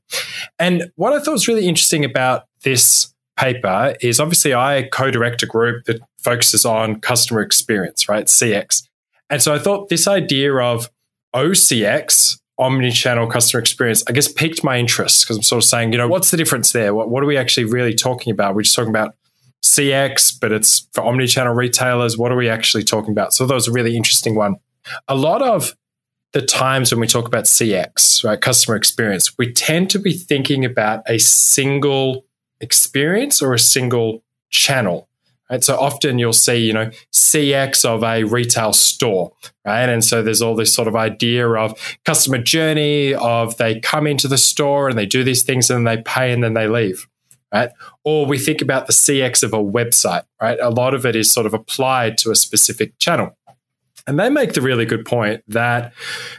And 0.58 0.90
what 0.96 1.12
I 1.12 1.20
thought 1.20 1.32
was 1.32 1.48
really 1.48 1.68
interesting 1.68 2.04
about 2.04 2.46
this 2.62 3.14
paper 3.36 3.94
is 4.00 4.18
obviously 4.18 4.54
I 4.54 4.88
co 4.90 5.10
direct 5.10 5.42
a 5.42 5.46
group 5.46 5.84
that 5.84 6.00
focuses 6.18 6.64
on 6.64 7.00
customer 7.00 7.42
experience, 7.42 8.08
right? 8.08 8.26
CX. 8.26 8.82
And 9.30 9.42
so 9.42 9.54
I 9.54 9.58
thought 9.58 9.88
this 9.88 10.08
idea 10.08 10.54
of 10.54 10.90
OCX 11.34 12.38
omni-channel 12.58 13.26
customer 13.26 13.60
experience, 13.60 14.02
I 14.08 14.12
guess 14.12 14.28
piqued 14.28 14.64
my 14.64 14.78
interest 14.78 15.24
because 15.24 15.36
I'm 15.36 15.42
sort 15.42 15.62
of 15.62 15.68
saying, 15.68 15.92
you 15.92 15.98
know, 15.98 16.08
what's 16.08 16.30
the 16.30 16.36
difference 16.36 16.72
there? 16.72 16.94
What, 16.94 17.10
what 17.10 17.22
are 17.22 17.26
we 17.26 17.36
actually 17.36 17.64
really 17.64 17.94
talking 17.94 18.32
about? 18.32 18.54
We're 18.54 18.62
just 18.62 18.74
talking 18.74 18.90
about 18.90 19.14
CX, 19.62 20.38
but 20.40 20.52
it's 20.52 20.88
for 20.92 21.02
omni-channel 21.04 21.54
retailers. 21.54 22.16
What 22.16 22.32
are 22.32 22.36
we 22.36 22.48
actually 22.48 22.84
talking 22.84 23.10
about? 23.10 23.34
So 23.34 23.46
that 23.46 23.54
was 23.54 23.68
a 23.68 23.72
really 23.72 23.96
interesting 23.96 24.34
one. 24.34 24.56
A 25.08 25.14
lot 25.14 25.42
of 25.42 25.76
the 26.32 26.42
times 26.42 26.92
when 26.92 27.00
we 27.00 27.06
talk 27.06 27.26
about 27.26 27.44
CX, 27.44 28.24
right, 28.24 28.40
customer 28.40 28.76
experience, 28.76 29.36
we 29.38 29.52
tend 29.52 29.90
to 29.90 29.98
be 29.98 30.12
thinking 30.12 30.64
about 30.64 31.02
a 31.06 31.18
single 31.18 32.24
experience 32.60 33.42
or 33.42 33.54
a 33.54 33.58
single 33.58 34.22
channel. 34.50 35.08
Right? 35.50 35.62
So 35.62 35.78
often 35.78 36.18
you'll 36.18 36.32
see, 36.32 36.56
you 36.56 36.72
know, 36.72 36.90
CX 37.12 37.84
of 37.84 38.02
a 38.02 38.24
retail 38.24 38.72
store, 38.72 39.32
right? 39.64 39.88
And 39.88 40.04
so 40.04 40.22
there's 40.22 40.42
all 40.42 40.56
this 40.56 40.74
sort 40.74 40.88
of 40.88 40.96
idea 40.96 41.48
of 41.48 41.78
customer 42.04 42.38
journey 42.38 43.14
of 43.14 43.56
they 43.56 43.78
come 43.80 44.06
into 44.06 44.26
the 44.26 44.38
store 44.38 44.88
and 44.88 44.98
they 44.98 45.06
do 45.06 45.22
these 45.22 45.44
things 45.44 45.70
and 45.70 45.86
then 45.86 45.96
they 45.96 46.02
pay 46.02 46.32
and 46.32 46.42
then 46.42 46.54
they 46.54 46.66
leave, 46.66 47.06
right? 47.54 47.70
Or 48.04 48.26
we 48.26 48.38
think 48.38 48.60
about 48.60 48.88
the 48.88 48.92
CX 48.92 49.44
of 49.44 49.52
a 49.52 49.58
website, 49.58 50.24
right? 50.42 50.58
A 50.60 50.70
lot 50.70 50.94
of 50.94 51.06
it 51.06 51.14
is 51.14 51.30
sort 51.30 51.46
of 51.46 51.54
applied 51.54 52.18
to 52.18 52.32
a 52.32 52.36
specific 52.36 52.98
channel. 52.98 53.36
And 54.08 54.18
they 54.18 54.30
make 54.30 54.54
the 54.54 54.62
really 54.62 54.84
good 54.84 55.04
point 55.04 55.42
that 55.48 55.92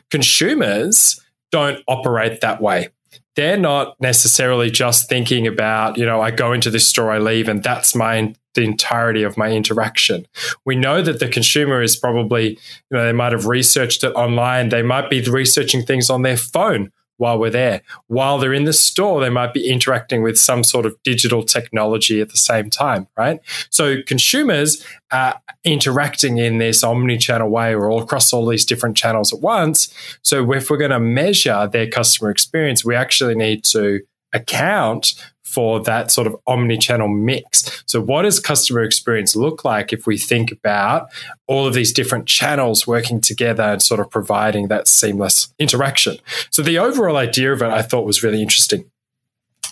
consumers 0.09 1.21
don't 1.51 1.81
operate 1.87 2.41
that 2.41 2.61
way 2.61 2.89
they're 3.37 3.55
not 3.55 3.95
necessarily 4.01 4.71
just 4.71 5.07
thinking 5.07 5.45
about, 5.45 5.95
you 5.95 6.05
know, 6.05 6.19
I 6.19 6.31
go 6.31 6.53
into 6.53 6.71
this 6.71 6.87
store, 6.87 7.11
I 7.11 7.19
leave, 7.19 7.47
and 7.47 7.61
that's 7.61 7.93
my 7.93 8.33
the 8.57 8.65
entirety 8.65 9.23
of 9.23 9.37
my 9.37 9.51
interaction. 9.51 10.27
We 10.65 10.75
know 10.75 11.01
that 11.01 11.19
the 11.19 11.29
consumer 11.29 11.81
is 11.81 11.95
probably, 11.95 12.49
you 12.49 12.97
know, 12.97 13.05
they 13.05 13.13
might 13.13 13.31
have 13.31 13.45
researched 13.45 14.03
it 14.03 14.13
online. 14.13 14.69
They 14.69 14.81
might 14.81 15.09
be 15.09 15.21
researching 15.21 15.83
things 15.83 16.09
on 16.09 16.23
their 16.23 16.35
phone 16.35 16.91
while 17.17 17.39
we're 17.39 17.49
there. 17.49 17.81
While 18.07 18.37
they're 18.37 18.53
in 18.53 18.65
the 18.65 18.73
store, 18.73 19.21
they 19.21 19.29
might 19.29 19.53
be 19.53 19.69
interacting 19.69 20.21
with 20.23 20.39
some 20.39 20.63
sort 20.63 20.85
of 20.85 20.95
digital 21.03 21.43
technology 21.43 22.19
at 22.21 22.29
the 22.29 22.37
same 22.37 22.69
time, 22.69 23.07
right? 23.15 23.39
So 23.69 24.01
consumers 24.05 24.85
are 25.11 25.39
interacting 25.63 26.37
in 26.37 26.57
this 26.57 26.83
omni-channel 26.83 27.49
way 27.49 27.73
or 27.73 27.89
all 27.89 28.01
across 28.01 28.33
all 28.33 28.47
these 28.47 28.65
different 28.65 28.97
channels 28.97 29.33
at 29.33 29.39
once. 29.39 29.93
So 30.21 30.51
if 30.51 30.69
we're 30.69 30.77
going 30.77 30.91
to 30.91 30.99
measure 30.99 31.67
their 31.71 31.87
customer 31.87 32.29
experience, 32.29 32.83
we 32.85 32.95
actually 32.95 33.35
need 33.35 33.63
to 33.65 34.01
account 34.33 35.13
for 35.47 35.81
that 35.83 36.11
sort 36.11 36.27
of 36.27 36.35
omni-channel 36.45 37.07
mix. 37.07 37.83
So 37.85 38.01
what 38.01 38.23
does 38.23 38.39
customer 38.39 38.81
experience 38.81 39.35
look 39.35 39.63
like 39.63 39.93
if 39.93 40.05
we 40.05 40.17
think 40.17 40.51
about 40.51 41.09
all 41.47 41.65
of 41.65 41.73
these 41.73 41.93
different 41.93 42.27
channels 42.27 42.85
working 42.85 43.21
together 43.21 43.63
and 43.63 43.81
sort 43.81 43.99
of 43.99 44.09
providing 44.11 44.67
that 44.67 44.87
seamless 44.87 45.53
interaction? 45.57 46.17
So 46.51 46.61
the 46.61 46.77
overall 46.77 47.17
idea 47.17 47.53
of 47.53 47.61
it 47.61 47.69
I 47.69 47.81
thought 47.81 48.05
was 48.05 48.23
really 48.23 48.41
interesting. 48.41 48.91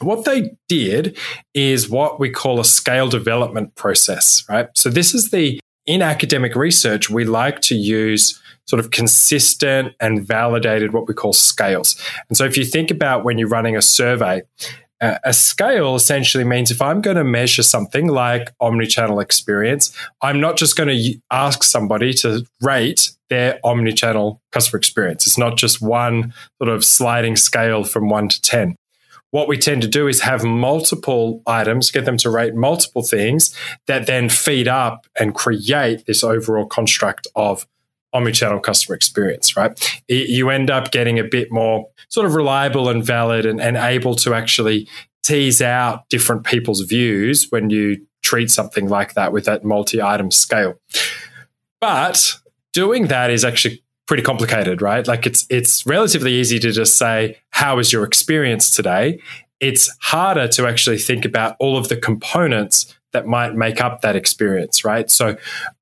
What 0.02 0.26
they 0.26 0.56
did 0.68 1.18
is 1.54 1.90
what 1.90 2.20
we 2.20 2.30
call 2.30 2.60
a 2.60 2.66
scale 2.66 3.08
development 3.08 3.76
process, 3.76 4.44
right? 4.50 4.70
So 4.76 4.90
this 4.90 5.14
is 5.14 5.30
the 5.32 5.60
in 5.86 6.02
academic 6.02 6.56
research 6.56 7.10
we 7.10 7.26
like 7.26 7.62
to 7.62 7.76
use 7.76 8.42
sort 8.66 8.80
of 8.80 8.90
consistent 8.90 9.94
and 10.00 10.26
validated 10.26 10.92
what 10.92 11.08
we 11.08 11.14
call 11.14 11.34
scales. 11.34 12.02
And 12.30 12.38
so 12.38 12.46
if 12.46 12.58
you 12.58 12.66
think 12.66 12.90
about 12.90 13.24
when 13.24 13.38
you're 13.38 13.48
running 13.48 13.78
a 13.78 13.82
survey, 13.82 14.42
a 15.24 15.34
scale 15.34 15.96
essentially 15.96 16.44
means 16.44 16.72
if 16.72 16.82
I'm 16.82 17.02
going 17.02 17.18
to 17.18 17.24
measure 17.24 17.64
something 17.64 18.08
like 18.08 18.52
omnichannel 18.62 19.22
experience, 19.22 19.96
I'm 20.22 20.40
not 20.40 20.58
just 20.58 20.76
going 20.76 20.90
to 20.90 21.20
ask 21.32 21.64
somebody 21.64 22.14
to 22.16 22.46
rate 22.62 23.10
their 23.30 23.60
omnichannel 23.64 24.40
customer 24.52 24.78
experience. 24.78 25.26
It's 25.26 25.38
not 25.38 25.58
just 25.58 25.82
one 25.82 26.34
sort 26.60 26.70
of 26.70 26.86
sliding 26.86 27.36
scale 27.36 27.84
from 27.84 28.10
one 28.10 28.30
to 28.30 28.42
10. 28.42 28.76
What 29.32 29.48
we 29.50 29.58
tend 29.58 29.82
to 29.82 29.88
do 29.88 30.08
is 30.08 30.22
have 30.22 30.44
multiple 30.44 31.42
items, 31.46 31.92
get 31.92 32.06
them 32.06 32.18
to 32.18 32.30
rate 32.30 32.56
multiple 32.56 33.04
things 33.04 33.54
that 33.88 34.08
then 34.08 34.30
feed 34.30 34.68
up 34.68 35.08
and 35.20 35.36
create 35.36 36.06
this 36.06 36.24
overall 36.24 36.66
construct 36.66 37.28
of 37.36 37.68
omnichannel 38.16 38.64
customer 38.64 38.96
experience, 38.96 39.58
right? 39.58 40.02
You 40.08 40.50
end 40.50 40.72
up 40.72 40.92
getting 40.92 41.20
a 41.20 41.24
bit 41.24 41.52
more 41.52 41.88
sort 42.10 42.26
of 42.26 42.34
reliable 42.34 42.90
and 42.90 43.04
valid 43.04 43.46
and, 43.46 43.60
and 43.60 43.78
able 43.78 44.16
to 44.16 44.34
actually 44.34 44.88
tease 45.24 45.62
out 45.62 46.08
different 46.10 46.46
people's 46.46 46.82
views 46.82 47.48
when 47.50 47.70
you 47.70 48.06
treat 48.24 48.50
something 48.50 48.88
like 48.88 49.14
that 49.14 49.32
with 49.32 49.46
that 49.46 49.64
multi 49.64 50.02
item 50.02 50.32
scale. 50.32 50.76
But 51.82 52.38
doing 52.74 53.08
that 53.08 53.30
is 53.30 53.44
actually 53.44 53.84
pretty 54.08 54.24
complicated, 54.24 54.82
right? 54.82 55.08
Like 55.08 55.26
it's 55.26 55.46
it's 55.50 55.86
relatively 55.86 56.34
easy 56.34 56.60
to 56.60 56.72
just 56.72 56.98
say 56.98 57.38
how 57.52 57.78
was 57.78 57.92
your 57.92 58.04
experience 58.04 58.70
today? 58.70 59.20
It's 59.60 59.90
harder 60.02 60.48
to 60.50 60.68
actually 60.68 60.98
think 60.98 61.26
about 61.26 61.56
all 61.60 61.78
of 61.78 61.88
the 61.88 61.98
components 61.98 62.94
that 63.16 63.26
might 63.26 63.56
make 63.56 63.80
up 63.80 64.02
that 64.02 64.18
experience, 64.18 64.84
right? 64.84 65.10
So 65.10 65.38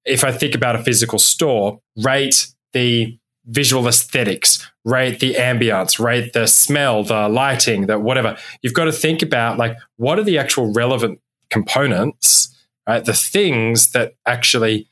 if 0.05 0.23
I 0.23 0.31
think 0.31 0.53
about 0.53 0.75
a 0.75 0.83
physical 0.83 1.17
store, 1.17 1.81
rate 1.97 2.45
the 2.73 3.17
visual 3.47 3.87
aesthetics, 3.87 4.69
rate 4.85 5.19
the 5.19 5.33
ambience, 5.33 5.99
rate 5.99 6.33
the 6.33 6.45
smell, 6.45 7.03
the 7.03 7.27
lighting, 7.27 7.87
the 7.87 7.97
whatever. 7.97 8.37
You've 8.61 8.75
got 8.75 8.85
to 8.85 8.91
think 8.91 9.23
about 9.23 9.57
like 9.57 9.75
what 9.97 10.19
are 10.19 10.23
the 10.23 10.37
actual 10.37 10.71
relevant 10.71 11.19
components, 11.49 12.55
right? 12.87 13.03
The 13.03 13.13
things 13.13 13.91
that 13.93 14.13
actually 14.27 14.87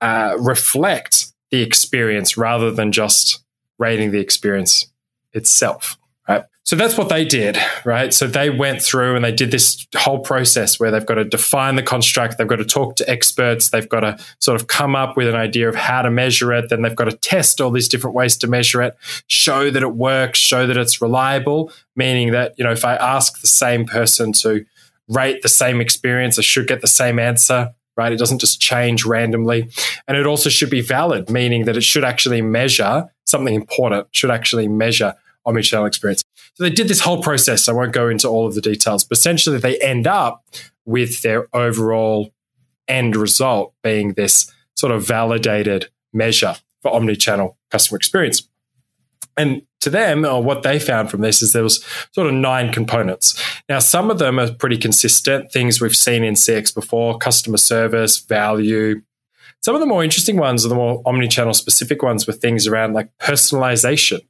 uh, 0.00 0.34
reflect 0.38 1.32
the 1.52 1.62
experience 1.62 2.36
rather 2.36 2.72
than 2.72 2.90
just 2.90 3.44
rating 3.78 4.10
the 4.10 4.20
experience 4.20 4.92
itself, 5.32 5.96
right? 6.28 6.44
So 6.66 6.76
that's 6.76 6.96
what 6.96 7.10
they 7.10 7.26
did, 7.26 7.58
right? 7.84 8.12
So 8.12 8.26
they 8.26 8.48
went 8.48 8.80
through 8.80 9.16
and 9.16 9.24
they 9.24 9.32
did 9.32 9.50
this 9.50 9.86
whole 9.94 10.20
process 10.20 10.80
where 10.80 10.90
they've 10.90 11.04
got 11.04 11.16
to 11.16 11.24
define 11.24 11.76
the 11.76 11.82
construct, 11.82 12.38
they've 12.38 12.48
got 12.48 12.56
to 12.56 12.64
talk 12.64 12.96
to 12.96 13.10
experts, 13.10 13.68
they've 13.68 13.88
got 13.88 14.00
to 14.00 14.16
sort 14.38 14.58
of 14.58 14.66
come 14.66 14.96
up 14.96 15.14
with 15.14 15.28
an 15.28 15.34
idea 15.34 15.68
of 15.68 15.74
how 15.74 16.00
to 16.00 16.10
measure 16.10 16.54
it, 16.54 16.70
then 16.70 16.80
they've 16.80 16.96
got 16.96 17.04
to 17.04 17.16
test 17.18 17.60
all 17.60 17.70
these 17.70 17.86
different 17.86 18.16
ways 18.16 18.38
to 18.38 18.46
measure 18.46 18.80
it, 18.80 18.96
show 19.26 19.70
that 19.70 19.82
it 19.82 19.94
works, 19.94 20.38
show 20.38 20.66
that 20.66 20.78
it's 20.78 21.02
reliable, 21.02 21.70
meaning 21.96 22.32
that, 22.32 22.54
you 22.56 22.64
know, 22.64 22.72
if 22.72 22.84
I 22.84 22.96
ask 22.96 23.42
the 23.42 23.46
same 23.46 23.84
person 23.84 24.32
to 24.40 24.64
rate 25.08 25.42
the 25.42 25.50
same 25.50 25.82
experience, 25.82 26.38
I 26.38 26.42
should 26.42 26.66
get 26.66 26.80
the 26.80 26.86
same 26.86 27.18
answer, 27.18 27.74
right? 27.94 28.10
It 28.10 28.18
doesn't 28.18 28.38
just 28.38 28.58
change 28.58 29.04
randomly. 29.04 29.68
And 30.08 30.16
it 30.16 30.26
also 30.26 30.48
should 30.48 30.70
be 30.70 30.80
valid, 30.80 31.28
meaning 31.28 31.66
that 31.66 31.76
it 31.76 31.82
should 31.82 32.04
actually 32.04 32.40
measure 32.40 33.04
something 33.26 33.54
important, 33.54 34.06
should 34.12 34.30
actually 34.30 34.66
measure 34.66 35.14
omnichannel 35.46 35.86
experience. 35.86 36.24
So 36.54 36.64
they 36.64 36.70
did 36.70 36.88
this 36.88 37.00
whole 37.00 37.22
process. 37.22 37.68
I 37.68 37.72
won't 37.72 37.92
go 37.92 38.08
into 38.08 38.28
all 38.28 38.46
of 38.46 38.54
the 38.54 38.60
details, 38.60 39.04
but 39.04 39.18
essentially 39.18 39.58
they 39.58 39.78
end 39.78 40.06
up 40.06 40.44
with 40.84 41.22
their 41.22 41.48
overall 41.54 42.32
end 42.88 43.16
result 43.16 43.74
being 43.82 44.12
this 44.12 44.52
sort 44.74 44.92
of 44.92 45.06
validated 45.06 45.88
measure 46.12 46.56
for 46.82 46.92
omnichannel 46.92 47.54
customer 47.70 47.96
experience. 47.96 48.48
And 49.36 49.62
to 49.80 49.90
them, 49.90 50.24
or 50.24 50.42
what 50.42 50.62
they 50.62 50.78
found 50.78 51.10
from 51.10 51.20
this 51.20 51.42
is 51.42 51.52
there 51.52 51.62
was 51.62 51.84
sort 52.12 52.28
of 52.28 52.34
nine 52.34 52.72
components. 52.72 53.40
Now, 53.68 53.80
some 53.80 54.10
of 54.10 54.18
them 54.18 54.38
are 54.38 54.52
pretty 54.52 54.78
consistent, 54.78 55.50
things 55.50 55.80
we've 55.80 55.96
seen 55.96 56.22
in 56.22 56.34
CX 56.34 56.74
before, 56.74 57.18
customer 57.18 57.56
service, 57.56 58.18
value. 58.18 59.02
Some 59.60 59.74
of 59.74 59.80
the 59.80 59.86
more 59.86 60.04
interesting 60.04 60.36
ones 60.36 60.64
are 60.64 60.68
the 60.68 60.74
more 60.74 61.02
omnichannel 61.02 61.54
specific 61.54 62.02
ones 62.02 62.26
with 62.26 62.40
things 62.40 62.66
around 62.66 62.92
like 62.92 63.10
personalization 63.18 64.20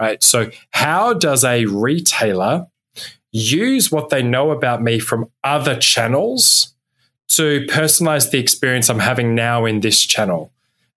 right? 0.00 0.22
So, 0.22 0.50
how 0.70 1.12
does 1.12 1.44
a 1.44 1.66
retailer 1.66 2.66
use 3.30 3.92
what 3.92 4.08
they 4.08 4.22
know 4.22 4.50
about 4.50 4.82
me 4.82 4.98
from 4.98 5.30
other 5.44 5.76
channels 5.76 6.74
to 7.28 7.66
personalize 7.66 8.30
the 8.30 8.38
experience 8.38 8.88
I'm 8.88 8.98
having 8.98 9.34
now 9.34 9.66
in 9.66 9.80
this 9.80 10.04
channel? 10.04 10.52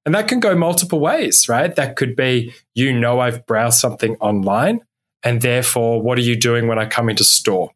And 0.05 0.15
that 0.15 0.27
can 0.27 0.39
go 0.39 0.55
multiple 0.55 0.99
ways, 0.99 1.47
right? 1.47 1.73
That 1.75 1.95
could 1.95 2.15
be 2.15 2.53
you 2.73 2.97
know 2.97 3.19
I've 3.19 3.45
browsed 3.45 3.79
something 3.79 4.15
online, 4.15 4.81
and 5.21 5.41
therefore, 5.41 6.01
what 6.01 6.17
are 6.17 6.21
you 6.21 6.35
doing 6.35 6.67
when 6.67 6.79
I 6.79 6.85
come 6.85 7.09
into 7.09 7.23
store? 7.23 7.71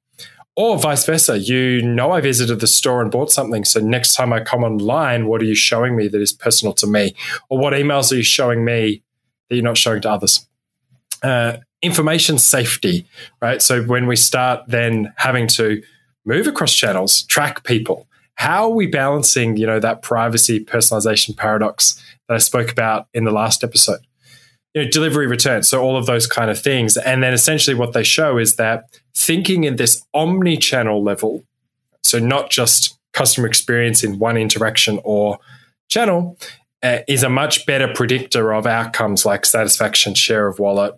Or 0.58 0.80
vice 0.80 1.06
versa, 1.06 1.38
you 1.38 1.84
know 1.84 2.12
I 2.12 2.20
visited 2.20 2.62
the 2.62 2.68
store 2.68 3.00
and 3.04 3.12
bought 3.12 3.32
something. 3.32 3.64
So 3.64 3.80
next 3.80 4.16
time 4.16 4.34
I 4.34 4.40
come 4.40 4.64
online, 4.64 5.28
what 5.28 5.40
are 5.40 5.46
you 5.46 5.54
showing 5.54 5.96
me 5.96 6.08
that 6.08 6.20
is 6.20 6.34
personal 6.34 6.74
to 6.76 6.88
me? 6.88 7.16
Or 7.48 7.60
what 7.60 7.74
emails 7.74 8.12
are 8.12 8.16
you 8.16 8.24
showing 8.24 8.66
me 8.66 9.04
that 9.48 9.56
you're 9.56 9.64
not 9.64 9.78
showing 9.78 10.02
to 10.02 10.10
others? 10.10 10.47
Uh, 11.24 11.58
information 11.82 12.38
safety, 12.38 13.06
right? 13.42 13.62
So 13.62 13.84
when 13.84 14.08
we 14.08 14.16
start 14.16 14.64
then 14.68 15.14
having 15.18 15.48
to 15.50 15.82
move 16.26 16.48
across 16.48 16.74
channels, 16.74 17.24
track 17.24 17.64
people, 17.64 18.08
how 18.36 18.66
are 18.66 18.76
we 18.76 18.86
balancing, 18.88 19.58
you 19.58 19.66
know, 19.66 19.80
that 19.80 20.02
privacy 20.02 20.64
personalization 20.64 21.36
paradox 21.36 22.02
that 22.28 22.36
I 22.36 22.38
spoke 22.38 22.72
about 22.72 23.08
in 23.14 23.24
the 23.24 23.32
last 23.32 23.64
episode? 23.64 24.00
You 24.74 24.84
know, 24.84 24.90
delivery 24.90 25.26
returns, 25.26 25.68
so 25.68 25.82
all 25.82 25.98
of 25.98 26.06
those 26.06 26.28
kind 26.28 26.52
of 26.52 26.60
things. 26.60 26.98
And 26.98 27.24
then 27.24 27.34
essentially 27.34 27.76
what 27.76 27.94
they 27.94 28.04
show 28.04 28.38
is 28.38 28.58
that 28.58 29.00
thinking 29.16 29.64
in 29.64 29.78
this 29.78 30.06
omni-channel 30.14 31.04
level, 31.04 31.44
so 32.04 32.20
not 32.20 32.52
just 32.52 32.98
customer 33.14 33.48
experience 33.48 34.04
in 34.04 34.20
one 34.20 34.38
interaction 34.38 35.00
or 35.04 35.40
channel, 35.90 36.38
uh, 36.84 37.00
is 37.08 37.24
a 37.24 37.30
much 37.30 37.66
better 37.66 37.92
predictor 37.92 38.54
of 38.54 38.68
outcomes 38.68 39.26
like 39.26 39.46
satisfaction, 39.46 40.14
share 40.14 40.48
of 40.48 40.60
wallet, 40.60 40.94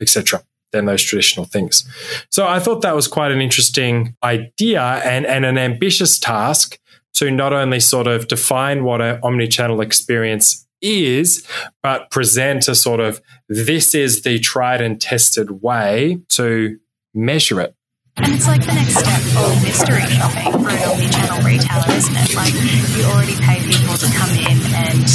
etc 0.00 0.42
than 0.72 0.84
those 0.84 1.02
traditional 1.02 1.46
things. 1.46 1.84
So 2.30 2.46
I 2.46 2.60
thought 2.60 2.82
that 2.82 2.94
was 2.94 3.08
quite 3.08 3.32
an 3.32 3.40
interesting 3.40 4.14
idea 4.22 4.82
and, 4.82 5.24
and 5.24 5.46
an 5.46 5.56
ambitious 5.56 6.18
task 6.18 6.78
to 7.14 7.30
not 7.30 7.52
only 7.52 7.80
sort 7.80 8.06
of 8.06 8.28
define 8.28 8.84
what 8.84 9.00
an 9.00 9.18
omni-channel 9.22 9.80
experience 9.80 10.66
is, 10.80 11.46
but 11.82 12.10
present 12.10 12.68
a 12.68 12.74
sort 12.74 13.00
of 13.00 13.20
this 13.48 13.94
is 13.94 14.22
the 14.22 14.38
tried 14.38 14.80
and 14.80 15.00
tested 15.00 15.62
way 15.62 16.18
to 16.28 16.78
measure 17.14 17.60
it. 17.60 17.74
And 18.20 18.34
it's 18.34 18.46
like 18.46 18.66
the 18.66 18.74
next 18.74 18.96
step 18.98 19.20
for 19.32 19.48
mystery 19.62 20.02
shopping 20.10 20.52
for 20.52 20.70
an 20.70 20.82
omni-channel 20.90 21.38
retailer, 21.42 21.90
isn't 21.96 22.16
it? 22.16 22.34
Like 22.34 22.52
you 22.52 23.04
already 23.04 23.36
pay 23.36 23.62
people 23.64 23.94
to 23.94 24.06
come 24.12 24.30
in 24.30 24.58
and 24.74 25.06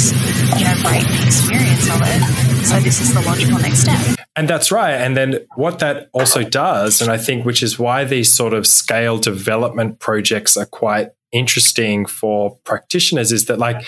you 0.56 0.64
know 0.64 0.76
break 0.82 1.04
the 1.06 1.22
experience 1.26 1.86
of 1.90 2.00
it. 2.02 2.64
So 2.64 2.80
this 2.80 3.00
is 3.00 3.12
the 3.12 3.20
logical 3.20 3.58
next 3.58 3.80
step. 3.80 4.18
And 4.36 4.48
that's 4.48 4.72
right. 4.72 4.94
And 4.94 5.16
then 5.16 5.46
what 5.54 5.78
that 5.80 6.08
also 6.12 6.42
does, 6.42 7.00
and 7.02 7.10
I 7.10 7.18
think 7.18 7.44
which 7.44 7.62
is 7.62 7.78
why 7.78 8.04
these 8.04 8.32
sort 8.32 8.54
of 8.54 8.66
scale 8.66 9.18
development 9.18 10.00
projects 10.00 10.56
are 10.56 10.66
quite 10.66 11.10
interesting 11.30 12.06
for 12.06 12.56
practitioners, 12.64 13.32
is 13.32 13.44
that 13.46 13.58
like 13.58 13.84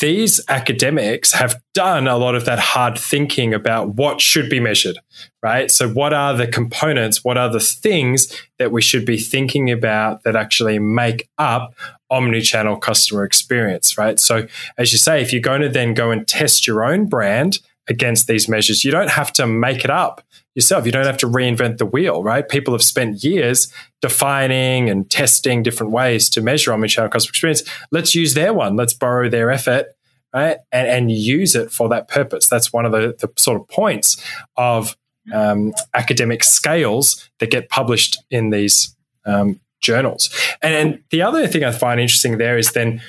these 0.00 0.40
academics 0.48 1.32
have 1.32 1.62
done 1.74 2.08
a 2.08 2.16
lot 2.16 2.34
of 2.34 2.46
that 2.46 2.58
hard 2.58 2.98
thinking 2.98 3.54
about 3.54 3.94
what 3.94 4.20
should 4.20 4.50
be 4.50 4.58
measured, 4.58 4.98
right? 5.42 5.70
So, 5.70 5.88
what 5.88 6.12
are 6.12 6.34
the 6.34 6.46
components? 6.46 7.22
What 7.22 7.38
are 7.38 7.48
the 7.48 7.60
things 7.60 8.34
that 8.58 8.72
we 8.72 8.82
should 8.82 9.04
be 9.06 9.18
thinking 9.18 9.70
about 9.70 10.24
that 10.24 10.36
actually 10.36 10.78
make 10.78 11.28
up 11.38 11.74
omni-channel 12.10 12.78
customer 12.78 13.24
experience, 13.24 13.96
right? 13.96 14.18
So, 14.18 14.48
as 14.76 14.92
you 14.92 14.98
say, 14.98 15.22
if 15.22 15.32
you're 15.32 15.42
going 15.42 15.62
to 15.62 15.68
then 15.68 15.94
go 15.94 16.10
and 16.10 16.26
test 16.26 16.66
your 16.66 16.82
own 16.82 17.06
brand 17.06 17.58
against 17.88 18.26
these 18.26 18.48
measures, 18.48 18.84
you 18.84 18.90
don't 18.90 19.10
have 19.10 19.32
to 19.34 19.46
make 19.46 19.84
it 19.84 19.90
up 19.90 20.22
yourself. 20.54 20.86
You 20.86 20.92
don't 20.92 21.06
have 21.06 21.16
to 21.18 21.26
reinvent 21.26 21.78
the 21.78 21.86
wheel, 21.86 22.22
right? 22.22 22.48
People 22.48 22.74
have 22.74 22.82
spent 22.82 23.22
years 23.22 23.72
defining 24.00 24.90
and 24.90 25.08
testing 25.10 25.62
different 25.62 25.92
ways 25.92 26.28
to 26.30 26.40
measure 26.40 26.72
omnichannel 26.72 27.10
customer 27.10 27.30
experience. 27.30 27.62
Let's 27.90 28.14
use 28.14 28.34
their 28.34 28.52
one. 28.52 28.76
Let's 28.76 28.94
borrow 28.94 29.28
their 29.28 29.50
effort, 29.50 29.86
right? 30.34 30.58
And, 30.72 30.88
and 30.88 31.12
use 31.12 31.54
it 31.54 31.70
for 31.70 31.88
that 31.90 32.08
purpose. 32.08 32.48
That's 32.48 32.72
one 32.72 32.84
of 32.84 32.92
the, 32.92 33.16
the 33.18 33.30
sort 33.36 33.60
of 33.60 33.68
points 33.68 34.22
of 34.56 34.96
um, 35.32 35.72
academic 35.94 36.42
scales 36.42 37.30
that 37.38 37.50
get 37.50 37.68
published 37.68 38.18
in 38.30 38.50
these 38.50 38.96
um, 39.24 39.60
journals. 39.80 40.30
And, 40.62 40.74
and 40.74 41.02
the 41.10 41.22
other 41.22 41.46
thing 41.46 41.64
I 41.64 41.72
find 41.72 42.00
interesting 42.00 42.38
there 42.38 42.58
is 42.58 42.72
then 42.72 43.00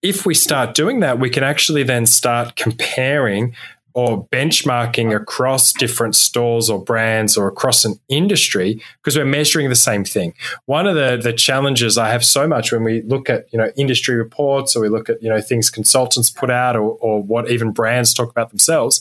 if 0.00 0.24
we 0.24 0.34
start 0.34 0.74
doing 0.74 1.00
that, 1.00 1.18
we 1.18 1.28
can 1.28 1.42
actually 1.42 1.82
then 1.82 2.06
start 2.06 2.56
comparing 2.56 3.54
or 3.98 4.24
benchmarking 4.28 5.12
across 5.12 5.72
different 5.72 6.14
stores 6.14 6.70
or 6.70 6.80
brands 6.80 7.36
or 7.36 7.48
across 7.48 7.84
an 7.84 7.98
industry 8.08 8.80
because 9.02 9.16
we're 9.16 9.24
measuring 9.24 9.68
the 9.70 9.74
same 9.74 10.04
thing. 10.04 10.32
One 10.66 10.86
of 10.86 10.94
the, 10.94 11.18
the 11.20 11.32
challenges 11.32 11.98
I 11.98 12.10
have 12.10 12.24
so 12.24 12.46
much 12.46 12.70
when 12.70 12.84
we 12.84 13.02
look 13.02 13.28
at, 13.28 13.52
you 13.52 13.58
know, 13.58 13.72
industry 13.76 14.14
reports 14.14 14.76
or 14.76 14.82
we 14.82 14.88
look 14.88 15.08
at, 15.08 15.20
you 15.20 15.28
know, 15.28 15.40
things 15.40 15.68
consultants 15.68 16.30
put 16.30 16.48
out 16.48 16.76
or, 16.76 16.96
or 17.00 17.20
what 17.20 17.50
even 17.50 17.72
brands 17.72 18.14
talk 18.14 18.30
about 18.30 18.50
themselves, 18.50 19.00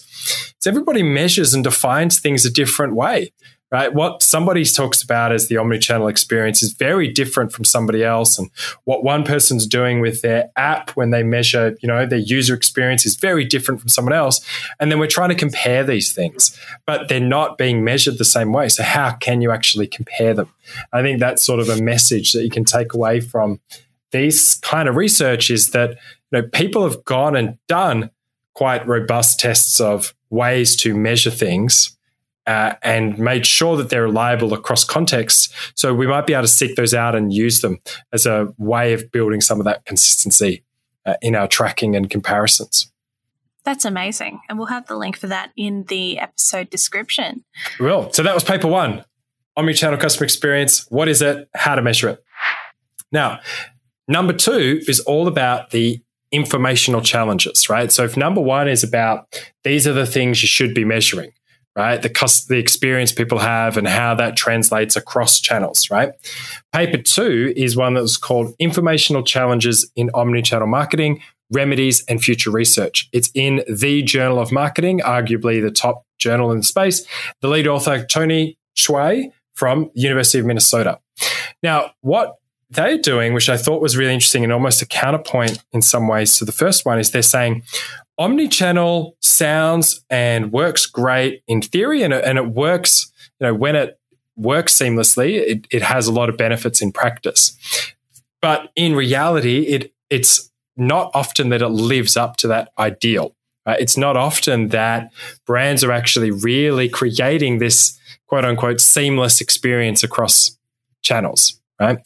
is 0.59 0.65
everybody 0.65 1.03
measures 1.03 1.53
and 1.53 1.63
defines 1.63 2.19
things 2.19 2.43
a 2.43 2.49
different 2.49 2.95
way 2.95 3.31
right? 3.71 3.93
What 3.93 4.23
somebody 4.23 4.63
talks 4.63 5.01
about 5.01 5.31
as 5.31 5.47
the 5.47 5.57
omni-channel 5.57 6.07
experience 6.07 6.63
is 6.63 6.71
very 6.71 7.07
different 7.07 7.51
from 7.51 7.65
somebody 7.65 8.03
else. 8.03 8.39
And 8.39 8.49
what 8.85 9.03
one 9.03 9.23
person's 9.23 9.67
doing 9.67 9.99
with 9.99 10.21
their 10.21 10.49
app 10.55 10.91
when 10.91 11.09
they 11.09 11.23
measure, 11.23 11.77
you 11.81 11.87
know, 11.87 12.05
their 12.05 12.19
user 12.19 12.53
experience 12.53 13.05
is 13.05 13.15
very 13.15 13.43
different 13.43 13.81
from 13.81 13.89
someone 13.89 14.13
else. 14.13 14.39
And 14.79 14.89
then 14.89 14.99
we're 14.99 15.07
trying 15.07 15.29
to 15.29 15.35
compare 15.35 15.83
these 15.83 16.13
things, 16.13 16.57
but 16.85 17.09
they're 17.09 17.19
not 17.19 17.57
being 17.57 17.83
measured 17.83 18.17
the 18.17 18.25
same 18.25 18.53
way. 18.53 18.69
So 18.69 18.83
how 18.83 19.11
can 19.11 19.41
you 19.41 19.51
actually 19.51 19.87
compare 19.87 20.33
them? 20.33 20.49
I 20.93 21.01
think 21.01 21.19
that's 21.19 21.45
sort 21.45 21.59
of 21.59 21.67
a 21.67 21.81
message 21.81 22.31
that 22.33 22.43
you 22.43 22.49
can 22.49 22.63
take 22.63 22.93
away 22.93 23.19
from 23.19 23.59
these 24.11 24.55
kind 24.55 24.87
of 24.87 24.95
research 24.95 25.49
is 25.49 25.71
that, 25.71 25.91
you 26.31 26.41
know, 26.41 26.43
people 26.43 26.83
have 26.83 27.03
gone 27.03 27.35
and 27.35 27.57
done 27.67 28.11
quite 28.53 28.87
robust 28.87 29.39
tests 29.41 29.81
of 29.81 30.15
ways 30.29 30.75
to 30.77 30.95
measure 30.95 31.29
things 31.29 31.96
uh, 32.47 32.75
and 32.81 33.19
made 33.19 33.45
sure 33.45 33.75
that 33.77 33.89
they're 33.89 34.03
reliable 34.03 34.53
across 34.53 34.83
contexts. 34.83 35.53
So 35.75 35.93
we 35.93 36.07
might 36.07 36.25
be 36.25 36.33
able 36.33 36.43
to 36.43 36.47
seek 36.47 36.75
those 36.75 36.93
out 36.93 37.13
and 37.13 37.31
use 37.31 37.61
them 37.61 37.79
as 38.13 38.25
a 38.25 38.53
way 38.57 38.93
of 38.93 39.11
building 39.11 39.41
some 39.41 39.59
of 39.59 39.65
that 39.65 39.85
consistency 39.85 40.63
uh, 41.05 41.15
in 41.21 41.35
our 41.35 41.47
tracking 41.47 41.95
and 41.95 42.09
comparisons. 42.09 42.91
That's 43.65 43.83
amazing. 43.83 44.39
And 44.47 44.57
we'll 44.57 44.67
have 44.67 44.87
the 44.87 44.95
link 44.95 45.17
for 45.17 45.27
that 45.27 45.51
in 45.57 45.83
the 45.89 46.19
episode 46.19 46.69
description. 46.69 47.43
We 47.79 47.87
will. 47.87 48.11
So 48.13 48.23
that 48.23 48.33
was 48.33 48.43
paper 48.43 48.67
one 48.67 49.03
omnichannel 49.57 49.99
customer 49.99 50.23
experience. 50.23 50.85
What 50.89 51.09
is 51.09 51.21
it? 51.21 51.49
How 51.53 51.75
to 51.75 51.81
measure 51.81 52.09
it. 52.09 52.23
Now, 53.11 53.39
number 54.07 54.31
two 54.31 54.81
is 54.87 54.99
all 55.01 55.27
about 55.27 55.71
the 55.71 55.99
informational 56.31 57.01
challenges, 57.01 57.69
right? 57.69 57.91
So 57.91 58.03
if 58.03 58.15
number 58.15 58.41
one 58.41 58.67
is 58.67 58.83
about 58.83 59.27
these 59.63 59.87
are 59.87 59.93
the 59.93 60.05
things 60.05 60.41
you 60.41 60.47
should 60.47 60.73
be 60.73 60.85
measuring, 60.85 61.31
right? 61.77 62.01
The 62.01 62.09
cost, 62.09 62.49
the 62.49 62.57
experience 62.57 63.11
people 63.11 63.37
have 63.37 63.77
and 63.77 63.87
how 63.87 64.15
that 64.15 64.35
translates 64.35 64.95
across 64.95 65.39
channels, 65.39 65.89
right? 65.91 66.11
Paper 66.73 66.97
two 66.97 67.53
is 67.55 67.77
one 67.77 67.93
that 67.93 68.01
was 68.01 68.17
called 68.17 68.55
Informational 68.57 69.21
Challenges 69.23 69.89
in 69.95 70.09
Omnichannel 70.09 70.67
Marketing, 70.67 71.21
Remedies 71.51 72.03
and 72.09 72.21
Future 72.21 72.49
Research. 72.49 73.07
It's 73.13 73.29
in 73.35 73.63
the 73.69 74.01
Journal 74.01 74.39
of 74.39 74.51
Marketing, 74.51 74.99
arguably 74.99 75.61
the 75.61 75.71
top 75.71 76.03
journal 76.17 76.51
in 76.51 76.57
the 76.57 76.63
space. 76.63 77.05
The 77.41 77.47
lead 77.47 77.67
author, 77.67 78.03
Tony 78.03 78.57
Cui 78.75 79.31
from 79.53 79.91
University 79.93 80.39
of 80.39 80.45
Minnesota. 80.45 80.99
Now, 81.61 81.91
what 82.01 82.37
they're 82.69 82.97
doing, 82.97 83.33
which 83.33 83.49
I 83.49 83.55
thought 83.55 83.81
was 83.81 83.95
really 83.95 84.13
interesting 84.13 84.43
and 84.43 84.51
almost 84.51 84.81
a 84.81 84.85
counterpoint 84.85 85.63
in 85.71 85.81
some 85.81 86.07
ways 86.07 86.37
to 86.37 86.45
the 86.45 86.51
first 86.51 86.85
one, 86.85 86.99
is 86.99 87.11
they're 87.11 87.21
saying 87.21 87.63
omni-channel 88.17 89.15
sounds 89.21 90.03
and 90.09 90.51
works 90.51 90.85
great 90.85 91.43
in 91.47 91.61
theory 91.61 92.03
and 92.03 92.13
it, 92.13 92.23
and 92.25 92.37
it 92.37 92.47
works 92.47 93.11
you 93.39 93.47
know 93.47 93.53
when 93.53 93.75
it 93.75 93.99
works 94.35 94.77
seamlessly 94.77 95.35
it, 95.35 95.67
it 95.71 95.81
has 95.81 96.07
a 96.07 96.11
lot 96.11 96.29
of 96.29 96.37
benefits 96.37 96.81
in 96.81 96.91
practice 96.91 97.55
but 98.41 98.71
in 98.75 98.95
reality 98.95 99.61
it 99.67 99.93
it's 100.09 100.51
not 100.75 101.11
often 101.13 101.49
that 101.49 101.61
it 101.61 101.69
lives 101.69 102.17
up 102.17 102.37
to 102.37 102.47
that 102.47 102.71
ideal 102.79 103.35
right? 103.67 103.79
it's 103.79 103.97
not 103.97 104.17
often 104.17 104.69
that 104.69 105.11
brands 105.45 105.83
are 105.83 105.91
actually 105.91 106.31
really 106.31 106.89
creating 106.89 107.59
this 107.59 107.99
quote 108.27 108.45
unquote 108.45 108.81
seamless 108.81 109.41
experience 109.41 110.03
across 110.03 110.57
channels 111.03 111.59
right 111.79 111.99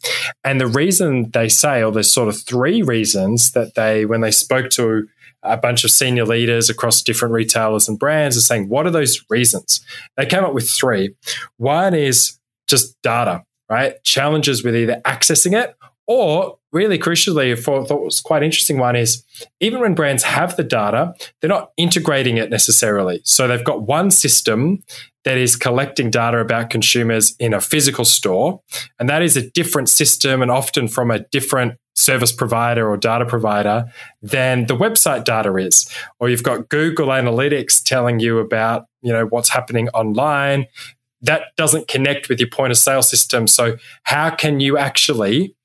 and 0.43 0.59
the 0.59 0.67
reason 0.67 1.31
they 1.31 1.47
say 1.47 1.81
or 1.81 1.91
there's 1.91 2.13
sort 2.13 2.27
of 2.27 2.37
three 2.37 2.81
reasons 2.81 3.51
that 3.51 3.75
they 3.75 4.05
when 4.05 4.19
they 4.19 4.31
spoke 4.31 4.69
to 4.69 5.07
a 5.43 5.57
bunch 5.57 5.83
of 5.83 5.91
senior 5.91 6.25
leaders 6.25 6.69
across 6.69 7.01
different 7.01 7.33
retailers 7.33 7.87
and 7.87 7.97
brands 7.97 8.37
are 8.37 8.41
saying, 8.41 8.69
what 8.69 8.85
are 8.85 8.91
those 8.91 9.23
reasons? 9.29 9.81
They 10.17 10.25
came 10.25 10.43
up 10.43 10.53
with 10.53 10.69
three. 10.69 11.15
One 11.57 11.93
is 11.93 12.39
just 12.67 12.95
data, 13.01 13.43
right? 13.69 14.01
Challenges 14.03 14.63
with 14.63 14.75
either 14.75 15.01
accessing 15.05 15.59
it 15.59 15.75
or 16.11 16.57
really 16.73 16.99
crucially, 16.99 17.57
for 17.57 17.85
thought 17.85 18.03
was 18.03 18.19
quite 18.19 18.43
interesting 18.43 18.77
one 18.77 18.95
is 18.95 19.23
even 19.59 19.79
when 19.79 19.95
brands 19.95 20.23
have 20.23 20.57
the 20.57 20.63
data, 20.63 21.13
they're 21.39 21.47
not 21.47 21.71
integrating 21.77 22.37
it 22.37 22.49
necessarily. 22.49 23.21
So 23.23 23.47
they've 23.47 23.63
got 23.63 23.83
one 23.83 24.11
system 24.11 24.83
that 25.23 25.37
is 25.37 25.55
collecting 25.55 26.09
data 26.09 26.39
about 26.39 26.69
consumers 26.69 27.35
in 27.39 27.53
a 27.53 27.61
physical 27.61 28.03
store, 28.03 28.61
and 28.99 29.07
that 29.07 29.21
is 29.21 29.37
a 29.37 29.49
different 29.51 29.87
system 29.87 30.41
and 30.41 30.51
often 30.51 30.87
from 30.87 31.11
a 31.11 31.19
different 31.19 31.77
service 31.95 32.31
provider 32.31 32.89
or 32.89 32.97
data 32.97 33.25
provider 33.25 33.85
than 34.21 34.65
the 34.65 34.75
website 34.75 35.23
data 35.23 35.55
is. 35.55 35.89
Or 36.19 36.29
you've 36.29 36.43
got 36.43 36.67
Google 36.69 37.07
Analytics 37.07 37.83
telling 37.83 38.19
you 38.19 38.39
about, 38.39 38.85
you 39.01 39.13
know, 39.13 39.25
what's 39.27 39.49
happening 39.49 39.87
online. 39.89 40.65
That 41.21 41.43
doesn't 41.55 41.87
connect 41.87 42.27
with 42.27 42.39
your 42.39 42.49
point 42.49 42.71
of 42.71 42.77
sale 42.77 43.03
system. 43.03 43.45
So 43.45 43.77
how 44.03 44.31
can 44.31 44.59
you 44.59 44.77
actually 44.77 45.55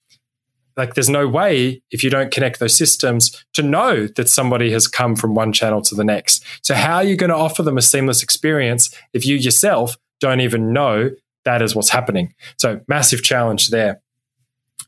like 0.76 0.94
there's 0.94 1.08
no 1.08 1.26
way 1.26 1.82
if 1.90 2.04
you 2.04 2.10
don't 2.10 2.30
connect 2.30 2.60
those 2.60 2.76
systems 2.76 3.44
to 3.54 3.62
know 3.62 4.06
that 4.06 4.28
somebody 4.28 4.70
has 4.72 4.86
come 4.86 5.16
from 5.16 5.34
one 5.34 5.52
channel 5.52 5.80
to 5.82 5.94
the 5.94 6.04
next. 6.04 6.44
So 6.62 6.74
how 6.74 6.96
are 6.96 7.04
you 7.04 7.16
going 7.16 7.30
to 7.30 7.36
offer 7.36 7.62
them 7.62 7.78
a 7.78 7.82
seamless 7.82 8.22
experience 8.22 8.94
if 9.12 9.26
you 9.26 9.36
yourself 9.36 9.96
don't 10.20 10.40
even 10.40 10.72
know 10.72 11.10
that 11.44 11.62
is 11.62 11.74
what's 11.74 11.90
happening? 11.90 12.34
So 12.58 12.80
massive 12.88 13.22
challenge 13.22 13.70
there. 13.70 14.02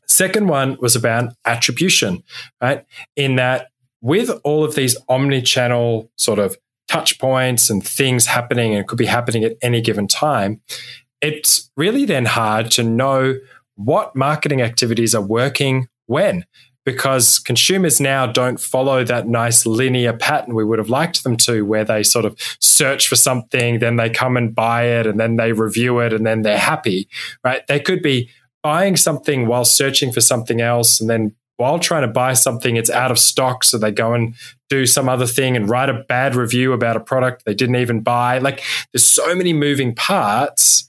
Second 0.05 0.47
one 0.47 0.77
was 0.79 0.95
about 0.95 1.33
attribution, 1.45 2.23
right? 2.61 2.85
In 3.15 3.35
that 3.37 3.67
with 4.01 4.29
all 4.43 4.63
of 4.63 4.75
these 4.75 4.95
omni-channel 5.07 6.11
sort 6.15 6.39
of 6.39 6.57
touch 6.87 7.19
points 7.19 7.69
and 7.69 7.85
things 7.85 8.25
happening 8.25 8.71
and 8.71 8.81
it 8.81 8.87
could 8.87 8.97
be 8.97 9.05
happening 9.05 9.43
at 9.43 9.55
any 9.61 9.81
given 9.81 10.07
time, 10.07 10.61
it's 11.21 11.69
really 11.75 12.05
then 12.05 12.25
hard 12.25 12.71
to 12.71 12.83
know 12.83 13.35
what 13.79 14.13
marketing 14.13 14.61
activities 14.61 15.15
are 15.15 15.21
working 15.21 15.87
when 16.05 16.45
because 16.85 17.39
consumers 17.39 18.01
now 18.01 18.25
don't 18.25 18.59
follow 18.59 19.03
that 19.03 19.27
nice 19.27 19.65
linear 19.65 20.11
pattern 20.11 20.53
we 20.55 20.65
would 20.65 20.79
have 20.79 20.89
liked 20.89 21.23
them 21.23 21.37
to, 21.37 21.61
where 21.61 21.85
they 21.85 22.03
sort 22.03 22.25
of 22.25 22.35
search 22.59 23.07
for 23.07 23.15
something, 23.15 23.79
then 23.79 23.95
they 23.95 24.09
come 24.09 24.35
and 24.35 24.55
buy 24.55 24.83
it, 24.83 25.05
and 25.05 25.19
then 25.19 25.35
they 25.35 25.51
review 25.51 25.99
it, 25.99 26.13
and 26.13 26.25
then 26.25 26.41
they're 26.41 26.57
happy, 26.57 27.07
right? 27.43 27.65
They 27.67 27.79
could 27.79 28.01
be 28.01 28.29
buying 28.63 28.97
something 28.97 29.47
while 29.47 29.65
searching 29.65 30.11
for 30.11 30.21
something 30.21 30.61
else, 30.61 30.99
and 30.99 31.09
then 31.09 31.35
while 31.57 31.77
trying 31.77 32.03
to 32.03 32.07
buy 32.07 32.33
something, 32.33 32.75
it's 32.75 32.89
out 32.89 33.11
of 33.11 33.19
stock. 33.19 33.65
So 33.65 33.77
they 33.77 33.91
go 33.91 34.13
and 34.13 34.33
do 34.69 34.85
some 34.85 35.09
other 35.09 35.27
thing 35.27 35.57
and 35.57 35.69
write 35.69 35.89
a 35.89 36.05
bad 36.07 36.33
review 36.33 36.71
about 36.71 36.95
a 36.95 37.01
product 37.01 37.43
they 37.45 37.53
didn't 37.53 37.75
even 37.75 37.99
buy. 37.99 38.37
Like 38.37 38.63
there's 38.93 39.05
so 39.05 39.35
many 39.35 39.51
moving 39.51 39.93
parts 39.93 40.88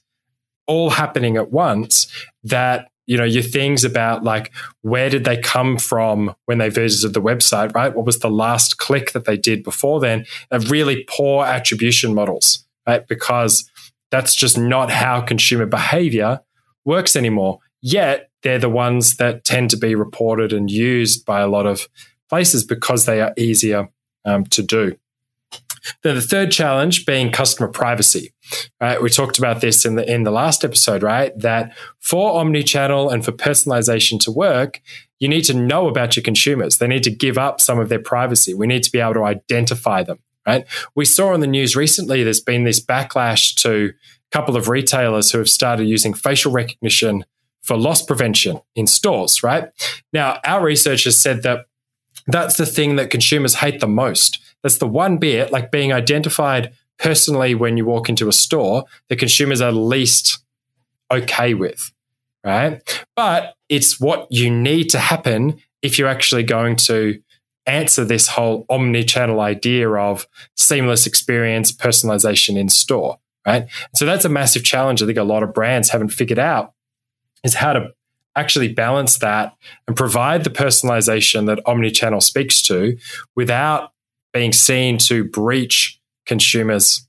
all 0.70 0.90
happening 0.90 1.36
at 1.36 1.50
once 1.50 2.06
that 2.44 2.88
you 3.06 3.16
know 3.16 3.24
your 3.24 3.42
things 3.42 3.84
about 3.84 4.22
like 4.22 4.52
where 4.82 5.10
did 5.10 5.24
they 5.24 5.36
come 5.36 5.76
from 5.76 6.34
when 6.46 6.58
they 6.58 6.68
visited 6.68 7.12
the 7.12 7.20
website 7.20 7.74
right? 7.74 7.94
What 7.94 8.06
was 8.06 8.20
the 8.20 8.30
last 8.30 8.78
click 8.78 9.12
that 9.12 9.24
they 9.24 9.36
did 9.36 9.64
before 9.64 9.98
then? 10.00 10.26
Are 10.52 10.60
really 10.60 11.04
poor 11.08 11.44
attribution 11.44 12.14
models 12.14 12.64
right? 12.86 13.06
Because 13.06 13.68
that's 14.10 14.34
just 14.34 14.56
not 14.56 14.90
how 14.90 15.20
consumer 15.20 15.66
behavior 15.66 16.40
works 16.84 17.16
anymore. 17.16 17.58
Yet 17.82 18.30
they're 18.42 18.58
the 18.58 18.68
ones 18.68 19.16
that 19.16 19.44
tend 19.44 19.70
to 19.70 19.76
be 19.76 19.94
reported 19.94 20.52
and 20.52 20.70
used 20.70 21.24
by 21.24 21.40
a 21.40 21.48
lot 21.48 21.66
of 21.66 21.88
places 22.28 22.64
because 22.64 23.06
they 23.06 23.20
are 23.20 23.34
easier 23.36 23.88
um, 24.24 24.44
to 24.46 24.62
do 24.62 24.96
then 26.02 26.14
the 26.14 26.20
third 26.20 26.50
challenge 26.50 27.06
being 27.06 27.30
customer 27.30 27.68
privacy. 27.68 28.32
Right, 28.80 29.00
we 29.00 29.10
talked 29.10 29.38
about 29.38 29.60
this 29.60 29.84
in 29.84 29.94
the 29.94 30.12
in 30.12 30.24
the 30.24 30.32
last 30.32 30.64
episode, 30.64 31.02
right? 31.02 31.38
That 31.38 31.76
for 32.00 32.40
omni-channel 32.40 33.08
and 33.08 33.24
for 33.24 33.30
personalization 33.30 34.18
to 34.20 34.32
work, 34.32 34.80
you 35.20 35.28
need 35.28 35.44
to 35.44 35.54
know 35.54 35.86
about 35.86 36.16
your 36.16 36.24
consumers. 36.24 36.78
They 36.78 36.88
need 36.88 37.04
to 37.04 37.10
give 37.10 37.38
up 37.38 37.60
some 37.60 37.78
of 37.78 37.88
their 37.88 38.00
privacy. 38.00 38.54
We 38.54 38.66
need 38.66 38.82
to 38.82 38.90
be 38.90 38.98
able 38.98 39.14
to 39.14 39.24
identify 39.24 40.02
them, 40.02 40.18
right? 40.46 40.64
We 40.96 41.04
saw 41.04 41.32
on 41.32 41.40
the 41.40 41.46
news 41.46 41.76
recently 41.76 42.24
there's 42.24 42.40
been 42.40 42.64
this 42.64 42.84
backlash 42.84 43.54
to 43.62 43.92
a 43.92 44.36
couple 44.36 44.56
of 44.56 44.68
retailers 44.68 45.30
who 45.30 45.38
have 45.38 45.50
started 45.50 45.86
using 45.86 46.14
facial 46.14 46.50
recognition 46.50 47.24
for 47.62 47.76
loss 47.76 48.02
prevention 48.02 48.60
in 48.74 48.86
stores, 48.86 49.42
right? 49.42 49.68
Now, 50.12 50.40
our 50.44 50.64
research 50.64 51.04
has 51.04 51.20
said 51.20 51.42
that 51.42 51.66
that's 52.26 52.56
the 52.56 52.66
thing 52.66 52.96
that 52.96 53.10
consumers 53.10 53.56
hate 53.56 53.80
the 53.80 53.86
most 53.86 54.40
that's 54.62 54.78
the 54.78 54.86
one 54.86 55.18
bit, 55.18 55.52
like 55.52 55.70
being 55.70 55.92
identified 55.92 56.72
personally 56.98 57.54
when 57.54 57.76
you 57.76 57.84
walk 57.86 58.08
into 58.08 58.28
a 58.28 58.32
store, 58.32 58.84
the 59.08 59.16
consumers 59.16 59.60
are 59.60 59.72
least 59.72 60.42
okay 61.10 61.54
with, 61.54 61.92
right? 62.44 63.06
But 63.16 63.54
it's 63.68 63.98
what 63.98 64.26
you 64.30 64.50
need 64.50 64.90
to 64.90 64.98
happen 64.98 65.60
if 65.82 65.98
you're 65.98 66.08
actually 66.08 66.42
going 66.42 66.76
to 66.76 67.20
answer 67.66 68.04
this 68.04 68.28
whole 68.28 68.66
omni-channel 68.68 69.40
idea 69.40 69.88
of 69.90 70.26
seamless 70.56 71.06
experience, 71.06 71.72
personalization 71.72 72.58
in 72.58 72.68
store, 72.68 73.18
right? 73.46 73.66
So 73.94 74.04
that's 74.04 74.24
a 74.24 74.30
massive 74.30 74.64
challenge. 74.64 75.02
I 75.02 75.06
think 75.06 75.18
a 75.18 75.24
lot 75.24 75.42
of 75.42 75.54
brands 75.54 75.90
haven't 75.90 76.10
figured 76.10 76.38
out 76.38 76.74
is 77.44 77.54
how 77.54 77.72
to 77.72 77.92
actually 78.36 78.72
balance 78.72 79.18
that 79.18 79.56
and 79.86 79.96
provide 79.96 80.44
the 80.44 80.50
personalization 80.50 81.46
that 81.46 81.60
omni-channel 81.66 82.20
speaks 82.20 82.62
to 82.62 82.96
without 83.34 83.92
being 84.32 84.52
seen 84.52 84.98
to 84.98 85.24
breach 85.24 86.00
consumers' 86.26 87.06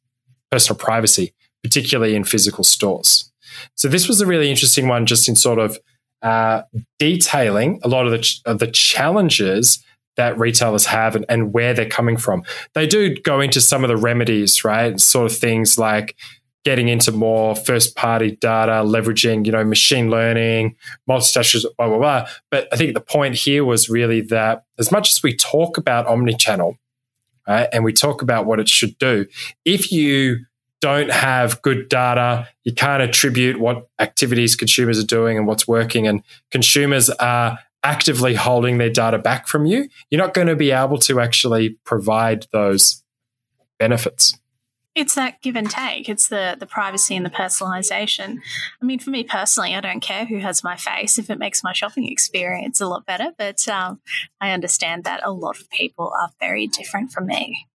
personal 0.52 0.78
privacy, 0.78 1.34
particularly 1.64 2.16
in 2.16 2.24
physical 2.24 2.64
stores. 2.64 3.32
So 3.76 3.88
this 3.88 4.08
was 4.08 4.22
a 4.22 4.26
really 4.26 4.50
interesting 4.50 4.88
one, 4.88 5.06
just 5.06 5.28
in 5.28 5.36
sort 5.36 5.60
of 5.60 5.78
uh, 6.22 6.64
detailing 7.00 7.80
a 7.84 7.88
lot 7.88 8.06
of 8.06 8.12
the, 8.12 8.20
ch- 8.20 8.42
of 8.46 8.60
the 8.60 8.68
challenges 8.68 9.84
that 10.18 10.38
retailers 10.38 10.86
have 10.86 11.16
and, 11.16 11.26
and, 11.30 11.54
where 11.54 11.74
they're 11.74 11.90
coming 11.90 12.18
from. 12.18 12.44
They 12.74 12.86
do 12.86 13.16
go 13.16 13.40
into 13.40 13.62
some 13.62 13.84
of 13.84 13.88
the 13.88 13.98
remedies, 13.98 14.64
right? 14.64 15.00
Sort 15.00 15.32
of 15.32 15.38
things 15.38 15.78
like 15.78 16.16
getting 16.64 16.90
into 16.90 17.12
more 17.12 17.56
first 17.56 17.96
party 17.96 18.38
data, 18.40 18.84
leveraging, 18.84 19.46
you 19.46 19.52
know, 19.52 19.64
machine 19.64 20.10
learning, 20.12 20.76
multi 21.08 21.42
blah, 21.78 21.88
blah, 21.88 21.98
blah. 21.98 22.28
But 22.52 22.68
I 22.72 22.76
think 22.76 22.94
the 22.94 23.02
point 23.02 23.36
here 23.36 23.66
was 23.66 23.90
really 23.90 24.22
that 24.22 24.64
as 24.78 24.92
much 24.92 25.12
as 25.12 25.24
we 25.24 25.36
talk 25.36 25.78
about 25.78 26.06
omni-channel, 26.08 26.78
right? 27.48 27.68
And 27.72 27.84
we 27.84 27.94
talk 27.94 28.22
about 28.22 28.46
what 28.46 28.60
it 28.60 28.70
should 28.70 28.98
do. 28.98 29.26
If 29.66 29.92
you 29.92 30.46
don't 30.82 31.12
have 31.12 31.62
good 31.62 31.90
data, 31.90 32.48
you 32.64 32.74
can't 32.74 33.04
attribute 33.04 33.60
what 33.60 33.88
activities 34.00 34.56
consumers 34.56 34.98
are 34.98 35.06
doing 35.06 35.38
and 35.38 35.46
what's 35.46 35.68
working, 35.68 36.08
and 36.08 36.24
consumers 36.50 37.10
are 37.10 37.60
actively 37.84 38.36
holding 38.36 38.78
their 38.78 38.90
data 38.90 39.18
back 39.18 39.48
from 39.48 39.66
you, 39.66 39.88
you're 40.10 40.22
not 40.22 40.34
going 40.34 40.48
to 40.48 40.56
be 40.56 40.72
able 40.72 40.98
to 41.00 41.20
actually 41.20 41.78
provide 41.84 42.46
those 42.52 43.04
benefits. 43.80 44.34
It's 44.94 45.16
that 45.16 45.42
give 45.42 45.56
and 45.56 45.70
take. 45.70 46.10
It's 46.10 46.28
the 46.28 46.58
the 46.60 46.66
privacy 46.66 47.16
and 47.16 47.26
the 47.26 47.30
personalization. 47.30 48.40
I 48.82 48.86
mean, 48.86 49.00
for 49.00 49.10
me 49.10 49.24
personally, 49.24 49.74
I 49.74 49.82
don't 49.82 50.02
care 50.02 50.26
who 50.26 50.40
has 50.40 50.64
my 50.64 50.76
face 50.76 51.18
if 51.18 51.30
it 51.30 51.40
makes 51.40 51.64
my 51.64 51.72
shopping 51.72 52.08
experience 52.08 52.82
a 52.82 52.88
lot 52.88 53.06
better. 53.06 53.32
But 53.38 53.66
um, 53.68 54.02
I 54.42 54.52
understand 54.52 55.06
that 55.06 55.22
a 55.24 55.32
lot 55.32 55.60
of 55.60 55.70
people 55.70 56.12
are 56.20 56.32
very 56.40 56.68
different 56.68 57.12
from 57.12 57.28
me. 57.28 57.68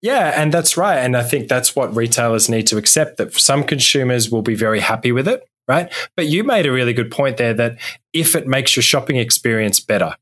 Yeah, 0.00 0.40
and 0.40 0.52
that's 0.52 0.76
right. 0.76 0.98
And 0.98 1.16
I 1.16 1.22
think 1.22 1.48
that's 1.48 1.76
what 1.76 1.94
retailers 1.94 2.48
need 2.48 2.66
to 2.68 2.76
accept 2.76 3.16
that 3.18 3.34
some 3.34 3.64
consumers 3.64 4.30
will 4.30 4.42
be 4.42 4.54
very 4.54 4.80
happy 4.80 5.12
with 5.12 5.28
it, 5.28 5.44
right? 5.68 5.92
But 6.16 6.26
you 6.26 6.44
made 6.44 6.66
a 6.66 6.72
really 6.72 6.92
good 6.92 7.10
point 7.10 7.36
there 7.36 7.54
that 7.54 7.78
if 8.12 8.34
it 8.34 8.46
makes 8.46 8.76
your 8.76 8.82
shopping 8.82 9.16
experience 9.16 9.80
better, 9.80 10.16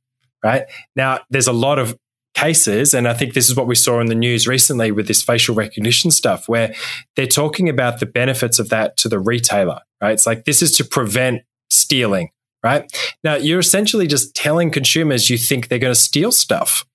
right? 0.44 0.64
Now, 0.94 1.20
there's 1.30 1.46
a 1.46 1.52
lot 1.52 1.78
of 1.78 1.96
cases, 2.34 2.94
and 2.94 3.08
I 3.08 3.14
think 3.14 3.34
this 3.34 3.48
is 3.48 3.56
what 3.56 3.66
we 3.66 3.74
saw 3.74 4.00
in 4.00 4.06
the 4.06 4.14
news 4.14 4.46
recently 4.46 4.92
with 4.92 5.08
this 5.08 5.22
facial 5.22 5.54
recognition 5.54 6.10
stuff, 6.10 6.48
where 6.48 6.74
they're 7.16 7.26
talking 7.26 7.68
about 7.68 8.00
the 8.00 8.06
benefits 8.06 8.58
of 8.58 8.68
that 8.68 8.96
to 8.98 9.08
the 9.08 9.18
retailer, 9.18 9.80
right? 10.00 10.12
It's 10.12 10.26
like 10.26 10.44
this 10.44 10.62
is 10.62 10.72
to 10.76 10.84
prevent 10.84 11.42
stealing, 11.70 12.30
right? 12.62 12.90
Now, 13.24 13.34
you're 13.34 13.58
essentially 13.58 14.06
just 14.06 14.34
telling 14.34 14.70
consumers 14.70 15.28
you 15.28 15.38
think 15.38 15.68
they're 15.68 15.78
going 15.78 15.94
to 15.94 16.00
steal 16.00 16.30
stuff, 16.30 16.86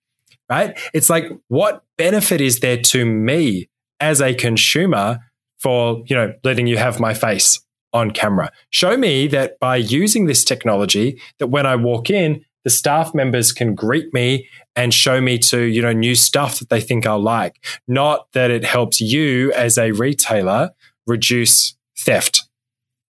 right? 0.50 0.80
It's 0.94 1.10
like, 1.10 1.26
what 1.48 1.84
benefit 1.98 2.40
is 2.40 2.60
there 2.60 2.82
to 2.82 3.06
me 3.06 3.70
as 4.00 4.22
a 4.22 4.34
consumer 4.34 5.20
for, 5.60 6.04
you 6.08 6.16
know, 6.16 6.34
letting 6.44 6.68
you 6.68 6.78
have 6.78 7.00
my 7.00 7.14
face 7.14 7.60
on 7.94 8.12
camera? 8.12 8.52
Show 8.70 8.96
me 8.96 9.28
that 9.28 9.60
by 9.60 9.78
using 9.78 10.28
this 10.28 10.44
technology, 10.44 11.20
that 11.40 11.48
when 11.48 11.66
I 11.66 11.76
walk 11.76 12.10
in, 12.10 12.45
the 12.66 12.70
staff 12.70 13.13
members 13.13 13.53
can 13.53 13.76
greet 13.76 14.13
me 14.13 14.49
and 14.76 14.93
show 14.93 15.22
me 15.22 15.38
to, 15.38 15.61
you 15.61 15.82
know, 15.82 15.93
new 15.93 16.16
stuff 16.16 16.59
that 16.59 16.70
they 16.70 16.82
think 16.82 17.05
I'll 17.05 17.22
like. 17.22 17.63
Not 17.88 18.28
that 18.34 18.51
it 18.51 18.66
helps 18.66 18.99
you 18.99 19.53
as 19.53 19.78
a 19.78 19.91
retailer 19.91 20.72
reduce 21.07 21.78
theft 21.97 22.43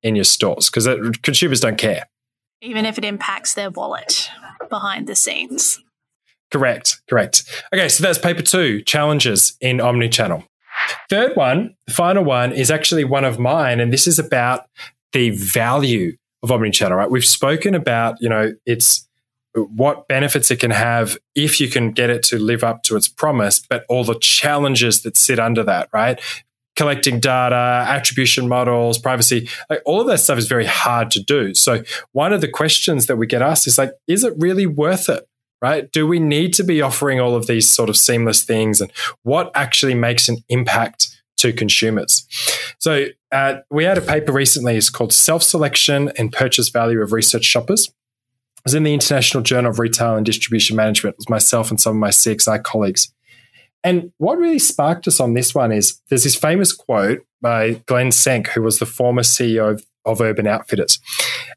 in 0.03 0.15
your 0.15 0.25
stores 0.25 0.69
because 0.69 0.87
consumers 1.23 1.61
don't 1.61 1.77
care. 1.77 2.03
Even 2.61 2.85
if 2.85 2.97
it 2.97 3.05
impacts 3.05 3.53
their 3.53 3.71
wallet 3.71 4.29
behind 4.69 5.07
the 5.07 5.15
scenes. 5.15 5.81
Correct, 6.51 7.01
correct. 7.09 7.43
Okay, 7.73 7.89
so 7.89 8.03
that's 8.03 8.19
paper 8.19 8.41
two 8.41 8.81
challenges 8.81 9.57
in 9.61 9.77
omnichannel. 9.77 10.45
Third 11.09 11.35
one, 11.35 11.75
the 11.87 11.93
final 11.93 12.23
one, 12.23 12.51
is 12.51 12.69
actually 12.69 13.05
one 13.05 13.23
of 13.23 13.39
mine, 13.39 13.79
and 13.79 13.91
this 13.91 14.05
is 14.05 14.19
about 14.19 14.65
the 15.13 15.29
value 15.31 16.17
of 16.43 16.49
omnichannel, 16.49 16.95
right? 16.95 17.09
We've 17.09 17.25
spoken 17.25 17.73
about, 17.73 18.17
you 18.19 18.29
know, 18.29 18.53
it's 18.65 19.04
what 19.55 20.07
benefits 20.07 20.51
it 20.51 20.59
can 20.59 20.71
have 20.71 21.17
if 21.33 21.59
you 21.59 21.69
can 21.69 21.91
get 21.91 22.09
it 22.09 22.23
to 22.23 22.37
live 22.37 22.63
up 22.63 22.83
to 22.83 22.95
its 22.95 23.07
promise, 23.07 23.59
but 23.59 23.85
all 23.87 24.03
the 24.03 24.19
challenges 24.19 25.01
that 25.03 25.17
sit 25.17 25.39
under 25.39 25.63
that, 25.63 25.89
right? 25.93 26.19
Collecting 26.75 27.21
data, 27.21 27.85
attribution 27.87 28.49
models, 28.49 28.97
privacy, 28.97 29.47
like 29.69 29.81
all 29.85 30.01
of 30.01 30.07
that 30.07 30.19
stuff 30.19 30.37
is 30.37 30.47
very 30.47 30.65
hard 30.65 31.09
to 31.11 31.23
do. 31.23 31.53
So, 31.53 31.83
one 32.11 32.33
of 32.33 32.41
the 32.41 32.49
questions 32.49 33.05
that 33.05 33.15
we 33.15 33.27
get 33.27 33.41
asked 33.41 33.65
is 33.65 33.77
like, 33.77 33.91
is 34.07 34.25
it 34.25 34.33
really 34.37 34.65
worth 34.65 35.07
it? 35.07 35.25
Right? 35.61 35.89
Do 35.91 36.05
we 36.05 36.19
need 36.19 36.53
to 36.55 36.63
be 36.63 36.81
offering 36.81 37.21
all 37.21 37.33
of 37.33 37.47
these 37.47 37.71
sort 37.73 37.89
of 37.89 37.95
seamless 37.95 38.43
things? 38.43 38.81
And 38.81 38.91
what 39.23 39.51
actually 39.55 39.95
makes 39.95 40.27
an 40.27 40.37
impact 40.49 41.07
to 41.37 41.53
consumers? 41.53 42.27
So, 42.77 43.05
uh, 43.31 43.59
we 43.71 43.85
had 43.85 43.97
a 43.97 44.01
paper 44.01 44.33
recently, 44.33 44.75
it's 44.75 44.89
called 44.89 45.13
Self 45.13 45.43
Selection 45.43 46.11
and 46.17 46.29
Purchase 46.33 46.67
Value 46.67 47.01
of 47.01 47.13
Research 47.13 47.45
Shoppers 47.45 47.89
was 48.65 48.73
in 48.73 48.83
the 48.83 48.93
International 48.93 49.41
Journal 49.41 49.71
of 49.71 49.79
Retail 49.79 50.15
and 50.15 50.25
Distribution 50.25 50.75
Management. 50.75 51.13
It 51.13 51.19
was 51.19 51.29
myself 51.29 51.69
and 51.69 51.79
some 51.79 51.95
of 51.95 51.99
my 51.99 52.09
CXI 52.09 52.63
colleagues. 52.63 53.13
And 53.83 54.11
what 54.17 54.39
really 54.39 54.59
sparked 54.59 55.07
us 55.07 55.19
on 55.19 55.35
this 55.35 55.53
one 55.53 55.71
is 55.71 56.01
there's 56.09 56.23
this 56.23 56.35
famous 56.35 56.73
quote 56.73 57.23
by 57.41 57.83
Glen 57.85 58.09
Senk, 58.09 58.47
who 58.47 58.63
was 58.63 58.79
the 58.79 58.87
former 58.87 59.21
CEO 59.21 59.73
of, 59.73 59.85
of 60.03 60.19
Urban 60.19 60.47
Outfitters. 60.47 60.99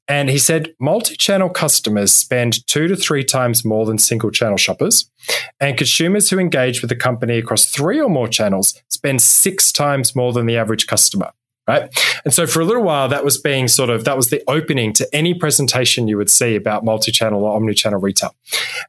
And 0.07 0.29
he 0.29 0.39
said, 0.39 0.75
multi 0.79 1.17
channel 1.17 1.49
customers 1.49 2.13
spend 2.13 2.67
two 2.67 2.87
to 2.89 2.97
three 2.97 3.25
times 3.25 3.65
more 3.65 3.87
than 3.87 3.97
single 3.97 4.31
channel 4.31 4.59
shoppers. 4.59 5.11
And 5.59 5.79
consumers 5.79 6.29
who 6.29 6.39
engage 6.39 6.83
with 6.83 6.91
the 6.91 6.97
company 6.97 7.39
across 7.39 7.65
three 7.65 7.99
or 7.99 8.11
more 8.11 8.29
channels 8.29 8.79
spend 8.89 9.23
six 9.23 9.73
times 9.73 10.15
more 10.15 10.35
than 10.35 10.45
the 10.45 10.59
average 10.59 10.87
customer. 10.87 11.33
Right? 11.69 11.91
And 12.25 12.33
so 12.33 12.47
for 12.47 12.61
a 12.61 12.65
little 12.65 12.83
while, 12.83 13.09
that 13.11 13.25
was 13.25 13.39
being 13.39 13.69
sort 13.69 13.91
of, 13.91 14.05
that 14.05 14.17
was 14.17 14.31
the 14.31 14.43
opening 14.49 14.95
to 14.95 15.15
any 15.15 15.35
presentation 15.35 16.09
you 16.09 16.17
would 16.17 16.31
see 16.31 16.57
about 16.57 16.83
multi 16.85 17.13
channel 17.13 17.45
or 17.45 17.55
omni 17.55 17.75
channel 17.75 18.01
retail. 18.01 18.35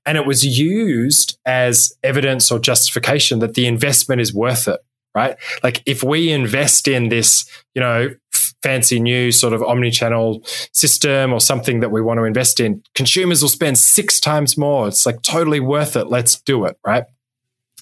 And 0.05 0.17
it 0.17 0.25
was 0.25 0.45
used 0.45 1.37
as 1.45 1.93
evidence 2.03 2.49
or 2.49 2.57
justification 2.57 3.39
that 3.39 3.53
the 3.53 3.67
investment 3.67 4.21
is 4.21 4.33
worth 4.33 4.67
it, 4.69 4.79
right? 5.13 5.35
Like 5.61 5.83
if 5.85 6.03
we 6.03 6.31
invest 6.31 6.87
in 6.87 7.09
this, 7.09 7.47
you 7.75 7.81
know, 7.81 8.15
fancy 8.63 8.99
new 8.99 9.31
sort 9.31 9.53
of 9.53 9.61
omni 9.61 9.91
channel 9.91 10.41
system 10.71 11.33
or 11.33 11.41
something 11.41 11.81
that 11.81 11.91
we 11.91 12.01
want 12.01 12.17
to 12.17 12.23
invest 12.23 12.61
in, 12.61 12.81
consumers 12.95 13.41
will 13.41 13.49
spend 13.49 13.77
six 13.77 14.21
times 14.21 14.57
more. 14.57 14.87
It's 14.87 15.05
like 15.05 15.21
totally 15.21 15.59
worth 15.59 15.97
it. 15.97 16.05
Let's 16.05 16.39
do 16.41 16.63
it, 16.65 16.77
right? 16.85 17.03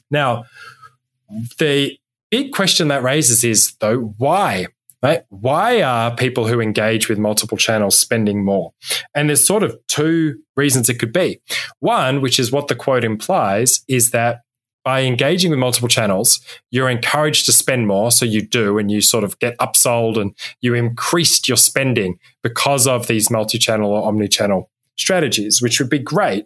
Now, 0.09 0.45
the 1.59 1.97
big 2.31 2.51
question 2.51 2.87
that 2.87 3.03
raises 3.03 3.43
is 3.43 3.75
though, 3.79 4.15
why? 4.17 4.67
Right? 5.03 5.23
Why 5.29 5.81
are 5.83 6.15
people 6.15 6.47
who 6.47 6.59
engage 6.59 7.07
with 7.07 7.19
multiple 7.19 7.57
channels 7.57 7.97
spending 7.97 8.43
more? 8.43 8.73
And 9.13 9.29
there's 9.29 9.45
sort 9.45 9.63
of 9.63 9.77
two 9.87 10.39
reasons 10.55 10.89
it 10.89 10.97
could 10.99 11.13
be. 11.13 11.39
One, 11.79 12.19
which 12.19 12.39
is 12.39 12.51
what 12.51 12.67
the 12.67 12.75
quote 12.75 13.03
implies, 13.03 13.83
is 13.87 14.09
that 14.11 14.41
by 14.83 15.01
engaging 15.01 15.51
with 15.51 15.59
multiple 15.59 15.89
channels, 15.89 16.39
you're 16.71 16.89
encouraged 16.89 17.45
to 17.45 17.51
spend 17.51 17.87
more. 17.87 18.09
So 18.09 18.25
you 18.25 18.41
do, 18.41 18.77
and 18.77 18.89
you 18.89 19.01
sort 19.01 19.25
of 19.25 19.37
get 19.39 19.57
upsold 19.57 20.17
and 20.17 20.33
you 20.61 20.73
increased 20.73 21.47
your 21.47 21.57
spending 21.57 22.17
because 22.41 22.87
of 22.87 23.07
these 23.07 23.29
multi 23.29 23.57
channel 23.57 23.91
or 23.91 24.07
omni 24.07 24.29
channel 24.29 24.71
strategies, 24.97 25.61
which 25.61 25.79
would 25.79 25.89
be 25.89 25.99
great. 25.99 26.45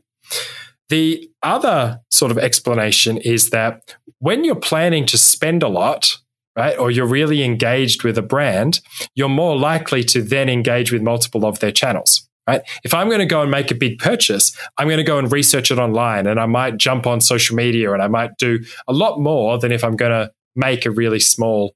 The 0.89 1.29
other 1.43 2.01
sort 2.09 2.31
of 2.31 2.37
explanation 2.37 3.17
is 3.17 3.51
that 3.51 3.95
when 4.19 4.43
you're 4.43 4.55
planning 4.55 5.05
to 5.05 5.17
spend 5.17 5.63
a 5.63 5.69
lot, 5.69 6.17
right, 6.55 6.77
or 6.77 6.91
you're 6.91 7.05
really 7.05 7.43
engaged 7.43 8.03
with 8.03 8.17
a 8.17 8.21
brand, 8.21 8.79
you're 9.15 9.29
more 9.29 9.57
likely 9.57 10.03
to 10.05 10.21
then 10.21 10.49
engage 10.49 10.91
with 10.91 11.01
multiple 11.01 11.45
of 11.45 11.59
their 11.59 11.71
channels. 11.71 12.27
Right? 12.47 12.61
If 12.83 12.93
I'm 12.93 13.07
going 13.07 13.19
to 13.19 13.25
go 13.25 13.43
and 13.43 13.51
make 13.51 13.69
a 13.69 13.75
big 13.75 13.99
purchase, 13.99 14.57
I'm 14.77 14.87
going 14.87 14.97
to 14.97 15.03
go 15.03 15.19
and 15.19 15.31
research 15.31 15.69
it 15.71 15.77
online 15.77 16.25
and 16.25 16.39
I 16.39 16.47
might 16.47 16.77
jump 16.77 17.05
on 17.05 17.21
social 17.21 17.55
media 17.55 17.93
and 17.93 18.01
I 18.01 18.07
might 18.07 18.31
do 18.37 18.59
a 18.87 18.93
lot 18.93 19.19
more 19.19 19.59
than 19.59 19.71
if 19.71 19.83
I'm 19.83 19.95
going 19.95 20.11
to 20.11 20.31
make 20.55 20.85
a 20.85 20.91
really 20.91 21.19
small 21.19 21.75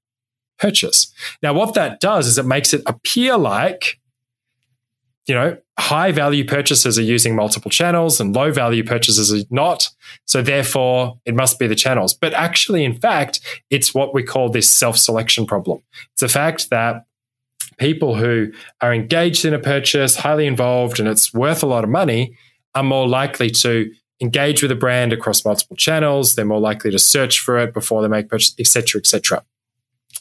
purchase. 0.58 1.14
Now, 1.44 1.54
what 1.54 1.76
that 1.76 2.00
does 2.00 2.28
is 2.28 2.38
it 2.38 2.46
makes 2.46 2.74
it 2.74 2.82
appear 2.88 3.38
like 3.38 4.00
you 5.28 5.34
know, 5.34 5.58
high 5.80 6.12
value 6.12 6.46
purchases 6.46 7.00
are 7.00 7.04
using 7.04 7.36
multiple 7.36 7.72
channels 7.72 8.20
and 8.20 8.36
low 8.36 8.52
value 8.52 8.84
purchases 8.84 9.34
are 9.34 9.46
not. 9.50 9.90
So 10.26 10.42
therefore, 10.42 11.20
it 11.26 11.34
must 11.34 11.58
be 11.58 11.68
the 11.68 11.76
channels. 11.76 12.14
But 12.14 12.34
actually, 12.34 12.86
in 12.86 13.00
fact, 13.00 13.40
it's 13.70 13.94
what 13.94 14.14
we 14.14 14.24
call 14.24 14.50
this 14.50 14.70
self 14.70 14.98
selection 14.98 15.46
problem. 15.46 15.82
It's 16.14 16.22
the 16.22 16.30
fact 16.30 16.70
that 16.70 17.06
people 17.78 18.16
who 18.16 18.52
are 18.82 18.94
engaged 18.94 19.46
in 19.46 19.54
a 19.54 19.60
purchase, 19.60 20.18
highly 20.18 20.46
involved, 20.46 21.00
and 21.00 21.10
it's 21.10 21.34
worth 21.34 21.64
a 21.64 21.68
lot 21.68 21.84
of 21.84 21.90
money 21.90 22.38
are 22.74 22.84
more 22.84 23.08
likely 23.08 23.50
to 23.50 23.92
engage 24.22 24.62
with 24.62 24.72
a 24.72 24.76
brand 24.76 25.12
across 25.12 25.44
multiple 25.44 25.76
channels. 25.76 26.36
They're 26.36 26.46
more 26.46 26.60
likely 26.60 26.92
to 26.92 27.00
search 27.00 27.40
for 27.40 27.58
it 27.58 27.74
before 27.74 28.02
they 28.02 28.08
make 28.08 28.30
purchase, 28.30 28.56
etc., 28.60 29.00
etc. 29.00 29.44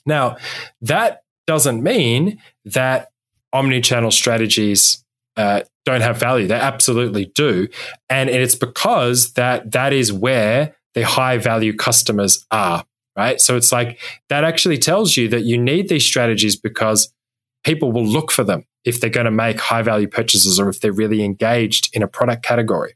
Now, 0.06 0.36
that 0.80 1.24
doesn't 1.46 1.82
mean 1.82 2.40
that 2.64 3.10
omni-channel 3.54 4.10
strategies 4.10 5.02
uh, 5.36 5.62
don't 5.86 6.02
have 6.02 6.18
value. 6.18 6.46
They 6.46 6.54
absolutely 6.54 7.26
do, 7.34 7.68
and 8.10 8.28
it's 8.28 8.54
because 8.54 9.32
that 9.32 9.72
that 9.72 9.94
is 9.94 10.12
where 10.12 10.76
the 10.92 11.02
high 11.02 11.38
value 11.38 11.74
customers 11.74 12.46
are. 12.50 12.84
Right. 13.16 13.40
So 13.40 13.56
it's 13.56 13.70
like 13.70 14.00
that 14.28 14.42
actually 14.42 14.76
tells 14.76 15.16
you 15.16 15.28
that 15.28 15.42
you 15.42 15.56
need 15.56 15.88
these 15.88 16.04
strategies 16.04 16.56
because 16.56 17.14
people 17.62 17.92
will 17.92 18.06
look 18.06 18.32
for 18.32 18.42
them 18.42 18.64
if 18.84 19.00
they're 19.00 19.08
going 19.08 19.24
to 19.24 19.30
make 19.30 19.60
high 19.60 19.82
value 19.82 20.08
purchases 20.08 20.58
or 20.58 20.68
if 20.68 20.80
they're 20.80 20.92
really 20.92 21.22
engaged 21.24 21.90
in 21.94 22.02
a 22.02 22.08
product 22.08 22.44
category. 22.44 22.94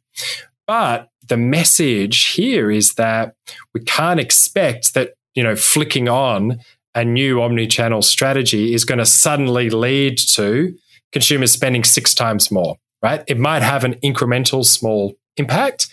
But 0.67 1.09
the 1.29 1.37
message 1.37 2.33
here 2.33 2.71
is 2.71 2.95
that 2.95 3.35
we 3.75 3.81
can't 3.81 4.21
expect 4.21 4.95
that, 4.95 5.15
you 5.35 5.43
know, 5.43 5.57
flicking 5.57 6.09
on 6.09 6.59
a 6.99 7.05
new 7.05 7.41
omni-channel 7.41 8.03
strategy 8.03 8.75
is 8.75 8.85
going 8.85 8.99
to 8.99 9.07
suddenly 9.07 9.71
lead 9.71 10.19
to 10.19 10.77
consumers 11.13 11.53
spending 11.53 11.85
six 11.85 12.13
times 12.13 12.51
more, 12.51 12.77
right? 13.03 13.23
It 13.29 13.39
might 13.39 13.63
have 13.63 13.85
an 13.85 13.95
incremental 14.03 14.65
small 14.65 15.15
impact, 15.37 15.89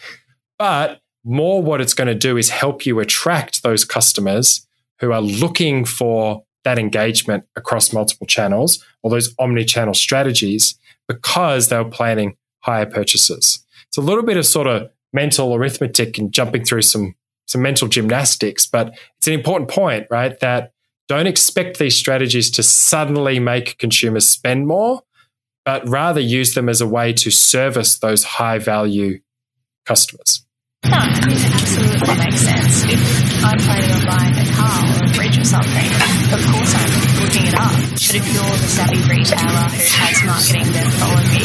but 0.58 1.02
more 1.24 1.62
what 1.62 1.80
it's 1.80 1.94
going 1.94 2.08
to 2.08 2.16
do 2.16 2.38
is 2.38 2.50
help 2.50 2.88
you 2.88 3.00
attract 3.00 3.62
those 3.62 3.86
customers 3.86 4.66
who 5.00 5.12
are 5.12 5.22
looking 5.22 5.86
for 5.86 6.44
that 6.64 6.80
engagement 6.80 7.44
across 7.56 7.94
multiple 7.94 8.26
channels 8.26 8.84
or 9.04 9.12
those 9.12 9.36
omni-channel 9.38 9.94
strategies 9.94 10.74
because 11.08 11.70
they 11.70 11.78
were 11.78 11.86
planning 11.86 12.36
higher 12.62 12.88
purchases. 12.88 13.64
It's 13.88 13.98
a 13.98 14.02
little 14.02 14.24
bit 14.24 14.38
of 14.38 14.46
sort 14.48 14.66
of 14.66 14.90
mental 15.14 15.54
arithmetic 15.54 16.18
and 16.18 16.32
jumping 16.32 16.66
through 16.66 16.82
some 16.82 17.14
some 17.48 17.62
mental 17.62 17.88
gymnastics, 17.88 18.66
but 18.66 18.98
it's 19.20 19.28
an 19.28 19.34
important 19.34 19.70
point, 19.70 20.08
right? 20.10 20.40
That 20.40 20.72
don't 21.08 21.28
expect 21.28 21.78
these 21.80 21.96
strategies 21.96 22.50
to 22.52 22.64
suddenly 22.64 23.40
make 23.40 23.78
consumers 23.78 24.28
spend 24.28 24.68
more, 24.68 25.02
but 25.64 25.88
rather 25.88 26.20
use 26.20 26.54
them 26.54 26.70
as 26.70 26.82
a 26.82 26.88
way 26.88 27.14
to 27.14 27.32
service 27.32 28.00
those 28.00 28.24
high 28.24 28.60
value 28.60 29.20
customers. 29.86 30.46
No, 30.86 31.02
it 31.02 31.42
absolutely 31.42 32.18
makes 32.18 32.42
sense. 32.42 32.86
If 32.86 33.02
I'm 33.44 33.58
planning 33.58 33.90
on 33.90 34.06
buying 34.06 34.38
a 34.38 34.46
car 34.54 34.86
or 34.86 35.06
a 35.06 35.14
fridge 35.14 35.38
or 35.38 35.46
something, 35.46 35.90
of 36.30 36.42
course 36.54 36.74
I'm 36.78 36.94
looking 37.22 37.46
it 37.50 37.58
up. 37.58 37.74
But 37.74 38.14
if 38.14 38.26
you're 38.34 38.58
the 38.62 38.70
savvy 38.70 39.02
retailer 39.10 39.66
who 39.74 39.82
has 39.82 40.18
marketing 40.26 40.70
that 40.74 40.86
follow 41.02 41.26
me 41.34 41.42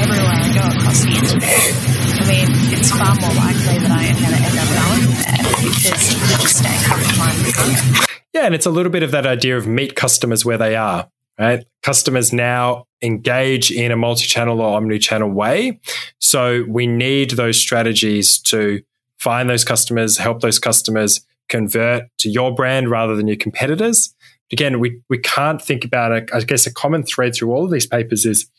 everywhere 0.00 0.40
I 0.40 0.48
go 0.56 0.64
across 0.72 1.04
the 1.04 1.12
internet, 1.12 1.88
I 2.16 2.24
mean, 2.28 2.48
it's 2.72 2.90
far 2.90 3.12
more 3.20 3.36
likely 3.36 3.76
that 3.76 3.92
I 3.92 4.04
am 4.08 4.16
going 4.16 4.32
to 4.32 4.40
end 4.40 4.56
up 4.56 4.68
going 4.72 5.04
there 5.20 5.44
because 5.68 6.00
you 6.08 6.20
just 6.40 6.64
top 6.64 6.96
of 6.96 7.18
mind 7.18 8.17
yeah, 8.32 8.42
and 8.42 8.54
it's 8.54 8.66
a 8.66 8.70
little 8.70 8.92
bit 8.92 9.02
of 9.02 9.10
that 9.10 9.26
idea 9.26 9.56
of 9.56 9.66
meet 9.66 9.94
customers 9.94 10.44
where 10.44 10.58
they 10.58 10.76
are, 10.76 11.08
right? 11.38 11.64
Customers 11.82 12.32
now 12.32 12.84
engage 13.02 13.70
in 13.70 13.92
a 13.92 13.96
multi-channel 13.96 14.60
or 14.60 14.76
omni-channel 14.76 15.30
way. 15.30 15.80
So 16.20 16.64
we 16.68 16.86
need 16.86 17.32
those 17.32 17.60
strategies 17.60 18.38
to 18.42 18.82
find 19.18 19.48
those 19.48 19.64
customers, 19.64 20.18
help 20.18 20.40
those 20.40 20.58
customers 20.58 21.24
convert 21.48 22.04
to 22.18 22.28
your 22.28 22.54
brand 22.54 22.90
rather 22.90 23.16
than 23.16 23.26
your 23.26 23.36
competitors. 23.36 24.14
Again, 24.52 24.80
we, 24.80 25.00
we 25.08 25.18
can't 25.18 25.60
think 25.60 25.84
about 25.84 26.12
it. 26.12 26.30
I 26.32 26.40
guess 26.40 26.66
a 26.66 26.72
common 26.72 27.02
thread 27.02 27.34
through 27.34 27.52
all 27.52 27.64
of 27.64 27.70
these 27.70 27.86
papers 27.86 28.26
is 28.26 28.50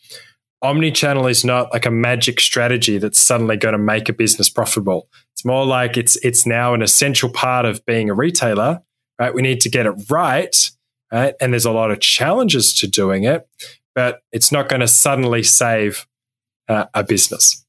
omni-channel 0.62 1.28
is 1.28 1.46
not 1.46 1.72
like 1.72 1.86
a 1.86 1.92
magic 1.92 2.40
strategy 2.40 2.98
that's 2.98 3.20
suddenly 3.20 3.58
going 3.58 3.74
to 3.74 3.80
make 3.80 4.10
a 4.10 4.14
business 4.14 4.50
profitable. 4.50 5.08
It's 5.34 5.46
more 5.46 5.66
like 5.66 5.96
it's 5.96 6.18
it's 6.18 6.46
now 6.46 6.74
an 6.74 6.82
essential 6.82 7.30
part 7.30 7.66
of 7.66 7.86
being 7.86 8.10
a 8.10 8.14
retailer 8.14 8.82
right? 9.20 9.34
We 9.34 9.42
need 9.42 9.62
to 9.62 9.70
get 9.70 9.86
it 9.86 9.94
right, 10.10 10.56
right? 11.12 11.36
And 11.40 11.54
there's 11.54 11.66
a 11.66 11.72
lot 11.72 11.92
of 11.92 12.00
challenges 12.00 12.74
to 12.76 12.88
doing 12.88 13.26
it, 13.26 13.48
but 13.94 14.22
it's 14.32 14.52
not 14.52 14.70
going 14.70 14.80
to 14.80 14.88
suddenly 14.88 15.44
save 15.44 16.08
uh, 16.68 16.86
a 16.94 17.04
business. 17.04 17.66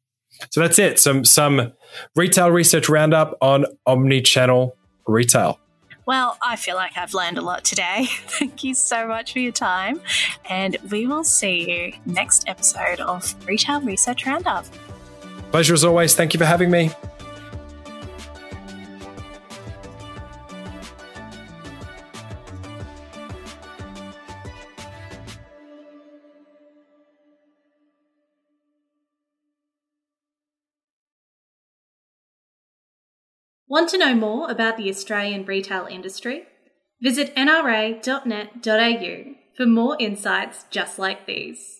So 0.50 0.60
that's 0.60 0.78
it. 0.78 0.98
Some 0.98 1.24
some 1.24 1.72
retail 2.16 2.50
research 2.50 2.88
roundup 2.88 3.36
on 3.42 3.66
omni-channel 3.86 4.74
retail. 5.06 5.60
Well, 6.06 6.38
I 6.42 6.56
feel 6.56 6.76
like 6.76 6.96
I've 6.96 7.14
learned 7.14 7.38
a 7.38 7.42
lot 7.42 7.62
today. 7.62 8.06
Thank 8.26 8.64
you 8.64 8.74
so 8.74 9.06
much 9.06 9.32
for 9.32 9.38
your 9.38 9.52
time. 9.52 10.00
And 10.48 10.76
we 10.90 11.06
will 11.06 11.24
see 11.24 11.70
you 11.70 11.92
next 12.06 12.48
episode 12.48 13.00
of 13.00 13.34
Retail 13.46 13.80
Research 13.82 14.26
Roundup. 14.26 14.64
Pleasure 15.52 15.74
as 15.74 15.84
always. 15.84 16.14
Thank 16.14 16.32
you 16.32 16.38
for 16.38 16.46
having 16.46 16.70
me. 16.70 16.90
Want 33.70 33.88
to 33.90 33.98
know 33.98 34.14
more 34.16 34.50
about 34.50 34.76
the 34.76 34.88
Australian 34.88 35.44
retail 35.44 35.86
industry? 35.88 36.42
Visit 37.00 37.32
nra.net.au 37.36 39.34
for 39.56 39.64
more 39.64 39.96
insights 40.00 40.64
just 40.72 40.98
like 40.98 41.24
these. 41.26 41.79